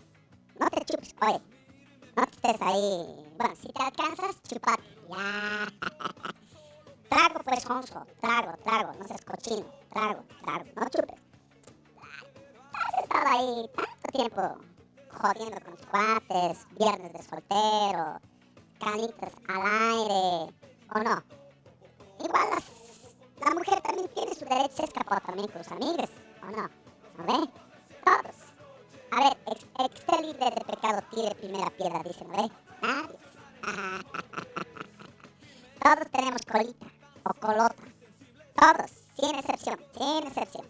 no 0.58 0.70
te 0.70 0.84
chupes, 0.84 1.14
oye. 1.20 1.40
No 2.16 2.26
te 2.26 2.32
estés 2.32 2.62
ahí. 2.62 3.34
Bueno, 3.38 3.56
si 3.56 3.68
te 3.68 3.82
alcanzas, 3.82 4.42
chupate. 4.42 4.82
Ya. 5.08 5.68
Trago, 7.08 7.40
pues, 7.44 7.70
Honso. 7.70 8.06
Trago, 8.20 8.56
trago. 8.64 8.92
No 8.98 9.06
seas 9.06 9.24
cochino. 9.24 9.66
Trago, 9.90 10.24
trago. 10.42 10.64
No 10.76 10.88
chupes. 10.88 11.20
Has 12.74 13.02
estado 13.02 13.28
ahí 13.28 13.70
tanto 13.76 14.08
tiempo 14.12 14.72
jodiendo 15.10 15.60
con 15.60 15.76
tus 15.76 15.86
cuates, 15.86 16.66
viernes 16.78 17.12
de 17.12 17.22
soltero, 17.22 18.20
canitas 18.82 19.32
al 19.46 19.62
aire, 19.62 20.54
¿o 20.94 20.98
no? 20.98 21.22
Igual 22.18 22.50
las, 22.50 22.64
la 23.40 23.50
mujer 23.54 23.80
también 23.80 24.08
tiene 24.08 24.34
su 24.34 24.44
derecho 24.44 24.82
a 24.82 24.86
escapar 24.86 25.20
también 25.22 25.48
con 25.48 25.62
sus 25.62 25.72
amigas, 25.72 26.10
¿o 26.42 26.46
no? 26.46 26.68
¿No 27.16 27.24
ve? 27.24 27.48
Todos. 28.04 28.36
A 29.12 29.22
ver, 29.22 29.38
ex, 29.46 29.66
ex 29.78 30.20
libre 30.20 30.50
de 30.50 30.64
pecado, 30.64 31.02
tire 31.10 31.34
primera 31.36 31.70
piedra, 31.70 32.02
dice, 32.02 32.24
¿no 32.24 32.42
ve? 32.42 32.50
Nadie. 32.82 33.18
Todos 35.82 36.10
tenemos 36.10 36.42
colita 36.42 36.86
o 37.24 37.34
colota. 37.34 37.82
Todos, 38.54 38.90
sin 39.16 39.34
excepción, 39.36 39.78
sin 39.96 40.26
excepción. 40.26 40.66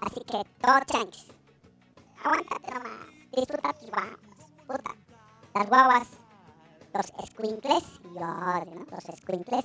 Así 0.00 0.20
que, 0.20 0.44
todo 0.60 0.80
chanchis. 0.86 1.26
Aguántate 2.22 2.72
nomás. 2.72 3.06
Disfruta 3.32 3.72
tus 3.74 3.90
guaguas. 3.90 4.18
Puta. 4.66 4.94
Las 5.54 5.68
guaguas, 5.68 6.08
los 6.94 7.06
squinkles, 7.26 7.84
yo 8.04 8.20
¿no? 8.20 8.86
Los 8.90 9.04
squinkles 9.16 9.64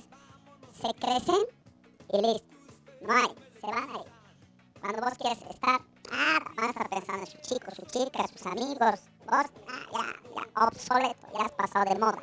se 0.80 0.94
crecen 0.94 1.42
y 2.12 2.20
listo. 2.22 2.56
No 3.02 3.12
hay, 3.12 3.34
se 3.60 3.66
van 3.66 3.90
ahí. 3.90 4.04
Cuando 4.80 5.02
vos 5.02 5.14
quieres 5.18 5.38
estar, 5.50 5.80
ah, 6.12 6.38
vas 6.56 6.66
a 6.66 6.70
estar 6.70 6.88
pensando 6.88 7.20
en 7.20 7.26
su 7.26 7.38
chico, 7.38 7.70
su 7.74 7.82
chica, 7.86 8.26
sus 8.28 8.46
amigos. 8.46 9.00
Vos, 9.26 9.46
ah, 9.68 9.86
ya, 9.92 10.04
ya, 10.34 10.66
obsoleto, 10.66 11.26
ya 11.34 11.44
has 11.44 11.52
pasado 11.52 11.84
de 11.84 11.98
moda. 11.98 12.22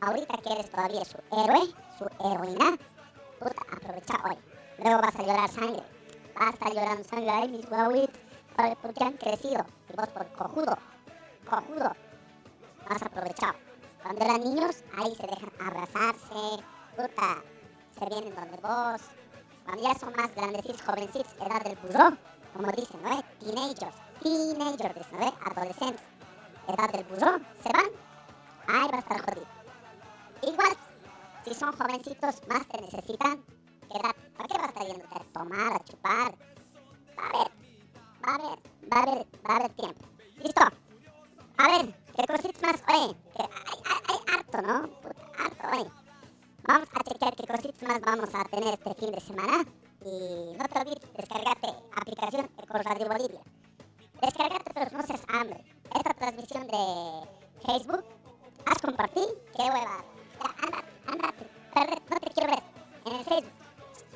Ahorita 0.00 0.36
que 0.38 0.52
eres 0.52 0.70
todavía 0.70 1.04
su 1.04 1.18
héroe, 1.30 1.60
su 1.98 2.04
heroína, 2.24 2.76
puta, 3.38 3.62
aprovecha 3.70 4.14
hoy. 4.24 4.38
Luego 4.78 5.00
vas 5.00 5.16
a 5.16 5.22
llorar 5.22 5.50
sangre. 5.50 5.82
Vas 6.34 6.48
a 6.48 6.50
estar 6.50 6.72
llorando 6.72 7.04
sangre. 7.04 7.30
Ay, 7.30 7.48
mis 7.48 7.68
guaguitos, 7.68 8.18
porque 8.80 9.04
han 9.04 9.12
crecido. 9.14 9.64
Y 9.90 9.96
vos 9.96 10.08
por 10.08 10.26
cojudo, 10.32 10.78
cojudo, 11.48 11.92
vas 12.88 13.02
a 13.02 13.06
aprovechar. 13.06 13.71
Cuando 14.02 14.24
eran 14.24 14.40
niños, 14.40 14.82
ahí 14.96 15.14
se 15.14 15.26
dejan 15.26 15.52
abrazarse, 15.60 16.64
puta, 16.96 17.42
se 17.98 18.06
vienen 18.06 18.34
donde 18.34 18.56
vos. 18.56 19.00
Cuando 19.64 19.82
ya 19.82 19.94
son 19.98 20.12
más 20.16 20.34
grandecitos, 20.34 20.82
jovencitos, 20.82 21.32
edad 21.40 21.62
del 21.62 21.76
burro, 21.76 22.16
como 22.52 22.72
dicen, 22.72 23.00
¿no? 23.02 23.18
eh? 23.18 23.24
Teenagers, 23.40 23.96
teenagers, 24.22 25.12
¿no? 25.12 25.26
eh? 25.26 25.32
Adolescentes, 25.44 26.02
edad 26.66 26.90
del 26.92 27.04
burro, 27.04 27.38
se 27.62 27.72
van, 27.72 27.86
ahí 28.66 28.88
va 28.90 28.96
a 28.96 29.00
estar 29.00 29.20
jodido. 29.20 29.46
Igual, 30.42 30.76
si 31.44 31.54
son 31.54 31.72
jovencitos, 31.76 32.42
más 32.48 32.66
te 32.68 32.80
necesitan. 32.80 33.42
¿Qué 33.90 33.98
edad? 33.98 34.14
¿Para 34.36 34.48
qué 34.48 34.54
vas 34.54 34.64
a 34.64 34.68
estar 34.68 34.86
yendo 34.86 35.04
a 35.14 35.24
tomar, 35.32 35.72
a 35.74 35.84
chupar? 35.84 36.34
A 37.16 37.26
haber, 37.28 37.52
va 38.24 38.32
a 38.32 38.34
haber, 38.34 38.58
va 38.92 38.98
a 38.98 39.02
haber, 39.02 39.26
va 39.48 39.54
a 39.54 39.56
haber 39.56 39.72
tiempo. 39.74 40.04
¿Listo? 40.42 40.62
A 41.58 41.68
ver, 41.68 41.94
¿qué 42.16 42.26
cositas 42.26 42.62
más? 42.62 42.82
Oye, 42.88 43.16
que 43.36 43.42
hay, 43.42 44.18
harto, 44.34 44.62
¿no? 44.62 44.88
Puta, 45.00 45.22
harto, 45.38 45.68
oye. 45.72 45.90
Vamos 46.64 46.88
a 46.94 47.02
chequear 47.04 47.34
qué 47.34 47.46
cositas 47.46 47.82
más 47.82 48.00
vamos 48.00 48.34
a 48.34 48.44
tener 48.44 48.74
este 48.74 48.94
fin 48.94 49.12
de 49.12 49.20
semana. 49.20 49.64
Y 50.04 50.56
no 50.56 50.64
te 50.68 50.78
olvides 50.78 51.12
descargarte 51.16 51.68
aplicación 51.96 52.50
Eco 52.58 52.78
Radio 52.78 53.08
Bolivia. 53.08 53.40
Descargarte, 54.20 54.70
pero 54.74 54.90
no 54.96 55.02
seas 55.06 55.22
hambre. 55.28 55.64
Esta 55.94 56.14
transmisión 56.14 56.66
de 56.66 57.28
Facebook, 57.66 58.04
haz 58.66 58.82
compartir, 58.82 59.28
qué 59.56 59.62
hueva. 59.62 60.04
Anda, 60.40 60.84
anda, 61.06 61.34
no 62.10 62.20
te 62.20 62.30
quiero 62.30 62.50
ver. 62.50 62.62
En 63.06 63.12
el 63.16 63.24
Facebook. 63.24 63.52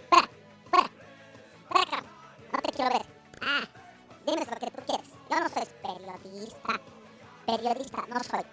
Fuera, 0.08 0.28
fuera, 0.70 0.90
fuera 1.68 1.82
acá. 1.82 2.02
No 2.52 2.58
te 2.60 2.72
quiero 2.72 2.90
ver. 2.92 3.06
Ah, 3.42 3.64
dime 4.26 4.44
lo 4.44 4.56
que 4.56 4.70
tú 4.70 4.82
quieres. 4.86 5.08
Yo 5.30 5.40
no 5.40 5.48
soy 5.48 5.64
periodista. 5.82 6.80
Periodista 7.46 8.04
no 8.08 8.20
soy. 8.24 8.44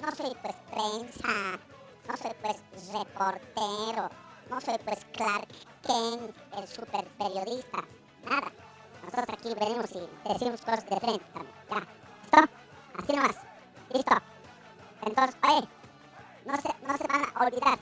No 0.00 0.10
soy 0.14 0.36
pues 0.42 0.54
prensa. 0.70 1.58
No 2.06 2.16
soy 2.16 2.32
pues 2.42 2.92
reportero. 2.92 4.10
No 4.50 4.60
soy 4.60 4.78
pues 4.84 5.06
Clark 5.12 5.48
Kent, 5.86 6.36
el 6.58 6.68
super 6.68 7.06
periodista. 7.18 7.84
Nada. 8.24 8.52
Nosotros 9.02 9.38
aquí 9.38 9.54
venimos 9.54 9.90
y 9.92 10.28
decimos 10.28 10.60
cosas 10.60 10.88
de 10.88 11.00
frente. 11.00 11.24
Ya. 11.70 11.86
¿Listo? 12.22 12.52
Así 12.98 13.12
nomás. 13.16 13.36
Listo. 13.92 14.14
Entonces, 15.06 15.36
oye, 15.48 15.68
no 16.44 16.56
se, 16.56 16.68
no 16.86 16.96
se 16.98 17.06
van 17.08 17.24
a 17.34 17.44
olvidar. 17.44 17.78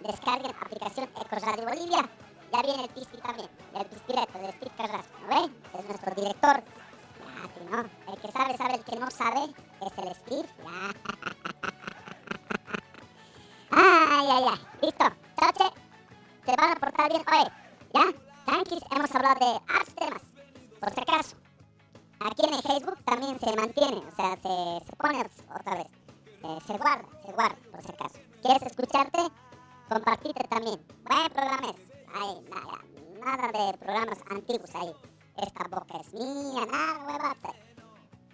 Descarguen 0.00 0.54
aplicación 0.60 1.10
Eco 1.20 1.36
Radio 1.36 1.64
Bolivia. 1.64 2.08
Ya 2.52 2.62
viene 2.62 2.84
el 2.84 2.88
Pispi 2.90 3.18
también. 3.18 3.48
El 3.74 3.86
Pispireto 3.86 4.38
de 4.38 4.52
Steve 4.52 4.72
Carrasco. 4.76 5.18
¿No 5.20 5.28
ve? 5.28 5.52
Es 5.78 5.84
nuestro 5.84 6.14
director. 6.14 6.62
El 8.06 8.20
que 8.20 8.32
sabe, 8.32 8.56
sabe. 8.56 8.74
El 8.74 8.84
que 8.84 8.96
no 8.98 9.10
sabe 9.10 9.44
es 9.44 9.98
el 9.98 10.14
Steve. 10.14 10.48
Ay, 13.70 14.26
ay, 14.30 14.44
ay. 14.50 14.60
Listo. 14.82 15.04
Chache, 15.38 15.70
se 16.44 16.56
van 16.56 16.70
a 16.70 16.76
portar 16.76 17.10
bien. 17.10 17.22
Oye, 17.30 17.50
¿ya? 17.94 18.28
Tranquis, 18.44 18.82
hemos 18.90 19.14
hablado 19.14 19.38
de 19.38 19.60
hartos 19.72 19.94
temas. 19.94 20.22
Por 20.80 20.94
si 20.94 21.00
acaso. 21.00 21.36
Aquí 22.20 22.42
en 22.46 22.54
el 22.54 22.62
Facebook 22.62 22.98
también 23.04 23.38
se 23.38 23.54
mantiene, 23.54 23.98
o 23.98 24.16
sea, 24.16 24.32
se, 24.32 24.96
pone 24.96 25.24
otra 25.54 25.74
vez. 25.76 25.86
Eh, 26.42 26.58
se 26.66 26.76
guarda, 26.76 27.04
se 27.24 27.32
guarda, 27.32 27.56
por 27.70 27.82
si 27.82 27.92
acaso. 27.92 28.18
¿Quieres 28.42 28.62
escucharte? 28.62 29.20
Compartite 29.88 30.44
también. 30.48 30.84
Buen 31.04 31.32
programa 31.32 31.68
es. 31.68 31.76
Ahí, 32.14 32.40
nada, 32.50 32.78
nada 33.20 33.52
de 33.52 33.78
programas 33.78 34.18
antiguos 34.30 34.74
ahí. 34.74 34.92
Esta 35.42 35.64
boca 35.68 35.98
es 36.00 36.12
mía, 36.14 36.66
nada, 36.66 37.04
huevata. 37.06 37.54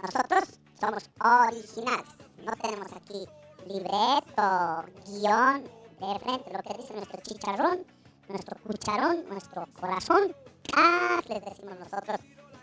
Nosotros 0.02 0.58
somos 0.80 1.10
originales. 1.20 2.06
No 2.44 2.52
tenemos 2.56 2.92
aquí 2.92 3.26
libreto, 3.66 4.84
guion, 5.06 5.64
de 5.64 6.18
frente, 6.18 6.52
lo 6.52 6.62
que 6.62 6.74
dice 6.80 6.94
nuestro 6.94 7.20
chicharrón, 7.22 7.86
nuestro 8.28 8.56
cucharón, 8.62 9.28
nuestro 9.28 9.66
corazón. 9.78 10.34
Ah, 10.74 11.20
les 11.28 11.44
decimos 11.44 11.78
nosotros. 11.78 12.20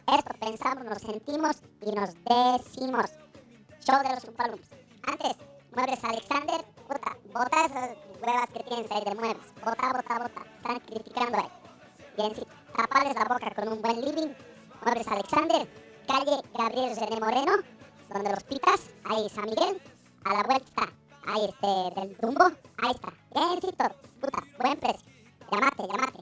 Esto 0.07 0.33
pensamos, 0.39 0.85
nos 0.85 1.01
sentimos 1.01 1.61
y 1.81 1.91
nos 1.91 2.13
decimos. 2.23 3.11
Show 3.81 4.01
de 4.03 4.15
los 4.15 4.23
Umpalums. 4.25 4.67
Antes, 5.03 5.37
Muebles 5.75 6.03
Alexander, 6.03 6.65
puta, 6.87 7.17
bota 7.33 7.65
esas 7.65 7.97
huevas 8.21 8.49
que 8.53 8.63
tienes 8.63 8.91
ahí 8.91 9.03
de 9.05 9.15
muebles. 9.15 9.53
Bota, 9.63 9.93
bota, 9.93 10.19
bota. 10.19 10.41
Están 10.57 10.79
criticando 10.79 11.37
ahí. 11.37 11.49
Bien, 12.17 12.35
sí. 12.35 12.43
Tapales 12.76 13.15
la 13.15 13.26
boca 13.26 13.51
con 13.55 13.67
un 13.67 13.82
buen 13.82 14.01
living. 14.01 14.34
Muebles 14.84 15.07
Alexander, 15.07 15.67
calle 16.07 16.41
Gabriel 16.57 16.97
René 16.97 17.19
Moreno, 17.19 17.53
donde 18.09 18.32
los 18.32 18.43
pitas, 18.43 18.89
ahí 19.05 19.30
San 19.30 19.45
Miguel, 19.45 19.82
a 20.26 20.34
la 20.34 20.43
vuelta 20.43 20.91
ahí 21.28 21.45
este, 21.45 21.67
del 21.99 22.15
rumbo, 22.17 22.45
ahí 22.82 22.91
está, 22.91 23.13
biencito, 23.34 23.86
puta, 24.19 24.43
buen 24.59 24.78
precio, 24.80 25.11
llamate, 25.51 25.88
llamate, 25.88 26.19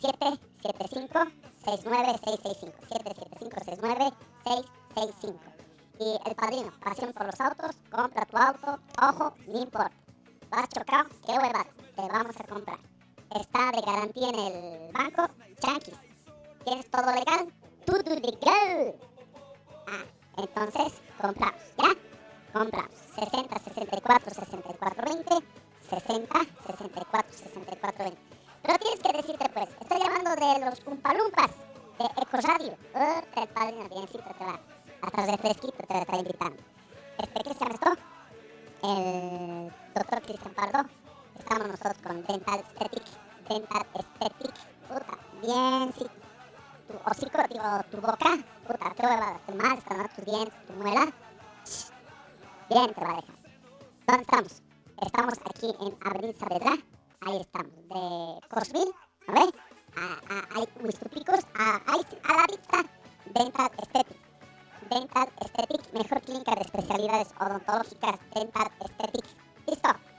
775-69665, 0.00 2.72
775-69665, 4.44 5.38
y 6.00 6.18
el 6.28 6.34
padrino, 6.34 6.72
pasión 6.80 7.12
por 7.12 7.26
los 7.26 7.40
autos, 7.40 7.76
compra 7.90 8.26
tu 8.26 8.36
auto, 8.36 8.80
ojo, 9.02 9.34
no 9.46 9.60
importa, 9.60 9.92
vas 10.50 10.68
chocado, 10.68 11.08
qué 11.26 11.32
huevada, 11.32 11.66
te 11.94 12.02
vamos 12.08 12.36
a 12.38 12.44
comprar, 12.44 12.78
está 13.34 13.72
de 13.72 13.80
garantía 13.80 14.28
en 14.28 14.38
el 14.38 14.92
banco, 14.92 15.28
chanquis, 15.60 15.94
tienes 16.64 16.90
todo 16.90 17.06
legal, 17.12 17.52
todo 17.84 18.02
legal, 18.02 18.94
ah, 19.86 20.04
entonces, 20.36 20.92
compramos, 21.20 21.60
¿ya? 21.76 21.90
Compramos 22.52 22.90
60, 23.14 23.58
64, 23.58 24.34
64, 24.34 25.04
20, 25.04 25.34
60, 25.90 26.38
64, 26.66 27.32
64, 27.32 28.04
20. 28.04 28.20
Pero 28.62 28.78
tienes 28.78 29.00
que 29.00 29.12
decirte, 29.12 29.48
pues, 29.48 29.68
estoy 29.80 29.98
llamando 29.98 30.30
de 30.36 30.64
los 30.66 30.86
Umpalumpas 30.86 31.50
de 31.98 32.22
Ecoradio. 32.22 32.76
Uh, 32.94 33.40
el 33.40 33.48
padrino, 33.48 33.88
biencito, 33.88 34.24
te 34.38 34.44
va. 34.44 34.60
Hasta 35.02 35.26
refresquito 35.26 35.76
te 35.86 35.98
está 35.98 36.16
invitando. 36.16 36.62
Este, 37.18 37.42
¿qué 37.42 37.54
se 37.54 37.60
llama 37.60 37.74
esto? 37.74 37.96
El 38.82 39.72
doctor 39.94 40.22
Cristian 40.22 40.54
Pardo. 40.54 40.88
Estamos 41.50 41.68
nosotros 41.68 41.98
con 42.04 42.22
Dental 42.26 42.60
Aesthetic. 42.60 43.02
Dental 43.48 43.86
Aesthetic. 43.94 44.54
Puta, 44.86 45.18
biencito 45.42 46.10
tu 46.86 46.94
hocico, 47.10 47.42
digo, 47.50 47.82
tu 47.90 47.96
boca, 48.00 48.38
puta, 48.68 48.94
te 48.94 49.02
va 49.04 49.34
a 49.34 50.08
tus 50.14 50.24
dientes, 50.26 50.66
tu 50.68 50.72
muela. 50.74 51.12
Bien 52.68 52.94
te 52.94 53.00
va 53.00 53.10
a 53.10 53.16
dejar. 53.16 53.24
¿Dónde 54.06 54.22
estamos? 54.22 54.62
Estamos 55.02 55.34
aquí 55.50 55.74
en 55.80 55.98
Avenida 56.04 56.38
Saavedra, 56.38 56.72
ahí 57.22 57.40
estamos, 57.40 57.72
de 57.74 58.48
Cosville, 58.48 58.94
¿no 59.26 59.34
ves? 59.34 59.50
Hay 60.54 60.68
Huistupicos, 60.80 61.40
ahí 61.54 62.00
a 62.22 62.32
la 62.32 62.46
vista, 62.46 62.84
Dental 63.26 63.70
Aesthetic. 63.76 64.18
Dental 64.88 65.28
Aesthetic, 65.40 65.92
mejor 65.94 66.20
clínica 66.22 66.54
de 66.54 66.60
especialidades 66.60 67.28
odontológicas, 67.40 68.20
Dental 68.36 68.70
Aesthetic. 68.78 69.24
¿Listo? 69.66 70.09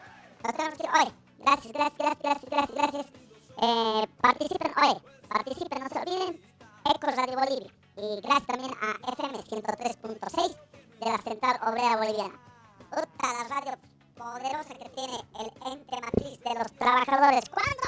Nos 0.43 0.53
tenemos 0.55 0.77
que 0.77 0.83
ir 0.83 0.89
hoy. 0.89 1.13
Gracias, 1.39 1.73
gracias, 1.73 1.97
gracias, 1.97 2.19
gracias, 2.21 2.49
gracias, 2.49 2.75
gracias. 2.75 3.05
Eh, 3.61 4.07
participen 4.21 4.71
hoy, 4.77 4.95
participen, 5.29 5.79
no 5.83 5.89
se 5.89 5.99
olviden. 5.99 6.41
Ecos 6.95 7.15
Radio 7.15 7.37
Bolivia. 7.37 7.71
Y 7.97 8.21
gracias 8.21 8.47
también 8.47 8.71
a 8.81 9.11
FM 9.11 9.37
103.6 9.39 10.57
de 10.99 11.05
la 11.11 11.17
Central 11.19 11.59
Obrera 11.67 11.97
Boliviana. 11.97 12.39
Puta, 12.89 13.33
la 13.33 13.43
radio 13.49 13.77
poderosa 14.15 14.73
que 14.75 14.89
tiene 14.89 15.17
el 15.39 15.51
ente 15.71 16.01
matriz 16.01 16.39
de 16.39 16.53
los 16.55 16.71
trabajadores. 16.73 17.43
¿Cuándo? 17.49 17.87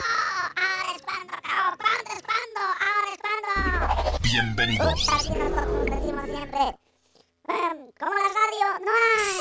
Ahora 0.56 0.92
es 0.96 1.02
cuando, 1.02 1.34
cabrón. 1.42 1.78
¿Cuándo 1.80 2.12
es 2.14 2.24
cuando? 2.24 2.62
Ahora 2.84 3.10
es 3.14 3.20
cuando. 3.22 4.20
Bienvenidos. 4.22 5.08
Nosotros 5.08 5.86
decimos 5.86 6.26
siempre. 6.26 6.78
em, 7.48 7.92
como 8.00 8.14
la 8.14 8.30
radio 8.30 8.80
no 8.86 8.92
hay. 8.92 9.34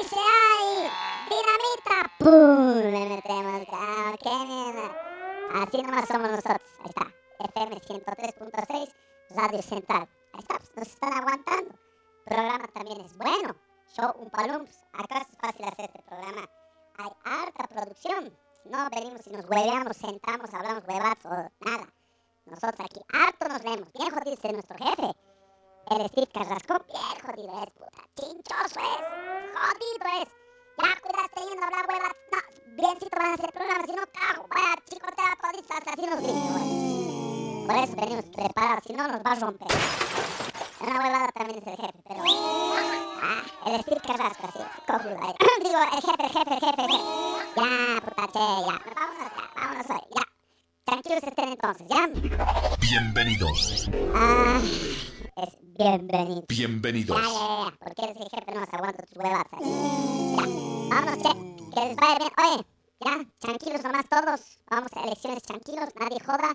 Y 0.00 0.04
si 0.08 0.16
hay 0.16 0.90
dinamita, 1.32 2.12
¡pum! 2.18 2.74
Le 2.92 3.06
metemos. 3.08 3.66
Ah, 3.72 4.14
¡Qué 4.22 4.30
mierda! 4.46 4.96
Así 5.54 5.82
nomás 5.82 6.08
somos 6.08 6.30
nosotros. 6.30 6.60
Ahí 6.80 6.88
está. 6.88 7.12
FM 7.38 7.80
103.6, 7.80 8.94
Radio 9.30 9.62
Central. 9.62 10.08
Ahí 10.32 10.40
está, 10.40 10.58
nos 10.76 10.88
están 10.88 11.12
aguantando. 11.12 11.74
programa 12.24 12.68
también 12.68 13.00
es 13.00 13.16
bueno. 13.16 13.54
Show 13.94 14.14
un 14.18 14.30
palumps. 14.30 14.78
Acá 14.92 15.18
es 15.18 15.38
fácil 15.38 15.66
hacer 15.66 15.86
este 15.86 16.02
programa. 16.02 16.48
Hay 16.98 17.10
harta 17.24 17.66
producción. 17.68 18.32
No 18.64 18.88
venimos 18.90 19.26
y 19.26 19.30
nos 19.30 19.44
hueveamos, 19.46 19.96
sentamos, 19.96 20.54
hablamos 20.54 20.84
huevadas 20.86 21.24
o 21.24 21.30
nada. 21.64 21.92
Nosotros 22.46 22.80
aquí 22.80 23.00
harto 23.12 23.48
nos 23.48 23.62
leemos. 23.64 23.92
Bien 23.92 24.10
jodido 24.10 24.38
es 24.42 24.52
nuestro 24.52 24.78
jefe. 24.78 25.12
El 25.90 26.08
Steve 26.08 26.28
Carrasco, 26.32 26.84
bien 26.86 27.20
jodido 27.26 27.62
es, 27.62 27.70
puta. 27.72 28.02
Chinchoso 28.14 28.80
es. 28.80 29.52
Jodido 29.52 30.22
es. 30.22 30.41
Ya 30.78 31.00
cuidaste 31.00 31.40
yendo 31.48 31.62
a 31.62 31.66
hablar 31.66 31.86
huevadas. 31.88 32.16
No, 32.32 32.38
biencito 32.76 33.16
van 33.18 33.30
a 33.30 33.34
hacer 33.34 33.52
programas. 33.52 33.86
Si 33.86 33.92
no, 33.96 34.02
cago. 34.12 34.48
Vaya 34.48 34.74
chicotea 34.88 35.36
todita 35.42 35.76
hasta 35.78 35.90
así 35.92 36.06
nos 36.06 36.20
dice. 36.20 37.66
Por 37.66 37.76
eso 37.76 37.96
venimos 37.96 38.24
preparados, 38.34 38.84
si 38.86 38.92
no 38.92 39.08
nos 39.08 39.20
va 39.22 39.32
a 39.32 39.34
romper. 39.36 39.68
Una 40.80 40.98
huevada 40.98 41.28
también 41.28 41.58
es 41.58 41.66
el 41.68 41.76
jefe, 41.76 41.98
pero... 42.08 42.22
Ah, 43.22 43.42
el 43.66 43.80
Steve 43.82 44.00
Carrasco, 44.04 44.48
así, 44.48 44.58
cojudo. 44.84 45.16
Digo, 45.62 45.78
el 45.80 46.02
jefe, 46.02 46.24
el 46.24 46.30
jefe, 46.30 46.54
el 46.54 46.60
jefe, 46.60 46.82
el 46.82 46.90
jefe. 46.90 47.04
Ya, 47.56 48.00
puta, 48.00 48.26
che, 48.32 48.38
ya. 48.66 48.80
Vámonos 48.96 49.30
ya, 49.36 49.50
vámonos 49.54 49.90
hoy, 49.90 50.00
ya. 50.16 50.22
Tranquilos 50.84 51.22
estén 51.22 51.48
entonces, 51.50 51.86
¿ya? 51.88 52.08
Bienvenidos. 52.80 53.88
Ah, 54.14 54.60
es 55.36 55.56
bienvenido. 55.78 56.44
Bienvenidos. 56.48 57.16
Ya, 57.16 57.28
ya, 57.28 57.70
ya, 57.70 57.76
porque 57.78 58.02
eres 58.02 58.16
el 58.16 58.28
jefe, 58.28 58.52
no 58.52 58.66
se 58.66 58.76
aguanta 58.76 59.02
tus 59.04 59.16
huevadas. 59.16 59.46
Vámonos, 60.94 61.22
che, 61.22 61.32
que 61.74 61.80
les 61.80 61.96
vaya 61.96 62.18
bien. 62.18 62.32
Oye, 62.38 62.66
ya, 63.00 63.24
tranquilos 63.38 63.82
nomás 63.82 64.08
todos. 64.08 64.58
Vamos 64.70 64.90
a 64.94 65.02
elecciones 65.04 65.42
tranquilos, 65.42 65.88
nadie 65.98 66.20
joda. 66.20 66.54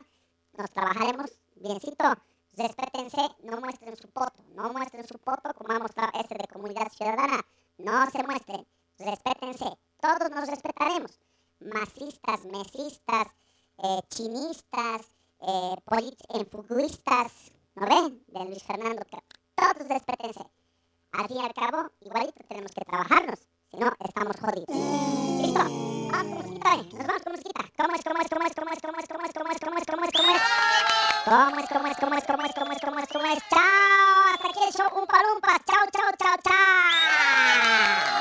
Nos 0.57 0.69
trabajaremos 0.71 1.31
biencito. 1.55 2.05
Respétense, 2.53 3.21
no 3.43 3.59
muestren 3.61 3.95
su 3.97 4.07
poto. 4.09 4.33
No 4.55 4.71
muestren 4.73 5.07
su 5.07 5.17
poto 5.19 5.53
como 5.55 5.73
ha 5.73 5.79
mostrado 5.79 6.11
ese 6.19 6.35
de 6.35 6.47
comunidad 6.47 6.89
ciudadana. 6.91 7.45
No 7.77 8.09
se 8.09 8.23
muestren. 8.23 8.65
Respétense. 8.97 9.77
Todos 10.01 10.31
nos 10.31 10.47
respetaremos. 10.47 11.19
Masistas, 11.59 12.45
mesistas, 12.45 13.27
eh, 13.83 13.99
chinistas, 14.09 15.01
eh, 15.41 15.75
enfuguistas, 16.33 17.31
¿no 17.75 17.85
ven? 17.87 18.23
De 18.27 18.45
Luis 18.45 18.63
Fernando. 18.63 19.03
que- 19.05 19.23
Todos 19.55 19.87
respétense. 19.87 20.45
Al 21.11 21.27
fin 21.27 21.37
y 21.37 21.41
al 21.45 21.53
cabo, 21.53 21.89
igualito 22.01 22.43
tenemos 22.47 22.71
que 22.71 22.85
trabajarnos. 22.85 23.39
Si 23.71 23.77
no, 23.77 23.91
estamos 23.99 24.35
jodidos. 24.39 24.67
¿Listo? 25.41 25.59
Vamos. 26.11 26.45
Nos 26.93 27.07
vamos 27.07 27.21
con 27.23 27.31
musiquita. 27.33 27.63
¿Cómo 27.77 27.95
es, 27.95 28.03
cómo 28.03 28.21
es, 28.21 28.29
cómo 28.29 28.45
es, 28.45 28.55
cómo 28.55 28.71
es, 28.71 28.81
cómo 28.81 28.97
es, 28.99 29.07
cómo 29.07 29.25
es, 29.25 29.33
cómo 29.33 29.51
es, 29.51 29.59
cómo 29.59 29.77
es, 29.77 29.85
cómo 29.85 30.03
es, 30.05 30.11
cómo 30.11 30.31
es? 30.35 30.41
¿Cómo 31.25 31.59
es, 31.59 31.67
cómo 31.69 31.87
es, 31.87 31.97
cómo 31.97 32.15
es, 32.15 32.23
cómo 32.25 32.43
es, 32.45 32.53
cómo 32.53 32.71
es, 32.71 32.81
cómo 32.81 32.99
es, 32.99 33.09
cómo 33.09 33.25
es? 33.27 33.39
¡Chao! 33.49 34.33
Hasta 34.33 34.47
aquí 34.47 34.59
el 34.67 34.73
show 34.73 34.87
Umpa 34.99 35.19
Lumpas. 35.23 35.59
¡Chao, 35.65 35.85
chao, 35.91 36.11
chao, 36.17 36.37
chao! 36.43 38.16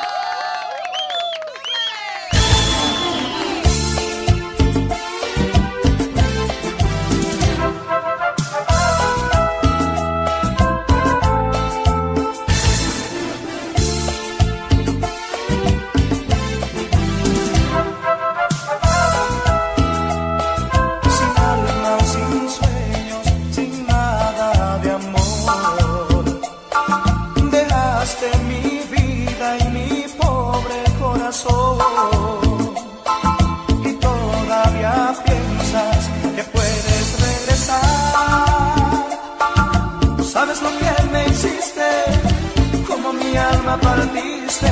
Alma 43.76 43.96
partiste. 43.96 44.70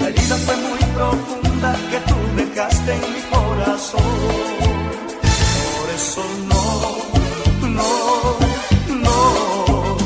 La 0.00 0.08
herida 0.08 0.36
fue 0.36 0.56
muy 0.56 0.78
profunda 0.94 1.76
que 1.90 1.98
tú 2.08 2.16
dejaste 2.36 2.94
en 2.94 3.14
mi 3.14 3.20
corazón. 3.22 4.02
Por 5.76 5.90
eso 5.94 6.22
no, 6.48 7.68
no, 7.68 7.90
no. 9.04 9.96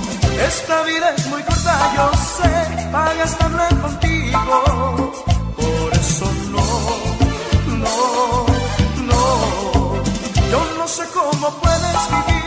Esta 0.46 0.82
vida 0.82 1.14
es 1.16 1.26
muy 1.28 1.42
corta, 1.42 1.92
yo 1.96 2.10
sé, 2.36 2.90
para 2.92 3.14
gastarla 3.14 3.68
contigo. 3.68 5.12
Por 5.56 5.92
eso 5.92 6.26
no, 6.50 6.66
no, 7.84 8.46
no. 9.08 10.02
Yo 10.50 10.60
no 10.78 10.88
sé 10.88 11.02
cómo 11.14 11.50
puedes 11.60 12.10
vivir 12.10 12.43